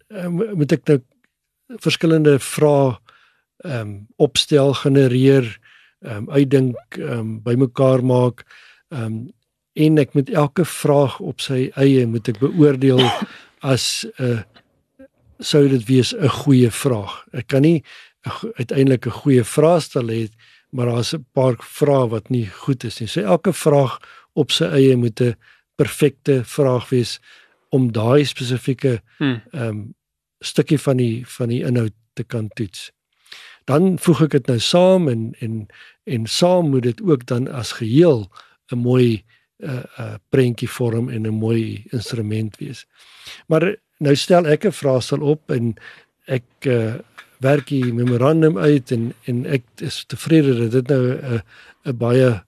uh, 0.09 0.27
mo- 0.27 0.55
moet 0.55 0.71
ek 0.75 0.87
nou 0.89 0.99
verskillende 1.79 2.39
vrae 2.41 2.97
ehm 3.59 3.81
um, 3.81 4.07
opstel, 4.23 4.73
genereer, 4.73 5.47
ehm 6.01 6.23
um, 6.23 6.29
uitdink, 6.31 6.95
ehm 6.97 7.19
um, 7.19 7.33
bymekaar 7.43 8.03
maak. 8.05 8.45
Ehm 8.89 9.03
um, 9.05 9.19
en 9.79 9.97
ek 10.01 10.13
moet 10.17 10.29
elke 10.35 10.65
vraag 10.65 11.19
op 11.19 11.39
sy 11.43 11.69
eie 11.79 12.05
moet 12.07 12.27
ek 12.27 12.39
beoordeel 12.41 12.99
as 13.61 14.05
'n 14.17 14.23
uh, 14.23 14.39
sou 15.39 15.67
dit 15.67 15.83
wees 15.87 16.13
'n 16.15 16.27
goeie 16.43 16.71
vraag. 16.71 17.23
Ek 17.31 17.47
kan 17.47 17.61
nie 17.61 17.83
uiteindelik 18.59 19.05
'n 19.07 19.19
goeie 19.21 19.43
vraestel 19.43 20.07
hê, 20.07 20.27
maar 20.69 20.85
daar's 20.85 21.13
'n 21.13 21.25
paar 21.33 21.55
vrae 21.59 22.07
wat 22.09 22.29
nie 22.29 22.47
goed 22.47 22.83
is 22.83 22.99
nie. 22.99 23.07
So 23.07 23.21
elke 23.21 23.53
vraag 23.53 23.99
op 24.33 24.51
sy 24.51 24.65
eie 24.65 24.95
moet 24.95 25.21
'n 25.21 25.35
perfekte 25.75 26.43
vraag 26.43 26.89
wees 26.89 27.19
om 27.69 27.91
daai 27.91 28.25
spesifieke 28.25 29.01
Hmm. 29.17 29.41
ehm 29.51 29.67
um, 29.67 29.95
stukkie 30.39 30.79
van 30.79 30.97
die 30.97 31.27
van 31.27 31.47
die 31.47 31.63
inhoud 31.63 31.93
te 32.13 32.23
kan 32.23 32.47
toets. 32.47 32.91
Dan 33.63 33.99
voeg 33.99 34.21
ek 34.21 34.31
dit 34.31 34.47
nou 34.47 34.59
saam 34.59 35.07
en 35.07 35.33
en 35.39 35.67
en 36.03 36.25
saam 36.25 36.69
moet 36.69 36.83
dit 36.83 37.01
ook 37.01 37.25
dan 37.25 37.47
as 37.51 37.71
geheel 37.71 38.31
'n 38.71 38.77
mooi 38.77 39.23
'n 39.59 39.69
uh, 39.69 39.75
'n 39.75 40.01
uh, 40.01 40.15
prentjie 40.29 40.69
vorm 40.69 41.09
en 41.09 41.27
'n 41.27 41.39
mooi 41.39 41.85
instrument 41.91 42.57
wees. 42.57 42.85
Maar 43.47 43.75
nou 43.97 44.15
stel 44.15 44.45
ek 44.45 44.65
'n 44.65 44.71
vraestel 44.71 45.21
op 45.21 45.51
en 45.51 45.75
ek 46.25 46.43
uh, 46.65 46.95
werk 47.39 47.67
die 47.71 47.93
memorandum 47.93 48.57
uit 48.57 48.91
en 48.91 49.13
en 49.31 49.45
ek 49.45 49.63
is 49.85 50.03
tevrede 50.11 50.55
dat 50.59 50.71
dit 50.71 50.87
nou 50.87 51.03
'n 51.15 51.41
'n 51.85 51.97
baie 51.97 52.43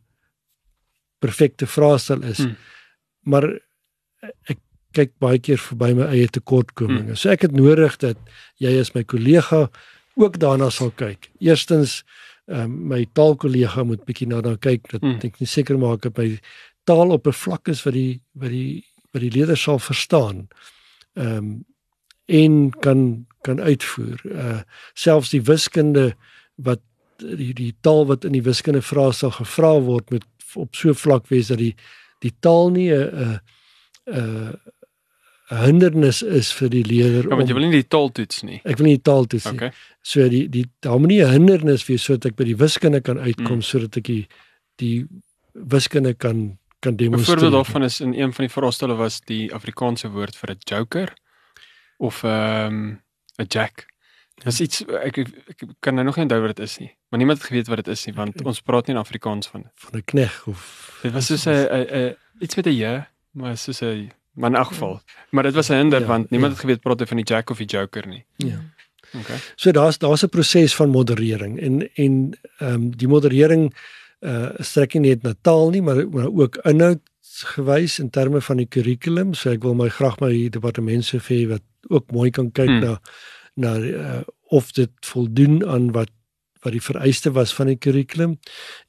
perfekte 1.20 1.68
vraestel 1.68 2.24
is. 2.24 2.38
Hmm. 2.38 2.56
Maar 3.24 3.60
ek 4.50 4.60
kyk 4.92 5.14
baie 5.20 5.40
keer 5.40 5.58
verby 5.58 5.94
my 5.94 6.08
eie 6.12 6.28
tekortkominge. 6.28 7.16
So 7.16 7.30
ek 7.30 7.42
het 7.42 7.56
nodig 7.56 7.98
dat 7.98 8.18
jy 8.60 8.80
as 8.80 8.94
my 8.94 9.04
kollega 9.04 9.70
ook 10.16 10.40
daarna 10.40 10.70
sal 10.70 10.92
kyk. 10.92 11.30
Eerstens 11.40 12.04
um, 12.48 12.88
my 12.92 13.06
taalkollega 13.14 13.84
moet 13.84 14.04
bietjie 14.06 14.28
na 14.28 14.42
dan 14.42 14.58
kyk 14.60 14.90
dat 14.92 15.02
Hmm. 15.02 15.20
ek 15.24 15.40
nie 15.40 15.48
seker 15.48 15.78
maak 15.78 16.02
dat 16.02 16.18
my 16.18 16.40
taal 16.84 17.12
op 17.12 17.28
'n 17.28 17.32
vlak 17.34 17.68
is 17.68 17.84
wat 17.86 17.94
die 17.94 18.22
wat 18.34 18.50
die 18.50 18.84
wat 19.14 19.22
die 19.22 19.32
leerder 19.32 19.58
sal 19.58 19.80
verstaan. 19.80 20.48
Ehm 21.16 21.38
um, 21.38 21.66
en 22.28 22.70
kan 22.80 23.26
kan 23.42 23.60
uitvoer. 23.62 24.20
Uh 24.26 24.62
selfs 24.94 25.30
die 25.30 25.42
wiskunde 25.42 26.14
wat 26.56 26.80
die 27.18 27.54
die 27.54 27.76
taal 27.82 28.06
wat 28.08 28.24
in 28.26 28.32
die 28.34 28.44
wiskunde 28.44 28.82
vraestel 28.82 29.32
gevra 29.32 29.80
word 29.82 30.10
moet 30.12 30.26
op 30.56 30.76
so 30.76 30.90
'n 30.90 30.96
vlak 30.96 31.28
wees 31.30 31.48
dat 31.48 31.58
die 31.58 31.76
die 32.20 32.34
taal 32.40 32.70
nie 32.70 32.90
'n 32.92 33.10
'n 33.14 33.40
'n 34.08 34.58
'n 35.52 35.66
hindernis 35.66 36.22
is 36.24 36.52
vir 36.54 36.70
die 36.70 36.84
leerder 36.84 37.30
Ja, 37.30 37.36
want 37.36 37.48
jy 37.50 37.54
wil 37.54 37.64
nie 37.70 37.82
die 37.82 37.88
taal 37.88 38.10
toets 38.12 38.44
nie. 38.44 38.62
ek 38.64 38.78
wil 38.78 38.86
nie 38.88 38.96
die 38.98 39.04
taal 39.04 39.26
toets 39.26 39.46
nie. 39.46 39.54
Okay. 39.54 39.72
So 40.02 40.30
die 40.30 40.48
die 40.50 40.66
daar 40.80 41.00
moet 41.00 41.10
nie 41.10 41.22
'n 41.24 41.32
hindernis 41.32 41.86
wees 41.88 42.04
sodat 42.04 42.26
ek 42.32 42.36
by 42.36 42.44
die 42.44 42.56
wiskunde 42.58 43.02
kan 43.02 43.18
uitkom 43.20 43.58
Mm. 43.58 43.62
sodat 43.62 43.98
ek 43.98 44.04
die 44.04 44.28
die 44.78 45.06
wiskunde 45.54 46.14
kan 46.14 46.58
kan 46.80 46.94
'n 46.94 46.98
demonstreer. 46.98 47.38
Voorbeeld 47.40 47.54
daarvan 47.54 47.84
is 47.84 48.02
in 48.02 48.14
een 48.14 48.34
van 48.34 48.46
die 48.46 48.54
vraestelle 48.54 48.96
was 48.96 49.20
die 49.22 49.54
Afrikaanse 49.54 50.10
woord 50.10 50.36
vir 50.36 50.50
'n 50.52 50.58
joker 50.66 51.14
of 52.00 52.24
ehm 52.24 52.96
'n 53.42 53.46
jack. 53.48 53.86
Dis 54.44 54.62
iets 54.62 54.82
ek, 54.86 55.18
ek, 55.18 55.28
ek 55.48 55.60
kan 55.80 55.94
nou 55.96 56.06
nog 56.06 56.16
nie 56.16 56.24
onthou 56.26 56.42
wat 56.42 56.56
dit 56.56 56.66
is 56.66 56.78
nie. 56.78 56.96
Maar 57.10 57.18
niemand 57.20 57.38
het 57.40 57.48
geweet 57.48 57.68
wat 57.68 57.78
dit 57.84 57.88
is 57.88 58.06
nie 58.06 58.16
want 58.16 58.42
ons 58.46 58.62
praat 58.62 58.88
nie 58.88 58.96
in 58.96 59.02
Afrikaans 59.02 59.48
van. 59.48 59.70
van 59.76 60.00
'n 60.00 60.04
knegg 60.06 60.48
of 60.48 61.00
Dit 61.02 61.12
was 61.14 61.26
soos 61.26 61.46
'n 61.46 62.16
iets 62.40 62.56
met 62.56 62.66
'n 62.66 62.78
j, 62.78 63.06
maar 63.32 63.58
soos 63.58 63.82
'n 63.82 64.12
maar 64.34 64.50
in 64.50 64.56
elk 64.56 64.68
geval. 64.68 65.02
Maar 65.30 65.44
dit 65.44 65.54
was 65.54 65.70
'n 65.70 65.74
hinder 65.76 66.00
Ja, 66.00 66.06
want 66.06 66.30
niemand 66.30 66.52
ja. 66.52 66.58
het 66.58 66.66
geweet 66.66 66.82
praat 66.82 67.00
hy 67.00 67.06
van 67.06 67.18
die 67.18 67.26
jack 67.26 67.50
of 67.50 67.58
die 67.58 67.68
joker 67.68 68.08
nie. 68.08 68.26
ja. 68.38 68.60
Okay. 69.20 69.38
So 69.56 69.72
daar's 69.72 69.98
daar's 69.98 70.24
'n 70.24 70.30
proses 70.30 70.76
van 70.76 70.90
moderering 70.90 71.60
en 71.60 71.90
en 71.94 72.38
ehm 72.58 72.74
um, 72.74 72.96
die 72.98 73.08
moderering 73.08 73.74
uh 74.20 74.50
strek 74.58 74.94
nie 74.94 75.10
net 75.10 75.24
na 75.24 75.34
taal 75.42 75.70
nie, 75.70 75.82
maar 75.82 76.10
maar 76.10 76.28
ook 76.28 76.56
inhoudsgewys 77.42 78.00
in 78.00 78.10
terme 78.10 78.42
van 78.42 78.58
die 78.58 78.68
kurrikulum. 78.68 79.34
So 79.34 79.52
ek 79.52 79.64
wil 79.64 79.76
my 79.76 79.90
graag 79.90 80.20
my 80.22 80.50
departementshoof 80.54 81.28
hê 81.32 81.48
wat 81.50 81.64
ook 81.90 82.12
mooi 82.12 82.32
kan 82.32 82.52
kyk 82.52 82.70
Hmm. 82.70 82.80
na 82.80 83.00
na 83.56 83.76
uh, 83.78 84.22
of 84.50 84.72
dit 84.72 84.90
voldoen 85.02 85.66
aan 85.68 85.92
wat 85.92 86.10
wat 86.64 86.74
die 86.74 86.82
vereiste 86.82 87.32
was 87.34 87.54
van 87.54 87.68
die 87.68 87.76
kurrikulum. 87.76 88.38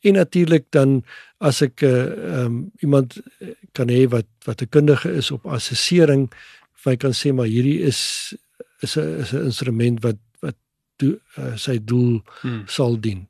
En 0.05 0.13
natuurlik 0.15 0.67
dan 0.71 1.03
as 1.41 1.63
ek 1.63 1.83
'n 1.83 1.87
uh, 1.87 2.45
um, 2.45 2.71
iemand 2.81 3.21
eh, 3.41 3.49
kan 3.73 3.89
hê 3.89 4.09
wat 4.09 4.27
wat 4.45 4.63
'n 4.63 4.69
kundige 4.69 5.11
is 5.11 5.31
op 5.31 5.47
assessering, 5.47 6.31
vir 6.75 6.93
my 6.93 6.97
kan 6.97 7.13
sê 7.13 7.33
maar 7.33 7.47
hierdie 7.47 7.81
is 7.81 8.35
is 8.83 8.97
'n 8.97 9.21
is 9.21 9.33
'n 9.33 9.45
instrument 9.45 10.03
wat 10.03 10.19
wat 10.41 10.57
do, 10.99 11.19
uh, 11.39 11.57
sy 11.57 11.79
doel 11.85 12.23
Hmm. 12.43 12.63
sal 12.67 13.01
dien. 13.01 13.27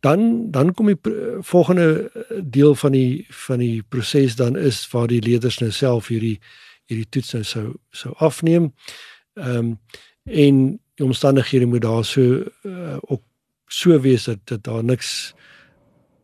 Dan 0.00 0.50
dan 0.50 0.74
kom 0.74 0.86
die 0.86 0.98
volgende 1.40 2.10
eh, 2.14 2.40
deel 2.44 2.74
van 2.74 2.92
die 2.92 3.26
van 3.28 3.58
die 3.58 3.82
proses 3.82 4.36
dan 4.36 4.56
is 4.56 4.90
waar 4.90 5.06
die 5.06 5.22
leerders 5.22 5.58
nou 5.58 5.70
self 5.70 6.08
hierdie 6.08 6.38
hierdie 6.88 7.08
toets 7.08 7.32
nou 7.32 7.44
sou 7.44 7.66
sou 7.90 8.14
afneem. 8.16 8.72
Ehm 9.34 9.56
um, 9.56 9.78
en 10.28 10.56
die 10.94 11.04
omstandighede 11.06 11.66
moet 11.66 11.82
daar 11.82 12.04
so 12.04 12.44
uh, 12.62 12.96
ook 13.00 13.22
so 13.66 14.00
wees 14.00 14.24
dat 14.24 14.38
dat 14.44 14.64
daar 14.64 14.84
niks 14.84 15.34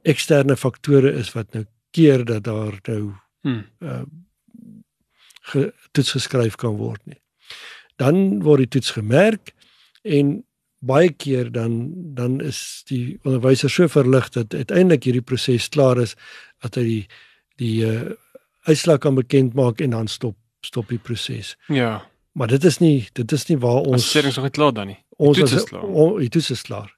eksterne 0.02 0.56
faktore 0.56 1.12
is 1.12 1.32
wat 1.32 1.52
nou 1.52 1.64
keer 1.90 2.24
dat 2.24 2.44
daar 2.44 2.78
nou 2.82 3.14
Hmm. 3.44 3.66
uh 3.78 4.02
ge, 5.44 5.74
toets 5.92 6.10
geskryf 6.10 6.54
kan 6.56 6.76
word 6.76 7.00
nie. 7.04 7.20
Dan 8.00 8.40
word 8.42 8.64
die 8.64 8.70
toets 8.78 8.94
gemerk 8.96 9.52
en 10.02 10.38
baie 10.86 11.10
keer 11.12 11.50
dan 11.52 11.92
dan 12.14 12.40
is 12.40 12.82
die 12.90 13.18
onderwyser 13.24 13.70
so 13.72 13.88
verlig 13.88 14.28
dat 14.34 14.54
uiteindelik 14.54 15.04
hierdie 15.08 15.22
proses 15.24 15.68
klaar 15.68 16.00
is 16.02 16.14
dat 16.62 16.74
hy 16.80 16.84
die 16.84 17.06
die 17.62 17.76
uh, 17.86 18.10
uitslag 18.66 18.98
kan 19.04 19.14
bekend 19.14 19.54
maak 19.54 19.80
en 19.80 19.90
dan 19.94 20.08
stop 20.08 20.36
stop 20.64 20.88
die 20.88 20.98
proses. 20.98 21.54
Ja. 21.68 22.02
Maar 22.32 22.48
dit 22.48 22.64
is 22.64 22.78
nie 22.80 23.06
dit 23.12 23.32
is 23.32 23.46
nie 23.50 23.58
waar 23.62 23.82
ons 23.84 24.00
Assessering 24.02 24.34
nog 24.34 24.44
nie 24.48 24.50
klaar 24.56 24.72
dan 24.74 24.86
nie. 24.92 24.98
ons 25.16 25.38
toets 25.38 25.52
is 25.52 25.64
klaar. 25.68 25.84
o- 25.84 26.18
die 26.18 26.28
toets 26.28 26.50
is 26.50 26.62
klaar. 26.62 26.90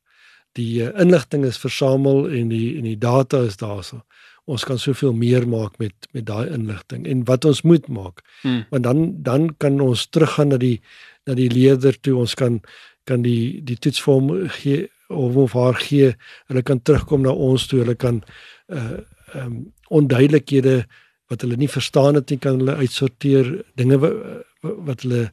Die 0.56 0.80
uh, 0.82 0.92
inligting 1.02 1.44
is 1.44 1.58
versamel 1.60 2.28
en 2.30 2.48
die 2.48 2.76
en 2.78 2.86
die 2.88 2.96
data 2.98 3.42
is 3.44 3.56
daarso. 3.60 4.02
Ons 4.46 4.64
kan 4.64 4.78
soveel 4.78 5.12
meer 5.12 5.44
maak 5.48 5.78
met 5.82 6.06
met 6.14 6.24
daai 6.26 6.48
inligting 6.54 7.06
en 7.06 7.24
wat 7.26 7.44
ons 7.44 7.62
moet 7.62 7.88
maak. 7.88 8.22
Hmm. 8.42 8.64
Want 8.70 8.82
dan 8.86 9.22
dan 9.22 9.50
kan 9.58 9.80
ons 9.80 10.06
teruggaan 10.08 10.48
na 10.54 10.56
die 10.62 10.80
na 11.26 11.34
die 11.34 11.50
leerder 11.50 11.98
toe. 12.00 12.16
Ons 12.16 12.34
kan 12.34 12.60
kan 13.06 13.22
die 13.22 13.62
die 13.64 13.78
toets 13.78 14.02
vir 14.02 14.14
hom 14.14 14.30
gee 14.60 14.86
of 15.08 15.36
of 15.36 15.52
haar 15.52 15.78
gee. 15.80 16.12
Hulle 16.50 16.62
kan 16.62 16.82
terugkom 16.82 17.22
na 17.22 17.32
ons 17.32 17.66
toe. 17.66 17.82
Hulle 17.84 17.94
kan 17.94 18.22
uh 18.68 19.02
ehm 19.34 19.46
um, 19.46 19.54
onduidelikhede 19.90 20.84
wat 21.30 21.42
hulle 21.42 21.56
nie 21.58 21.68
verstaan 21.70 22.14
het 22.14 22.30
nie 22.30 22.38
kan 22.38 22.60
hulle 22.60 22.76
uitsorteer. 22.78 23.48
Dinge 23.74 23.98
wat, 23.98 24.14
wat 24.62 25.02
hulle 25.02 25.30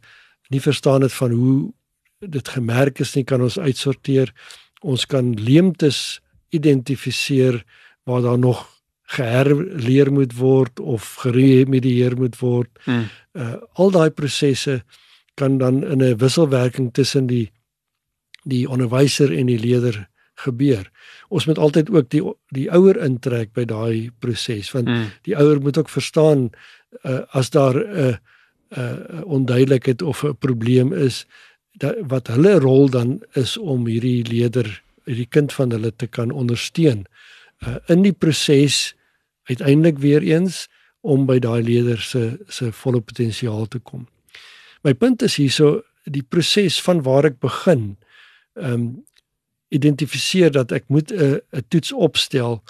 nie 0.49 0.61
verstaan 0.61 1.05
het 1.05 1.13
van 1.13 1.31
hoe 1.31 1.57
dit 2.19 2.49
gemerk 2.55 2.99
is 2.99 3.13
nie 3.15 3.23
kan 3.23 3.41
ons 3.41 3.59
uitsorteer. 3.59 4.33
Ons 4.81 5.05
kan 5.05 5.33
leemtes 5.37 6.21
identifiseer 6.49 7.61
waar 8.03 8.21
daar 8.21 8.39
nog 8.39 8.65
geherleer 9.13 10.11
moet 10.11 10.33
word 10.37 10.79
of 10.79 11.15
geremedieer 11.25 12.17
moet 12.17 12.37
word. 12.39 12.69
Hmm. 12.85 13.09
Uh 13.33 13.55
al 13.73 13.91
daai 13.91 14.09
prosesse 14.09 14.81
kan 15.33 15.57
dan 15.57 15.83
in 15.83 16.01
'n 16.03 16.17
wisselwerking 16.17 16.93
tussen 16.93 17.27
die 17.27 17.51
die 18.43 18.69
onderwyser 18.69 19.31
en 19.33 19.45
die 19.45 19.59
leerder 19.59 20.09
gebeur. 20.43 20.91
Ons 21.29 21.45
moet 21.45 21.57
altyd 21.57 21.89
ook 21.89 22.09
die 22.09 22.21
die 22.53 22.67
ouer 22.73 22.97
intrek 23.05 23.53
by 23.53 23.65
daai 23.69 24.11
proses 24.19 24.71
want 24.73 24.87
Hmm. 24.87 25.09
die 25.21 25.35
ouer 25.37 25.61
moet 25.61 25.77
ook 25.77 25.89
verstaan 25.89 26.49
uh, 27.03 27.21
as 27.29 27.49
daar 27.49 27.75
'n 27.75 27.99
uh, 27.99 28.15
uh, 28.77 29.21
onduidelikheid 29.25 30.01
of 30.01 30.23
'n 30.23 30.37
probleem 30.39 30.93
is 30.93 31.25
dat 31.77 31.95
wat 32.07 32.27
hulle 32.27 32.59
rol 32.59 32.89
dan 32.89 33.21
is 33.33 33.57
om 33.57 33.85
hierdie 33.85 34.23
leerder 34.23 34.83
hierdie 35.05 35.29
kind 35.29 35.53
van 35.53 35.71
hulle 35.71 35.95
te 35.95 36.07
kan 36.07 36.31
ondersteun 36.31 37.05
uh, 37.67 37.75
in 37.87 38.01
die 38.01 38.13
proses 38.13 38.95
uiteindelik 39.43 39.97
weer 39.97 40.21
eens 40.21 40.67
om 41.01 41.25
by 41.25 41.39
daai 41.39 41.63
leerder 41.63 41.99
se 41.99 42.37
se 42.47 42.71
volle 42.71 43.01
potensiaal 43.01 43.67
te 43.67 43.79
kom. 43.79 44.07
My 44.83 44.93
punt 44.93 45.21
is 45.21 45.35
hierso 45.35 45.81
die 46.03 46.23
proses 46.23 46.81
van 46.81 47.01
waar 47.03 47.25
ek 47.25 47.39
begin 47.39 47.97
ehm 48.53 48.73
um, 48.73 49.03
identifiseer 49.73 50.51
dat 50.51 50.71
ek 50.71 50.83
moet 50.87 51.11
'n 51.11 51.41
'n 51.51 51.65
toets 51.67 51.91
opstel 51.91 52.63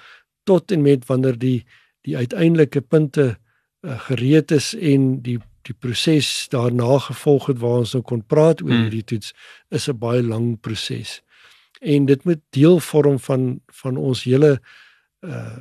tot 0.43 0.71
en 0.71 0.81
met 0.81 1.05
wanneer 1.05 1.37
die 1.37 1.65
die 2.01 2.17
uiteindelike 2.17 2.81
punte 2.81 3.37
uh, 3.81 3.99
gereed 3.99 4.51
is 4.51 4.73
en 4.75 5.21
die 5.21 5.39
die 5.63 5.75
proses 5.79 6.47
daarna 6.51 6.97
gevolg 6.99 7.45
het 7.47 7.59
waar 7.59 7.83
ons 7.83 7.93
nou 7.95 8.03
kon 8.03 8.23
praat 8.25 8.61
oor 8.61 8.71
Hmm. 8.71 8.81
hierdie 8.87 9.03
toets 9.03 9.33
is 9.69 9.87
'n 9.89 9.97
baie 9.97 10.23
lang 10.23 10.59
proses. 10.59 11.21
En 11.81 12.05
dit 12.05 12.23
moet 12.23 12.41
deel 12.49 12.79
vorm 12.79 13.19
van 13.19 13.61
van 13.67 13.97
ons 13.97 14.23
hele 14.23 14.61
uh 15.21 15.59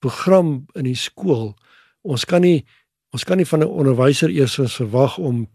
program 0.00 0.66
in 0.72 0.84
die 0.84 0.96
skool. 0.96 1.54
Ons 2.00 2.24
kan 2.24 2.40
nie 2.40 2.64
ons 3.12 3.24
kan 3.24 3.36
nie 3.36 3.46
van 3.46 3.60
'n 3.60 3.68
onderwyser 3.68 4.30
eers 4.30 4.54
verwag 4.54 5.18
om 5.18 5.48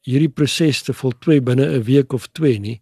hierdie 0.00 0.28
proses 0.28 0.82
te 0.82 0.92
voltooi 0.92 1.40
binne 1.40 1.66
'n 1.66 1.82
week 1.82 2.12
of 2.12 2.26
2 2.32 2.58
nie. 2.58 2.80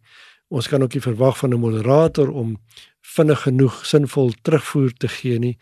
Ons 0.49 0.69
kan 0.69 0.83
ook 0.83 0.95
nie 0.95 1.03
verwag 1.05 1.39
van 1.39 1.55
'n 1.55 1.61
moderator 1.61 2.31
om 2.31 2.59
vinnig 3.01 3.43
genoeg 3.43 3.87
sinvol 3.87 4.33
terugvoer 4.43 4.93
te 4.93 5.09
gee 5.09 5.39
nie. 5.39 5.57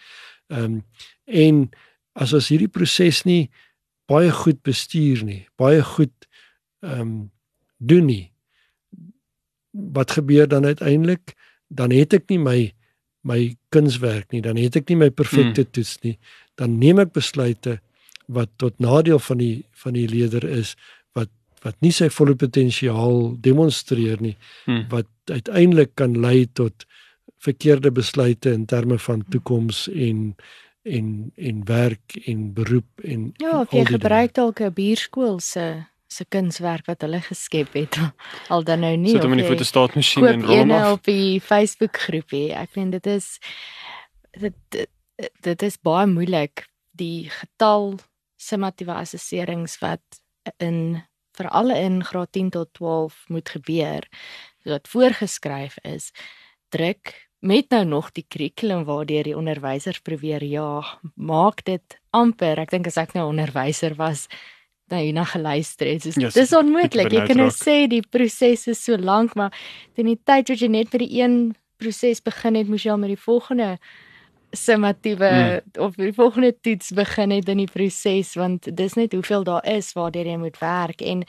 Ehm 0.49 0.65
um, 0.65 0.85
en 1.25 1.71
as 2.13 2.33
ons 2.33 2.49
hierdie 2.49 2.69
proses 2.71 3.25
nie 3.25 3.51
baie 4.07 4.31
goed 4.31 4.63
bestuur 4.63 5.25
nie, 5.25 5.47
baie 5.57 5.83
goed 5.83 6.15
ehm 6.81 7.01
um, 7.01 7.31
doen 7.79 8.07
nie. 8.07 8.33
Wat 9.71 10.11
gebeur 10.11 10.49
dan 10.49 10.65
uiteindelik? 10.65 11.35
Dan 11.69 11.91
het 11.91 12.15
ek 12.15 12.29
nie 12.31 12.39
my 12.39 12.73
my 13.27 13.57
kunswerk 13.75 14.31
nie, 14.33 14.41
dan 14.41 14.57
het 14.57 14.77
ek 14.77 14.89
nie 14.89 14.97
my 14.97 15.11
perfekte 15.11 15.61
Hmm. 15.63 15.71
toets 15.71 15.99
nie. 16.03 16.19
Dan 16.55 16.79
neem 16.79 16.99
ek 16.99 17.13
besluite 17.13 17.81
wat 18.27 18.49
tot 18.57 18.79
nadeel 18.79 19.19
van 19.19 19.39
die 19.39 19.65
van 19.73 19.93
die 19.93 20.09
leerder 20.09 20.45
is 20.45 20.77
wat 21.67 21.77
nie 21.85 21.93
sy 21.95 22.09
volle 22.15 22.37
potensiaal 22.39 23.35
demonstreer 23.43 24.21
nie 24.23 24.37
Hmm. 24.67 24.87
wat 24.93 25.11
uiteindelik 25.31 25.95
kan 25.99 26.15
lei 26.23 26.47
tot 26.47 26.87
verkeerde 27.43 27.91
besluite 27.93 28.53
in 28.55 28.65
terme 28.67 28.99
van 28.99 29.25
toekoms 29.31 29.89
en 29.93 30.37
en 30.87 31.33
en 31.37 31.65
werk 31.67 32.15
en 32.27 32.53
beroep 32.55 33.03
en 33.05 33.33
Ja, 33.43 33.61
of 33.61 33.73
jy 33.75 33.85
gebruik 33.85 34.35
dalk 34.35 34.61
'n 34.61 34.73
buurskool 34.73 35.41
se 35.41 35.85
se 36.09 36.25
kunswerk 36.29 36.87
wat 36.87 37.01
hulle 37.03 37.21
geskep 37.21 37.73
het. 37.75 37.99
Al 38.55 38.63
dan 38.65 38.81
nou 38.81 38.97
nie. 38.97 39.11
Sit 39.11 39.23
hom 39.23 39.33
in 39.35 39.39
die 39.43 39.47
fotostaatmasjien 39.49 40.27
en 40.27 40.45
rol 40.47 40.73
af. 40.73 40.93
op 40.93 41.05
die 41.05 41.41
Facebook 41.41 41.97
groepie. 41.99 42.53
Ek 42.55 42.77
meen 42.77 42.91
dit 42.91 43.07
is 43.07 43.39
dit 44.39 44.55
dit, 44.71 44.89
dit 45.41 45.63
is 45.63 45.77
baie 45.83 46.07
moeilik 46.07 46.67
die 46.97 47.27
getal 47.31 47.99
summatiewe 48.37 48.93
assesserings 48.95 49.79
wat 49.83 50.01
in 50.63 51.03
veral 51.39 51.71
in 51.75 52.03
graad 52.05 52.33
10 52.33 52.51
tot 52.57 52.73
12 52.79 53.23
moet 53.29 53.49
gebeur 53.49 54.09
wat 54.65 54.89
voorgeskryf 54.89 55.79
is 55.85 56.11
druk 56.75 57.15
met 57.47 57.71
nou 57.71 57.85
nog 57.85 58.11
die 58.17 58.25
kurrikulum 58.29 58.85
waardeur 58.89 59.29
die 59.29 59.37
onderwysers 59.37 60.03
probeer 60.03 60.45
ja 60.45 60.99
maak 61.15 61.65
dit 61.65 61.99
amper 62.11 62.59
ek 62.65 62.75
dink 62.75 62.87
as 62.91 62.99
ek 63.01 63.15
nou 63.15 63.29
onderwyser 63.31 63.95
was 64.01 64.27
nou 64.93 65.03
hierna 65.03 65.25
geluister 65.27 65.89
het. 65.91 66.03
Soos, 66.03 66.19
Ja, 66.21 66.31
dis 66.31 66.53
onmoontlik. 66.55 67.11
Jy 67.13 67.27
kan 67.27 67.41
nou 67.43 67.51
sê 67.51 67.87
die 67.91 68.03
proses 68.03 68.67
is 68.71 68.83
so 68.85 68.99
lank, 68.99 69.35
maar 69.35 69.55
teen 69.99 70.13
die 70.13 70.21
tyd 70.23 70.53
wat 70.53 70.63
jy 70.63 70.69
net 70.71 70.93
met 70.93 71.03
die 71.03 71.23
een 71.23 71.57
proses 71.81 72.23
begin 72.25 72.55
het, 72.55 72.69
moes 72.71 72.87
jy 72.87 72.95
al 72.95 73.01
met 73.03 73.13
die 73.13 73.21
volgende 73.21 73.77
summatiewe 74.57 75.31
mm. 75.31 75.83
of 75.83 75.95
die 75.95 76.13
volgende 76.13 76.53
toets 76.61 76.91
begin 76.91 77.31
het 77.31 77.49
in 77.49 77.63
die 77.65 77.71
proses 77.71 78.35
want 78.35 78.77
dis 78.77 78.95
net 78.95 79.13
hoeveel 79.13 79.45
daar 79.45 79.65
is 79.67 79.93
waardeur 79.93 80.27
jy 80.27 80.37
moet 80.37 80.59
werk 80.59 81.01
en 81.01 81.25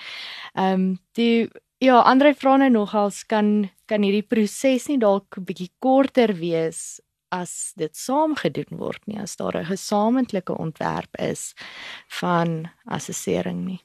ehm 0.54 0.74
um, 0.74 1.00
die 1.18 1.50
ja, 1.78 2.00
Andre 2.02 2.34
vra 2.34 2.58
nou 2.58 2.70
nogals 2.74 3.24
kan 3.30 3.70
kan 3.88 4.04
hierdie 4.04 4.26
proses 4.26 4.88
nie 4.90 5.00
dalk 5.00 5.38
'n 5.38 5.46
bietjie 5.46 5.72
korter 5.80 6.34
wees 6.36 7.00
as 7.32 7.74
dit 7.76 7.96
saam 7.96 8.36
gedoen 8.36 8.80
word 8.80 9.02
nie 9.08 9.20
as 9.20 9.36
daar 9.36 9.56
'n 9.56 9.66
gesamentlike 9.66 10.58
ontwerp 10.58 11.16
is 11.20 11.54
van 12.08 12.70
assessering 12.86 13.66
nie. 13.66 13.82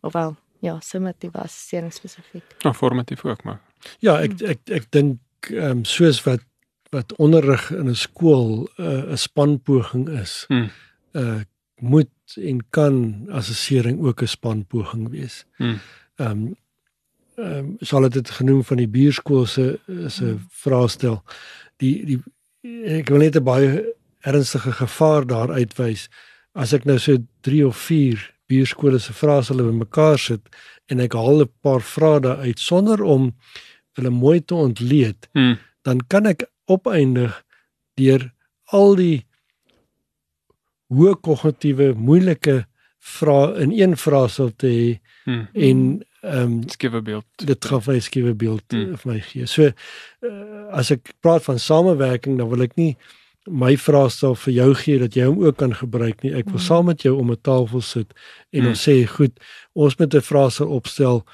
Ofwel 0.00 0.36
ja, 0.60 0.80
summatiewe 0.80 1.38
assessering 1.38 1.92
spesifiek. 1.92 2.44
Nou 2.62 2.74
formatief 2.74 3.24
ook 3.24 3.44
maar. 3.44 3.60
Ja, 3.98 4.20
ek 4.20 4.40
ek 4.40 4.60
ek 4.70 4.90
dink 4.90 5.18
ehm 5.50 5.70
um, 5.70 5.84
soos 5.84 6.22
wat 6.24 6.40
wat 6.96 7.12
onderrig 7.20 7.70
in 7.70 7.88
'n 7.90 7.94
skool 8.06 8.68
'n 8.78 9.10
uh, 9.12 9.16
spanpoging 9.16 10.08
is. 10.22 10.44
Hmm. 10.48 10.70
Uh 11.12 11.40
moet 11.80 12.08
en 12.40 12.58
kan 12.70 13.26
assessering 13.30 14.00
ook 14.00 14.22
'n 14.22 14.26
spanpoging 14.36 15.08
wees. 15.10 15.44
Hmm. 15.56 15.78
Ehm 16.16 16.30
um, 16.30 16.56
ehm 17.36 17.58
um, 17.58 17.76
sal 17.80 18.00
dit 18.00 18.12
dit 18.12 18.30
genoem 18.30 18.64
van 18.64 18.76
die 18.76 18.88
buurskool 18.88 19.46
se 19.46 19.78
se 20.08 20.24
Hmm. 20.24 20.46
vraestel. 20.50 21.22
Die 21.76 22.04
die 22.06 22.20
ek 23.00 23.08
wil 23.08 23.18
net 23.18 23.36
'n 23.36 23.44
baie 23.44 23.94
ernstige 24.20 24.72
gevaar 24.72 25.26
daar 25.26 25.50
uitwys 25.52 26.08
as 26.52 26.72
ek 26.72 26.84
nou 26.84 26.98
so 26.98 27.16
3 27.40 27.66
of 27.66 27.76
4 27.76 28.34
buurskole 28.48 28.98
se 28.98 29.12
vraestelle 29.12 29.62
bymekaar 29.62 30.18
sit 30.18 30.40
en 30.86 31.00
ek 31.00 31.12
haal 31.12 31.40
'n 31.42 31.50
paar 31.60 31.82
vrae 31.82 32.20
daar 32.20 32.38
uit 32.38 32.58
sonder 32.58 33.02
om 33.02 33.34
hulle 33.96 34.10
mooi 34.10 34.40
te 34.44 34.54
ontleed, 34.54 35.28
Hmm. 35.32 35.58
dan 35.82 36.00
kan 36.08 36.26
ek 36.26 36.44
opeindig 36.66 37.42
deur 37.96 38.32
al 38.74 38.94
die 38.96 39.24
hoë 40.94 41.16
kognitiewe 41.26 41.92
moeilike 41.98 42.64
vrae 43.06 43.54
in 43.62 43.72
een 43.74 43.96
vraestel 43.96 44.50
te 44.56 44.66
hê 44.70 44.98
Hmm. 45.26 45.48
en 45.54 45.78
ehm 46.22 46.42
um, 46.42 46.68
Skep 46.68 46.92
'n 46.94 47.02
beeld. 47.04 47.24
dit 47.36 47.64
gaan 47.64 47.82
vir 47.82 48.00
skiewe 48.00 48.34
beeld 48.34 48.62
Hmm. 48.70 48.80
mm. 48.90 48.96
vir 48.98 49.12
my 49.12 49.20
gee. 49.20 49.46
So 49.46 49.62
uh, 49.62 50.68
as 50.70 50.90
ek 50.90 51.12
praat 51.20 51.42
van 51.42 51.58
samewerking, 51.58 52.38
dan 52.38 52.48
wil 52.48 52.62
ek 52.62 52.76
nie 52.76 52.96
my 53.50 53.76
vraestel 53.76 54.34
vir 54.34 54.52
jou 54.54 54.74
gee 54.74 54.98
dat 54.98 55.14
jy 55.14 55.24
hom 55.26 55.42
ook 55.44 55.56
kan 55.56 55.74
gebruik 55.74 56.22
nie. 56.22 56.32
Ek 56.34 56.44
wil 56.44 56.58
Hmm. 56.58 56.66
saam 56.66 56.84
met 56.86 57.02
jou 57.02 57.18
om 57.18 57.30
'n 57.30 57.40
tafel 57.42 57.80
sit 57.80 58.14
en 58.52 58.60
Hmm. 58.60 58.68
ons 58.68 58.88
sê, 58.88 59.04
"Goed, 59.06 59.32
ons 59.74 59.96
moet 59.98 60.14
'n 60.14 60.20
vraestel 60.22 60.68
opstel. 60.68 61.24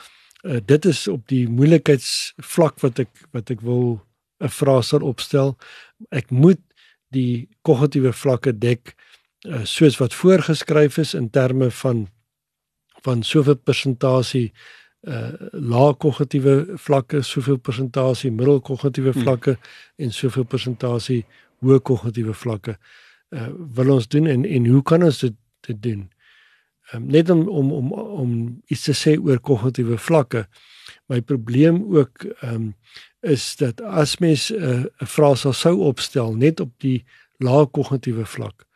Uh, 0.44 0.58
dit 0.66 0.84
is 0.84 1.08
op 1.08 1.28
die 1.28 1.46
moeilikheidsvlak 1.48 2.80
wat 2.80 2.98
ek 2.98 3.08
wat 3.32 3.50
ek 3.50 3.60
wil 3.60 4.00
'n 4.42 4.48
vraestel 4.48 5.00
opstel. 5.06 5.56
Ek 6.10 6.30
moet 6.30 6.60
die 7.12 7.48
kognitiewe 7.62 8.12
vlakke 8.12 8.52
dek 8.58 8.94
uh, 9.46 9.64
soos 9.64 9.98
wat 10.00 10.14
voorgeskryf 10.14 10.98
is 10.98 11.14
in 11.14 11.30
terme 11.30 11.70
van 11.70 12.08
van 13.02 13.22
soveel 13.22 13.58
persentasie 13.58 14.52
uh 15.02 15.32
lae 15.52 15.94
kognitiewe 15.98 16.78
vlakke, 16.78 17.22
soveel 17.22 17.58
persentasie 17.58 18.30
middelkognitiewe 18.30 19.12
Hmm. 19.12 19.22
vlakke 19.22 19.50
hmm. 19.50 20.04
en 20.04 20.12
soveel 20.12 20.44
persentasie 20.44 21.24
hoë 21.62 21.80
kognitiewe 21.82 22.34
vlakke 22.34 22.76
uh 23.30 23.48
wil 23.74 23.94
ons 23.96 24.08
doen 24.08 24.26
en 24.26 24.44
en 24.44 24.66
hoe 24.66 24.82
kan 24.82 25.02
ons 25.02 25.18
dit 25.18 25.34
dit 25.66 25.82
doen? 25.82 26.10
Um, 26.92 27.06
net 27.06 27.30
om 27.30 27.48
om 27.48 27.72
om 27.72 27.92
om 27.92 28.62
iets 28.66 28.82
te 28.84 28.92
sê 28.92 29.16
oor 29.18 29.40
kognitiewe 29.40 29.98
vlakke. 29.98 30.46
My 31.08 31.20
probleem 31.20 31.82
ook 31.94 32.24
ehm 32.24 32.54
um, 32.54 32.74
is 33.22 33.56
dat 33.56 33.80
as 33.80 34.18
mens 34.18 34.50
'n 34.50 34.62
uh, 34.62 34.84
'n 35.00 35.06
vraestel 35.06 35.52
sou 35.52 35.76
opstel 35.78 36.34
net 36.34 36.60
op 36.60 36.72
die 36.78 37.04
lae 37.38 37.66
kognitiewe 37.66 38.26
vlak, 38.26 38.66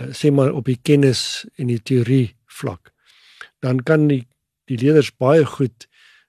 uh, 0.00 0.06
sê 0.12 0.30
maar 0.32 0.52
op 0.52 0.64
die 0.64 0.78
kennis 0.82 1.46
en 1.56 1.66
die 1.66 1.82
teorie 1.82 2.36
vlak, 2.46 2.92
dan 3.60 3.82
kan 3.82 4.08
die 4.08 4.26
die 4.64 4.76
leerders 4.76 5.16
baie 5.16 5.44
goed 5.44 5.88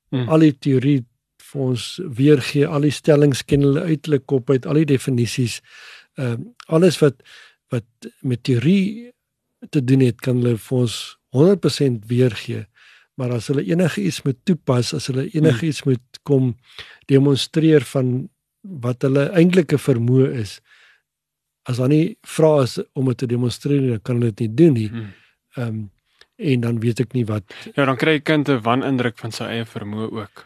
Hmm. 0.10 0.30
al 0.30 0.42
die 0.42 0.56
teorie 0.58 1.04
vir 1.52 1.62
ons 1.62 1.86
weergee, 2.18 2.66
al 2.66 2.86
die 2.86 2.94
stellings 2.94 3.44
ken 3.46 3.62
hulle 3.66 3.84
uit 3.86 4.08
hulle 4.08 4.20
kop 4.32 4.50
uit, 4.50 4.66
al 4.66 4.82
die 4.82 4.90
definisies, 4.96 5.60
ehm 6.18 6.42
uh, 6.42 6.56
alles 6.70 7.00
wat 7.02 7.22
wat 7.70 8.10
met 8.26 8.42
teorie 8.44 9.12
te 9.70 9.82
doen 9.86 10.02
het, 10.02 10.18
kan 10.26 10.42
hulle 10.42 10.58
vir 10.58 10.78
ons 10.78 10.96
100% 11.38 12.08
weergee. 12.10 12.64
Maar 13.20 13.36
as 13.36 13.50
hulle 13.52 13.66
enige 13.68 14.02
iets 14.02 14.22
moet 14.24 14.38
toepas, 14.48 14.94
as 14.96 15.10
hulle 15.12 15.28
enige 15.36 15.68
iets 15.68 15.84
moet 15.84 16.20
kom 16.24 16.54
demonstreer 17.12 17.84
van 17.92 18.30
wat 18.86 19.04
hulle 19.04 19.26
eintlike 19.36 19.80
vermoë 19.80 20.30
is, 20.40 20.60
as 21.68 21.82
dan 21.82 21.92
nie 21.92 22.18
vra 22.36 22.62
is 22.64 22.78
om 22.96 23.10
dit 23.12 23.20
te 23.20 23.28
demonstreer, 23.28 23.82
nie, 23.84 23.96
dan 23.98 24.04
kan 24.08 24.20
hulle 24.20 24.32
dit 24.32 24.46
nie 24.46 24.54
doen 24.62 24.78
nie. 24.80 24.92
Hmm. 24.94 25.16
Ehm 25.58 25.80
um, 25.80 25.88
en 26.40 26.62
dan 26.64 26.78
weet 26.80 27.02
ek 27.04 27.14
nie 27.18 27.26
wat 27.28 27.44
Ja, 27.76 27.84
dan 27.84 27.98
kry 28.00 28.14
'n 28.16 28.24
kind 28.24 28.50
'n 28.50 28.64
wanindruk 28.64 29.18
van 29.20 29.32
sy 29.32 29.44
eie 29.44 29.66
vermoë 29.66 30.12
ook. 30.22 30.46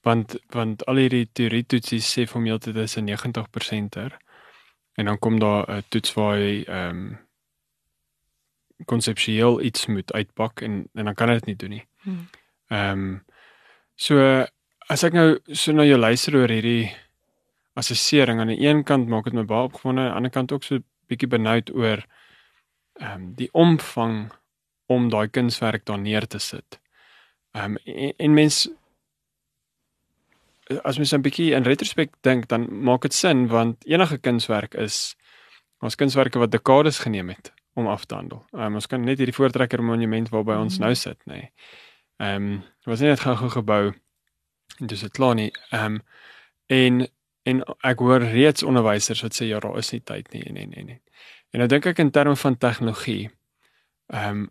Want 0.00 0.36
want 0.48 0.86
al 0.86 0.96
hierdie 0.96 1.28
teorie 1.32 1.66
toetsies 1.68 2.08
sê 2.08 2.24
vir 2.24 2.34
hom 2.38 2.46
heeltyd 2.48 2.74
dis 2.74 2.96
'n 2.96 3.04
90%er. 3.04 4.16
En 4.96 5.04
dan 5.04 5.18
kom 5.18 5.38
daar 5.38 5.68
'n 5.68 5.84
toets 5.88 6.14
waar 6.14 6.36
hy 6.36 6.64
ehm 6.64 6.96
um, 6.96 7.18
konseptueel 8.84 9.60
iets 9.62 9.86
moet 9.86 10.12
uitpak 10.12 10.60
en 10.60 10.88
en 10.94 11.04
dan 11.04 11.14
kan 11.14 11.28
hy 11.28 11.34
dit 11.40 11.46
nie 11.46 11.56
doen 11.56 11.70
nie. 11.70 11.84
Hmm. 12.02 12.26
Ehm 12.68 12.90
um, 12.98 13.24
so 13.96 14.18
as 14.88 15.04
ek 15.04 15.14
nou 15.16 15.38
so 15.52 15.72
na 15.72 15.84
jou 15.86 15.98
luister 15.98 16.36
oor 16.36 16.50
hierdie 16.50 16.90
assessering 17.78 18.40
aan 18.40 18.52
die 18.52 18.60
een 18.66 18.84
kant 18.84 19.08
maak 19.08 19.24
dit 19.24 19.36
my 19.36 19.44
baie 19.48 19.68
opgewonde, 19.68 20.02
aan 20.02 20.08
die 20.08 20.16
ander 20.16 20.34
kant 20.34 20.52
ook 20.52 20.64
so 20.64 20.82
bietjie 21.08 21.28
benoud 21.28 21.72
oor 21.74 22.04
ehm 23.00 23.14
um, 23.14 23.32
die 23.38 23.48
omvang 23.52 24.32
om 24.92 25.08
daai 25.10 25.28
kunswerk 25.28 25.86
daar 25.88 25.98
neer 25.98 26.26
te 26.26 26.38
sit. 26.38 26.80
Ehm 27.52 27.76
um, 27.76 27.76
en, 27.84 28.12
en 28.16 28.34
mens 28.34 28.68
as 30.82 30.96
mens 30.98 31.12
'n 31.12 31.22
bietjie 31.22 31.54
in 31.54 31.64
retrospek 31.64 32.14
dink, 32.20 32.48
dan 32.48 32.68
maak 32.84 33.02
dit 33.02 33.14
sin 33.14 33.48
want 33.48 33.84
enige 33.84 34.18
kunswerk 34.18 34.74
is 34.74 35.16
ons 35.80 35.94
kunswerke 35.94 36.38
wat 36.38 36.50
dekades 36.50 36.98
geneem 36.98 37.28
het 37.28 37.52
om 37.74 37.86
af 37.88 38.04
te 38.04 38.14
handel. 38.14 38.44
Um, 38.52 38.74
ons 38.74 38.86
kan 38.86 39.04
net 39.04 39.18
hierdie 39.18 39.34
voortrekker 39.34 39.82
monument 39.82 40.28
waarby 40.28 40.52
ons 40.60 40.78
Mhm. 40.78 40.84
nou 40.84 40.94
sit, 40.94 41.18
nê. 41.26 41.32
Nee. 41.34 41.50
Ehm 42.16 42.42
um, 42.52 42.62
was 42.84 43.00
nie 43.00 43.08
net 43.08 43.20
gou-gou 43.20 43.48
gebou 43.50 43.92
en 44.80 44.86
dis 44.86 45.00
dit 45.00 45.12
klaar 45.12 45.34
nie. 45.34 45.52
Ehm 45.70 45.84
um, 45.94 46.00
en 46.66 47.06
en 47.44 47.62
ek 47.82 47.98
hoor 47.98 48.20
reeds 48.22 48.62
onderwysers 48.62 49.22
wat 49.22 49.34
sê 49.34 49.44
ja, 49.48 49.58
daar 49.60 49.78
is 49.78 49.90
nie 49.92 50.00
tyd 50.00 50.32
nie 50.32 50.42
en 50.46 50.56
en 50.56 50.72
en. 50.72 50.88
En, 50.88 51.00
en 51.50 51.58
nou 51.58 51.68
dink 51.68 51.86
ek 51.86 51.98
in 51.98 52.10
terme 52.10 52.36
van 52.36 52.58
tegnologie. 52.58 53.30
Ehm 54.12 54.48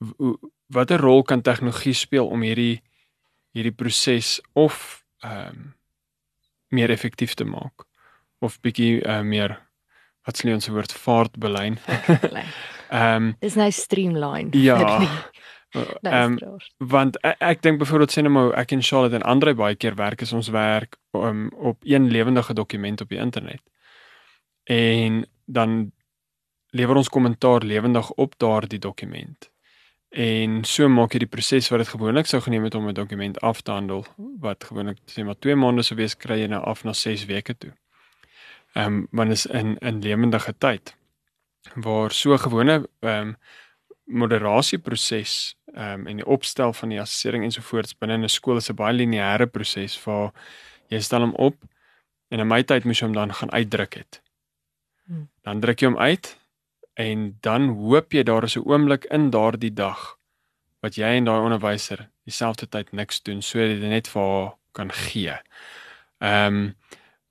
um, 0.00 0.36
watter 0.66 0.98
rol 1.00 1.22
kan 1.22 1.42
tegnologie 1.42 1.92
speel 1.94 2.26
om 2.26 2.42
hierdie 2.42 2.82
hierdie 3.52 3.72
proses 3.74 4.40
of 4.52 5.04
ehm 5.22 5.48
um, 5.48 5.74
meer 6.68 6.90
effektief 6.90 7.34
te 7.34 7.44
maak 7.44 7.84
of 8.38 8.60
bietjie 8.60 8.98
uh, 9.06 9.20
meer 9.22 9.60
wat 10.24 10.40
sê 10.40 10.52
ons 10.54 10.68
woord 10.68 10.92
vaartbelyn. 10.92 11.78
Ehm 12.94 13.30
um, 13.30 13.36
Dis 13.40 13.56
nou 13.58 13.70
streamline. 13.70 14.50
ja. 14.52 14.98
die 14.98 15.08
Ehm 15.74 16.38
um, 16.38 16.58
want 16.78 17.16
ek, 17.26 17.40
ek 17.40 17.62
dink 17.62 17.80
byvoorbeeld 17.80 18.12
sê 18.14 18.22
nou 18.22 18.32
maar 18.32 18.52
ek 18.60 18.76
en 18.76 18.82
Charlotte 18.82 19.18
en 19.18 19.26
Andre 19.26 19.54
baie 19.58 19.74
keer 19.74 19.96
werk 19.98 20.22
is 20.22 20.32
ons 20.32 20.52
werk 20.54 20.96
um, 21.18 21.48
op 21.54 21.80
een 21.82 22.10
lewendige 22.14 22.54
dokument 22.54 23.00
op 23.00 23.10
die 23.10 23.18
internet. 23.18 23.62
En 24.70 25.24
dan 25.44 25.92
lewer 26.70 26.96
ons 26.96 27.08
kommentaar 27.08 27.66
lewendig 27.66 28.10
op 28.10 28.38
daardie 28.38 28.78
dokument. 28.78 29.50
En 30.14 30.62
so 30.64 30.88
maak 30.88 31.14
jy 31.14 31.24
die 31.24 31.30
proses 31.30 31.68
wat 31.72 31.82
dit 31.82 31.90
gewoonlik 31.90 32.30
sou 32.30 32.38
geneem 32.42 32.68
het 32.68 32.74
om 32.78 32.88
'n 32.88 32.94
dokument 32.94 33.40
af 33.40 33.62
te 33.62 33.70
handel 33.70 34.06
wat 34.38 34.64
gewoonlik 34.64 34.98
sê 35.10 35.24
maar 35.24 35.38
2 35.38 35.56
maande 35.56 35.82
sou 35.82 35.98
wees 35.98 36.14
kry 36.16 36.38
jy 36.38 36.46
nou 36.46 36.62
af 36.62 36.84
na 36.84 36.92
6 36.92 37.24
weke 37.26 37.58
toe. 37.58 37.72
Ehm 38.74 38.86
um, 38.86 39.06
want 39.10 39.30
is 39.30 39.46
in 39.46 39.78
in 39.78 40.02
lewendige 40.02 40.54
tyd 40.58 40.94
waar 41.74 42.10
so 42.10 42.36
gewone 42.38 42.88
ehm 43.00 43.28
um, 43.28 43.36
moderasieproses 44.04 45.56
ehm 45.74 46.00
um, 46.00 46.06
en 46.06 46.16
die 46.16 46.26
opstel 46.26 46.72
van 46.72 46.88
die 46.88 47.00
assessering 47.00 47.44
ensovoorts 47.44 47.98
binne 47.98 48.18
'n 48.18 48.28
skool 48.28 48.56
is 48.56 48.70
'n 48.70 48.74
baie 48.74 48.94
lineêre 48.94 49.46
proses 49.46 50.04
waar 50.04 50.32
jy 50.88 51.00
stel 51.00 51.20
hom 51.20 51.34
op 51.34 51.56
en 52.28 52.40
in 52.40 52.46
my 52.46 52.62
tyd 52.62 52.84
moes 52.84 53.00
jy 53.00 53.06
hom 53.06 53.14
dan 53.14 53.32
gaan 53.32 53.52
uitdruk 53.52 53.94
het. 53.94 54.22
Hmm. 55.06 55.28
Dan 55.42 55.60
druk 55.60 55.80
jy 55.80 55.86
hom 55.86 55.98
uit 55.98 56.38
en 56.94 57.38
dan 57.40 57.68
hoop 57.68 58.12
jy 58.12 58.22
daar 58.22 58.44
is 58.44 58.56
'n 58.56 58.66
oomblik 58.66 59.04
in 59.04 59.30
daardie 59.30 59.74
dag 59.74 60.18
wat 60.80 60.96
jy 60.96 61.16
en 61.16 61.24
daai 61.24 61.40
onderwyser 61.40 62.08
dieselfde 62.24 62.66
tyd 62.68 62.92
niks 62.92 63.22
doen 63.22 63.42
sodat 63.42 63.80
jy 63.80 63.88
net 63.88 64.08
vir 64.08 64.22
haar 64.22 64.52
kan 64.72 64.92
gee. 64.92 65.38
Ehm 66.18 66.54
um, 66.54 66.74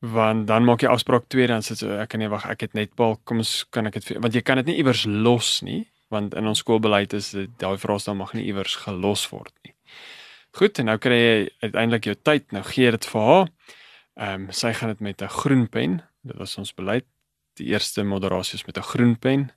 want 0.04 0.48
dan 0.48 0.66
maak 0.68 0.84
jy 0.84 0.90
afspraak 0.92 1.30
twee 1.32 1.48
dan 1.48 1.64
sê 1.64 1.78
so 1.80 1.96
ek 2.04 2.18
nee 2.20 2.28
wag 2.28 2.46
ek 2.52 2.62
het 2.68 2.74
net 2.76 2.92
paal 2.96 3.16
kom 3.24 3.40
ons 3.40 3.64
kan 3.72 3.88
ek 3.88 3.94
dit 3.94 4.18
want 4.20 4.36
jy 4.36 4.42
kan 4.42 4.60
dit 4.60 4.66
nie 4.66 4.80
iewers 4.84 5.06
los 5.08 5.62
nie 5.64 5.86
want 6.14 6.36
in 6.38 6.50
ons 6.50 6.62
skoolbeleid 6.64 7.16
is 7.18 7.32
dit 7.36 7.54
daai 7.62 7.78
vraestel 7.82 8.18
mag 8.20 8.34
nie 8.38 8.46
iewers 8.50 8.76
gelos 8.86 9.26
word 9.32 9.54
nie. 9.66 9.74
Goed, 10.54 10.78
en 10.78 10.92
nou 10.92 11.00
kry 11.02 11.18
jy 11.18 11.38
uiteindelik 11.66 12.12
jou 12.12 12.16
tyd. 12.30 12.46
Nou 12.54 12.62
gee 12.68 12.92
dit 12.94 13.10
vir 13.14 13.26
haar. 13.30 13.50
Ehm 14.14 14.46
um, 14.46 14.52
sy 14.54 14.74
gaan 14.78 14.94
dit 14.94 15.02
met 15.02 15.22
'n 15.22 15.36
groen 15.42 15.66
pen. 15.68 16.02
Dit 16.22 16.38
was 16.38 16.58
ons 16.58 16.74
beleid. 16.74 17.06
Die 17.58 17.68
eerste 17.74 18.04
moderasie 18.04 18.60
is 18.60 18.66
met 18.66 18.78
'n 18.78 18.90
groen 18.94 19.18
pen. 19.18 19.52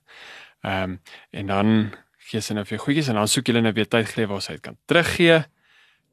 Ehm 0.63 0.83
um, 0.83 0.99
en 1.31 1.47
dan 1.47 1.93
gee 2.29 2.41
sy 2.41 2.53
nou 2.53 2.65
vir 2.65 2.79
goedjies 2.79 3.07
en 3.09 3.15
dan 3.15 3.27
soek 3.27 3.47
jy 3.47 3.61
nou 3.61 3.73
weer 3.73 3.87
tyd 3.87 4.09
gee 4.09 4.27
waar 4.27 4.41
sy 4.41 4.53
dit 4.53 4.61
kan 4.61 4.77
teruggee. 4.85 5.45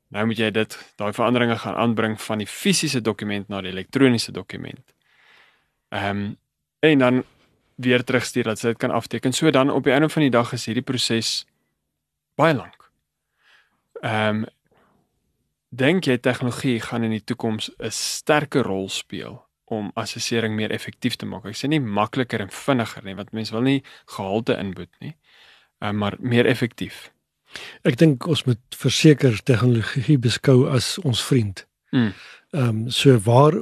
Nou 0.08 0.26
moet 0.26 0.38
jy 0.38 0.50
dit 0.50 0.78
daai 0.96 1.12
veranderinge 1.12 1.56
gaan 1.58 1.74
aanbring 1.74 2.20
van 2.20 2.38
die 2.38 2.46
fisiese 2.46 3.00
dokument 3.00 3.48
na 3.48 3.60
die 3.60 3.72
elektroniese 3.72 4.32
dokument. 4.32 4.94
Ehm 5.88 6.10
um, 6.10 6.36
en 6.84 6.98
dan 6.98 7.24
weer 7.74 8.04
terugstuur 8.04 8.44
dat 8.44 8.58
sy 8.58 8.74
dit 8.74 8.78
kan 8.78 8.90
afteken. 8.90 9.32
So 9.32 9.50
dan 9.50 9.70
op 9.70 9.84
die 9.84 9.92
einde 9.92 10.08
van 10.08 10.22
die 10.22 10.30
dag 10.30 10.52
is 10.52 10.66
hierdie 10.66 10.84
proses 10.84 11.46
baie 12.36 12.54
lank. 12.54 12.90
Ehm 14.02 14.44
um, 14.44 14.44
dink 15.74 16.06
jy 16.06 16.18
tegnologie 16.18 16.80
gaan 16.80 17.02
in 17.02 17.10
die 17.10 17.24
toekoms 17.24 17.70
'n 17.78 17.90
sterker 17.90 18.62
rol 18.62 18.88
speel 18.88 19.42
om 19.64 19.90
assessering 19.94 20.54
meer 20.54 20.70
effektief 20.70 21.16
te 21.16 21.26
maak? 21.26 21.44
Ek 21.44 21.56
sê 21.56 21.68
nie 21.68 21.80
makliker 21.80 22.40
en 22.40 22.50
vinniger 22.50 23.04
nie, 23.04 23.14
want 23.14 23.32
mense 23.32 23.52
wil 23.52 23.62
nie 23.62 23.82
gehalte 24.06 24.56
inboet 24.56 25.00
nie. 25.00 25.16
Um, 25.80 25.96
maar 25.96 26.16
meer 26.18 26.46
effektief. 26.46 27.13
Ek 27.82 27.98
dink 27.98 28.26
ons 28.26 28.44
moet 28.44 28.60
verseker 28.76 29.36
tegnologie 29.44 30.18
beskou 30.18 30.68
as 30.70 30.98
ons 31.04 31.22
vriend. 31.22 31.66
Mm. 31.90 32.12
Ehm 32.54 32.68
um, 32.68 32.90
so 32.90 33.18
waar 33.18 33.54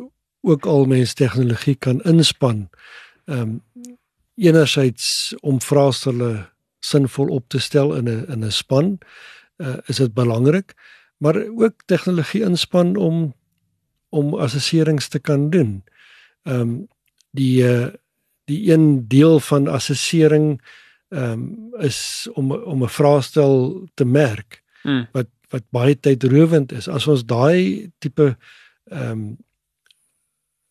ook 0.43 0.67
al 0.67 0.85
mens 0.85 1.15
tegnologie 1.15 1.75
kan 1.75 2.03
inspann. 2.03 2.69
Ehm 3.25 3.41
um, 3.41 3.63
enerzijds 4.35 5.35
om 5.41 5.61
vraestelle 5.61 6.49
sinvol 6.81 7.29
op 7.29 7.49
te 7.49 7.59
stel 7.59 7.95
in 7.95 8.09
'n 8.09 8.27
in 8.33 8.45
'n 8.45 8.51
span, 8.51 8.99
uh, 9.57 9.77
is 9.87 9.97
dit 9.97 10.15
belangrik, 10.15 10.75
maar 11.17 11.37
ook 11.57 11.83
tegnologie 11.87 12.43
inspann 12.43 12.97
om 12.97 13.35
om 14.09 14.35
assesserings 14.35 15.09
te 15.09 15.19
kan 15.19 15.51
doen. 15.51 15.85
Ehm 16.43 16.61
um, 16.61 16.89
die 17.31 17.63
uh, 17.63 17.89
die 18.45 18.73
een 18.73 19.09
deel 19.09 19.41
van 19.41 19.69
assessering 19.69 20.61
ehm 21.13 21.33
um, 21.33 21.75
is 21.85 22.29
om 22.35 22.53
om 22.53 22.83
'n 22.83 22.89
vraestel 22.89 23.87
te 23.95 24.05
merk 24.05 24.63
Mm. 24.85 25.07
wat 25.13 25.27
wat 25.51 25.63
baie 25.71 25.95
tydrowend 26.01 26.73
is. 26.73 26.89
As 26.89 27.07
ons 27.07 27.25
daai 27.27 27.91
tipe 27.99 28.37
ehm 28.91 29.11
um, 29.11 29.37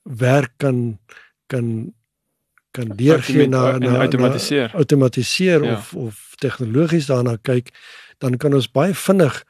werk 0.03 0.51
kan 0.57 0.99
kan 1.47 1.93
kan 2.71 2.87
deurgee 2.95 3.47
na 3.47 3.77
na 3.77 3.99
outomatiseer. 4.01 4.67
na, 4.71 4.77
outomatiseer 4.79 5.63
Ja. 5.63 5.73
of 5.73 5.93
of 5.95 6.33
tegnologies 6.39 7.05
daarna 7.05 7.37
kyk, 7.41 7.69
dan 8.17 8.37
kan 8.37 8.53
ons 8.53 8.71
baie 8.71 8.93
vinnig 8.93 9.43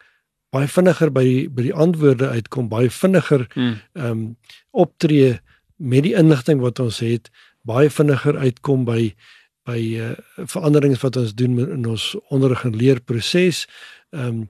baie 0.51 0.67
vinniger 0.67 1.11
by 1.11 1.47
by 1.49 1.61
die 1.63 1.73
antwoorde 1.73 2.27
uitkom, 2.29 2.67
baie 2.69 2.89
vinniger 2.89 3.47
Mm. 3.55 3.75
ehm 3.93 4.05
um, 4.05 4.37
optree 4.71 5.39
met 5.77 6.03
die 6.03 6.13
inligting 6.15 6.59
wat 6.61 6.79
ons 6.79 6.99
het, 6.99 7.29
baie 7.61 7.89
vinniger 7.89 8.37
uitkom 8.37 8.85
by 8.85 9.15
by 9.63 9.77
uh, 10.01 10.13
veranderings 10.49 11.01
wat 11.03 11.19
ons 11.21 11.35
doen 11.37 11.59
in 11.59 11.85
ons 11.85 12.15
onderrig 12.29 12.65
en 12.65 12.75
leerproses. 12.75 13.67
Ehm 14.09 14.27
um, 14.27 14.49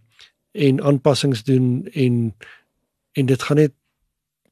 en 0.51 0.82
aanpassings 0.84 1.43
doen 1.47 1.88
en 1.95 2.36
en 3.12 3.26
dit 3.26 3.43
gaan 3.43 3.57
net 3.57 3.72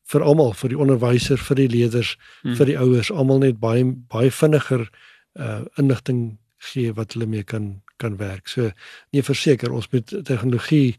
vir 0.10 0.24
almal 0.24 0.54
vir 0.58 0.72
die 0.74 0.80
onderwyser 0.80 1.38
vir 1.38 1.60
die 1.60 1.70
leerders 1.70 2.16
Hmm. 2.42 2.56
vir 2.56 2.66
die 2.66 2.78
ouers 2.80 3.12
almal 3.12 3.40
net 3.44 3.60
baie 3.60 3.84
baie 4.08 4.32
vinniger 4.32 4.88
uh 5.36 5.62
inligting 5.78 6.40
gee 6.72 6.94
wat 6.94 7.14
hulle 7.14 7.26
mee 7.26 7.44
kan 7.44 7.82
kan 7.98 8.18
werk. 8.18 8.48
So 8.48 8.72
nee 9.12 9.24
verseker 9.24 9.72
ons 9.72 9.92
moet 9.92 10.08
tegnologie 10.24 10.96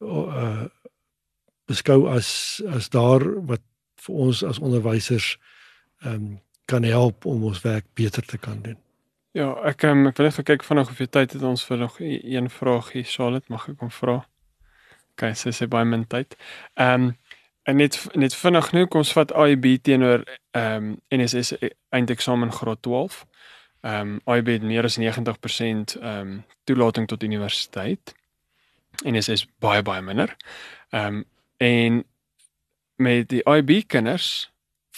uh 0.00 0.66
beskou 1.68 2.08
as 2.08 2.62
as 2.72 2.88
daar 2.88 3.24
wat 3.46 3.62
vir 4.00 4.14
ons 4.14 4.42
as 4.42 4.58
onderwysers 4.58 5.36
ehm 6.02 6.14
um, 6.14 6.40
kan 6.68 6.84
help 6.84 7.24
om 7.24 7.44
ons 7.48 7.62
werk 7.64 7.86
beter 7.94 8.22
te 8.22 8.38
kan 8.38 8.62
doen. 8.62 8.76
Ja, 9.36 9.50
ek 9.68 9.82
um, 9.84 10.06
ek 10.08 10.16
wil 10.16 10.26
net 10.30 10.38
kyk 10.48 10.62
vanaand 10.64 10.88
hoeveel 10.88 11.08
tyd 11.12 11.34
het 11.36 11.42
ons 11.44 11.64
vir 11.68 11.78
nog 11.82 11.98
e- 12.00 12.20
een 12.32 12.48
vraagie. 12.50 13.04
Charlotte, 13.04 13.52
mag 13.52 13.66
ek 13.68 13.82
hom 13.84 13.90
vra? 13.92 14.22
OK, 15.12 15.24
sy 15.36 15.52
sê 15.52 15.68
baie 15.68 15.84
min 15.84 16.06
tyd. 16.08 16.36
Ehm 16.80 17.10
um, 17.10 17.16
en 17.68 17.76
net 17.76 17.98
net 18.16 18.32
vinnig 18.32 18.70
nou 18.72 18.86
kom 18.88 19.02
ons 19.02 19.10
vat 19.12 19.34
IB 19.44 19.66
teenoor 19.84 20.22
ehm 20.56 20.86
um, 20.88 20.94
NSS 21.12 21.52
eindeksamen 21.92 22.52
graad 22.56 22.80
12. 22.86 23.18
Ehm 23.84 24.14
um, 24.16 24.36
IB 24.38 24.48
het 24.56 24.64
meer 24.64 24.88
as 24.88 24.96
90% 24.96 25.98
ehm 26.00 26.08
um, 26.08 26.32
toelating 26.64 27.08
tot 27.12 27.22
universiteit. 27.22 28.14
NSS 29.04 29.44
baie 29.60 29.82
baie 29.82 30.02
minder. 30.02 30.32
Ehm 30.90 31.20
um, 31.20 31.24
en 31.58 32.04
met 32.96 33.28
die 33.28 33.44
IB 33.44 33.82
kinders 33.86 34.48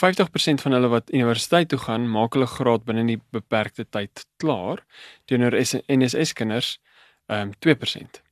50% 0.00 0.62
van 0.64 0.72
hulle 0.72 0.88
wat 0.88 1.12
universiteit 1.12 1.68
toe 1.68 1.78
gaan, 1.78 2.08
maak 2.10 2.34
hulle 2.36 2.46
graad 2.46 2.84
binne 2.84 3.04
die 3.06 3.20
beperkte 3.34 3.84
tyd 3.84 4.24
klaar 4.42 4.84
teenoor 5.24 5.56
NSS 5.86 6.32
kinders 6.32 6.78
ehm 7.30 7.52
um, 7.52 7.76
2%. 7.76 8.22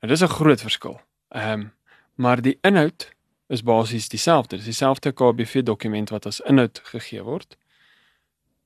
Nou 0.00 0.12
dis 0.12 0.22
'n 0.22 0.36
groot 0.38 0.60
verskil. 0.60 1.00
Ehm 1.28 1.60
um, 1.60 1.72
maar 2.14 2.42
die 2.42 2.58
inhoud 2.62 3.10
is 3.46 3.62
basies 3.62 4.08
dieselfde. 4.08 4.56
Dis 4.56 4.64
dieselfde 4.64 5.12
KBV 5.12 5.62
dokument 5.62 6.10
wat 6.10 6.26
as 6.26 6.40
inhoud 6.40 6.80
gegee 6.84 7.22
word. 7.22 7.56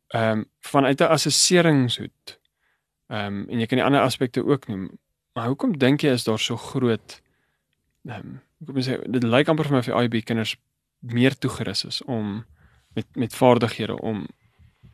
Ehm 0.08 0.38
um, 0.38 0.44
vanuit 0.60 1.00
'n 1.00 1.12
assesseringshoed. 1.16 2.38
Ehm 3.06 3.26
um, 3.26 3.48
en 3.48 3.58
jy 3.58 3.66
kan 3.66 3.78
die 3.78 3.86
ander 3.86 4.00
aspekte 4.00 4.44
ook 4.44 4.66
noem. 4.68 4.98
Maar 5.32 5.46
hoekom 5.46 5.78
dink 5.78 6.00
jy 6.00 6.12
is 6.12 6.24
daar 6.24 6.38
so 6.38 6.56
groot 6.56 7.22
ehm 8.04 8.18
um, 8.18 8.40
kom 8.66 8.76
ons 8.76 8.88
sê 8.88 8.98
dit 9.10 9.22
lyk 9.22 9.48
amper 9.48 9.68
vir 9.68 9.72
my 9.72 9.78
of 9.78 9.90
die 9.90 10.02
IB 10.04 10.24
kinders 10.26 10.56
meer 11.02 11.38
toegerus 11.38 11.84
is 11.84 12.02
om 12.04 12.44
met 12.94 13.06
met 13.12 13.34
vaardighede 13.34 14.00
om 14.00 14.26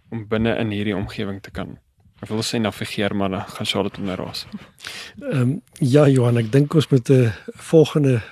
om 0.09 0.25
binne 0.29 0.57
in 0.57 0.71
hierdie 0.73 0.97
omgewing 0.97 1.43
te 1.45 1.51
kan. 1.53 1.77
Ek 2.25 2.31
wil 2.33 2.41
sê 2.43 2.59
navigeer 2.59 3.13
maar 3.15 3.31
dan 3.31 3.45
gaan 3.55 3.69
Charlotte 3.69 4.01
onderraas. 4.01 4.47
Ehm 5.21 5.41
um, 5.41 5.53
ja 5.79 6.09
Johan, 6.09 6.41
ek 6.41 6.53
dink 6.53 6.75
ons 6.75 6.89
moet 6.89 7.11
'n 7.11 7.33
volgende 7.71 8.23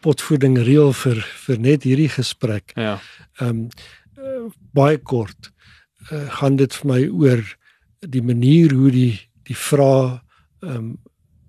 potvoeding 0.00 0.58
reël 0.58 0.92
vir 0.92 1.22
vir 1.46 1.58
net 1.58 1.82
hierdie 1.82 2.08
gesprek. 2.08 2.72
Ja. 2.76 2.98
Ehm 3.40 3.48
um, 3.48 3.68
uh, 4.18 4.52
baie 4.72 4.98
kort 4.98 5.52
uh, 6.12 6.28
gaan 6.40 6.56
dit 6.56 6.74
vir 6.74 6.86
my 6.86 7.08
oor 7.08 7.42
die 8.00 8.22
manier 8.22 8.72
hoe 8.72 8.90
die 8.90 9.30
die 9.42 9.56
vrae 9.56 10.20
ehm 10.60 10.76
um, 10.76 10.96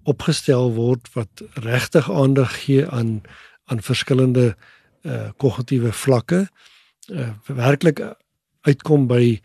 opgestel 0.04 0.72
word 0.74 1.06
wat 1.14 1.44
regtig 1.54 2.10
aandag 2.10 2.64
gee 2.66 2.88
aan 2.88 3.22
aan 3.66 3.82
verskillende 3.82 4.56
uh 4.56 4.78
kognitiewe 5.38 5.92
vlakke. 5.92 6.48
Uh 7.10 7.34
werklik 7.48 8.02
uitkom 8.62 9.08
by 9.08 9.40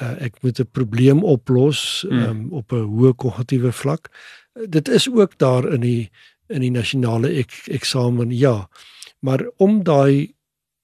uh 0.00 0.14
ek 0.20 0.42
moet 0.42 0.60
'n 0.60 0.70
probleem 0.72 1.24
oplos 1.24 2.04
Mm. 2.10 2.22
um, 2.22 2.52
op 2.52 2.72
'n 2.72 2.88
hoë 2.88 3.14
kognitiewe 3.14 3.72
vlak. 3.72 4.10
Uh, 4.54 4.66
dit 4.68 4.88
is 4.88 5.08
ook 5.10 5.38
daar 5.38 5.72
in 5.72 5.80
die 5.80 6.10
in 6.48 6.60
die 6.60 6.70
nasionale 6.70 7.28
ek, 7.28 7.52
eksamen 7.66 8.30
ja. 8.30 8.68
Maar 9.20 9.46
om 9.56 9.82
daai 9.82 10.34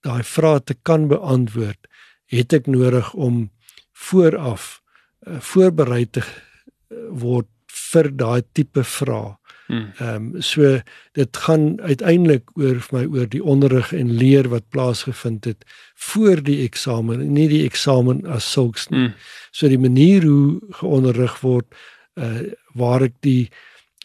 daai 0.01 0.23
vrae 0.23 0.61
te 0.65 0.75
kan 0.83 1.09
beantwoord, 1.09 1.87
het 2.27 2.53
ek 2.53 2.67
nodig 2.67 3.15
om 3.15 3.51
vooraf 3.93 4.81
uh, 5.29 5.41
voorberei 5.41 6.07
te 6.11 6.21
uh, 6.21 6.97
word 7.11 7.47
vir 7.71 8.11
daai 8.17 8.43
tipe 8.53 8.85
vrae. 8.85 9.37
Hmm. 9.71 9.93
Ehm 9.99 10.35
um, 10.35 10.43
so 10.43 10.81
dit 11.15 11.37
gaan 11.37 11.81
uiteindelik 11.81 12.51
oor 12.59 12.81
vir 12.83 12.97
my 12.99 13.05
oor 13.07 13.29
die 13.31 13.43
onderrig 13.43 13.93
en 13.95 14.11
leer 14.19 14.49
wat 14.51 14.67
plaasgevind 14.75 15.45
het 15.47 15.63
voor 15.95 16.43
die 16.43 16.65
eksamen, 16.65 17.23
nie 17.33 17.47
die 17.49 17.63
eksamen 17.69 18.25
as 18.27 18.51
sulks 18.53 18.89
nie. 18.91 19.05
Hmm. 19.05 19.15
So 19.53 19.71
die 19.71 19.79
manier 19.79 20.27
hoe 20.27 20.59
geonderrig 20.83 21.39
word 21.47 21.71
uh 22.19 22.51
waar 22.75 23.03
ek 23.07 23.15
die 23.23 23.51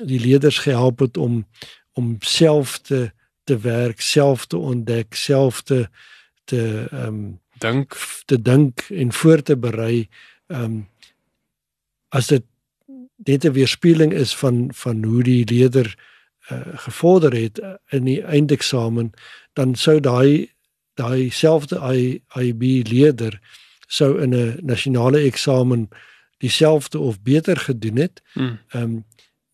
die 0.06 0.20
leerders 0.20 0.60
gehelp 0.68 1.02
het 1.02 1.18
om 1.18 1.46
om 1.98 2.18
self 2.22 2.78
te 2.86 3.10
te 3.46 3.58
werk, 3.58 4.02
self 4.02 4.46
te 4.46 4.58
ontdek, 4.58 5.16
self 5.16 5.64
te 5.64 5.88
te 6.46 6.62
ehm 6.92 7.08
um, 7.08 7.26
Dink 7.56 7.96
te 8.26 8.36
dink 8.42 8.82
en 8.92 9.14
voor 9.14 9.42
te 9.42 9.58
berei 9.58 10.08
ehm 10.48 10.64
um, 10.64 10.84
as 12.10 12.28
dit 12.28 12.46
net 13.16 13.46
'n 13.46 13.52
weerspieëling 13.52 14.14
is 14.14 14.36
van 14.36 14.70
van 14.74 15.04
hoe 15.04 15.24
die 15.24 15.46
leerder 15.46 15.96
uh, 16.52 16.62
gevorder 16.74 17.34
het 17.34 17.60
uh, 17.60 17.74
in 17.90 18.04
die 18.04 18.22
eindeksamen 18.22 19.12
dan 19.54 19.76
sou 19.76 20.00
daai 20.00 20.52
daai 20.94 21.30
selfde 21.30 21.80
IB 22.36 22.88
leerder 22.88 23.40
sou 23.88 24.22
in 24.22 24.34
'n 24.34 24.60
nasionale 24.62 25.20
eksamen 25.20 25.90
dieselfde 26.38 27.00
of 27.00 27.22
beter 27.22 27.58
gedoen 27.58 27.96
het. 27.96 28.22
hmm. 28.34 28.60
Ehm 28.68 28.84
um, 28.84 29.06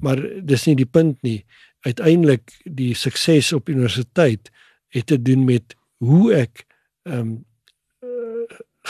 maar 0.02 0.18
dis 0.44 0.66
nie 0.66 0.76
die 0.76 0.90
punt 0.90 1.22
nie. 1.22 1.46
Uiteindelik 1.80 2.62
die 2.64 2.96
sukses 2.96 3.54
op 3.54 3.70
universiteit 3.70 4.50
het 4.88 5.06
te 5.06 5.22
doen 5.22 5.46
met 5.46 5.76
hoe 5.98 6.34
ek 6.34 6.66
ehm 7.04 7.18
um, 7.18 7.46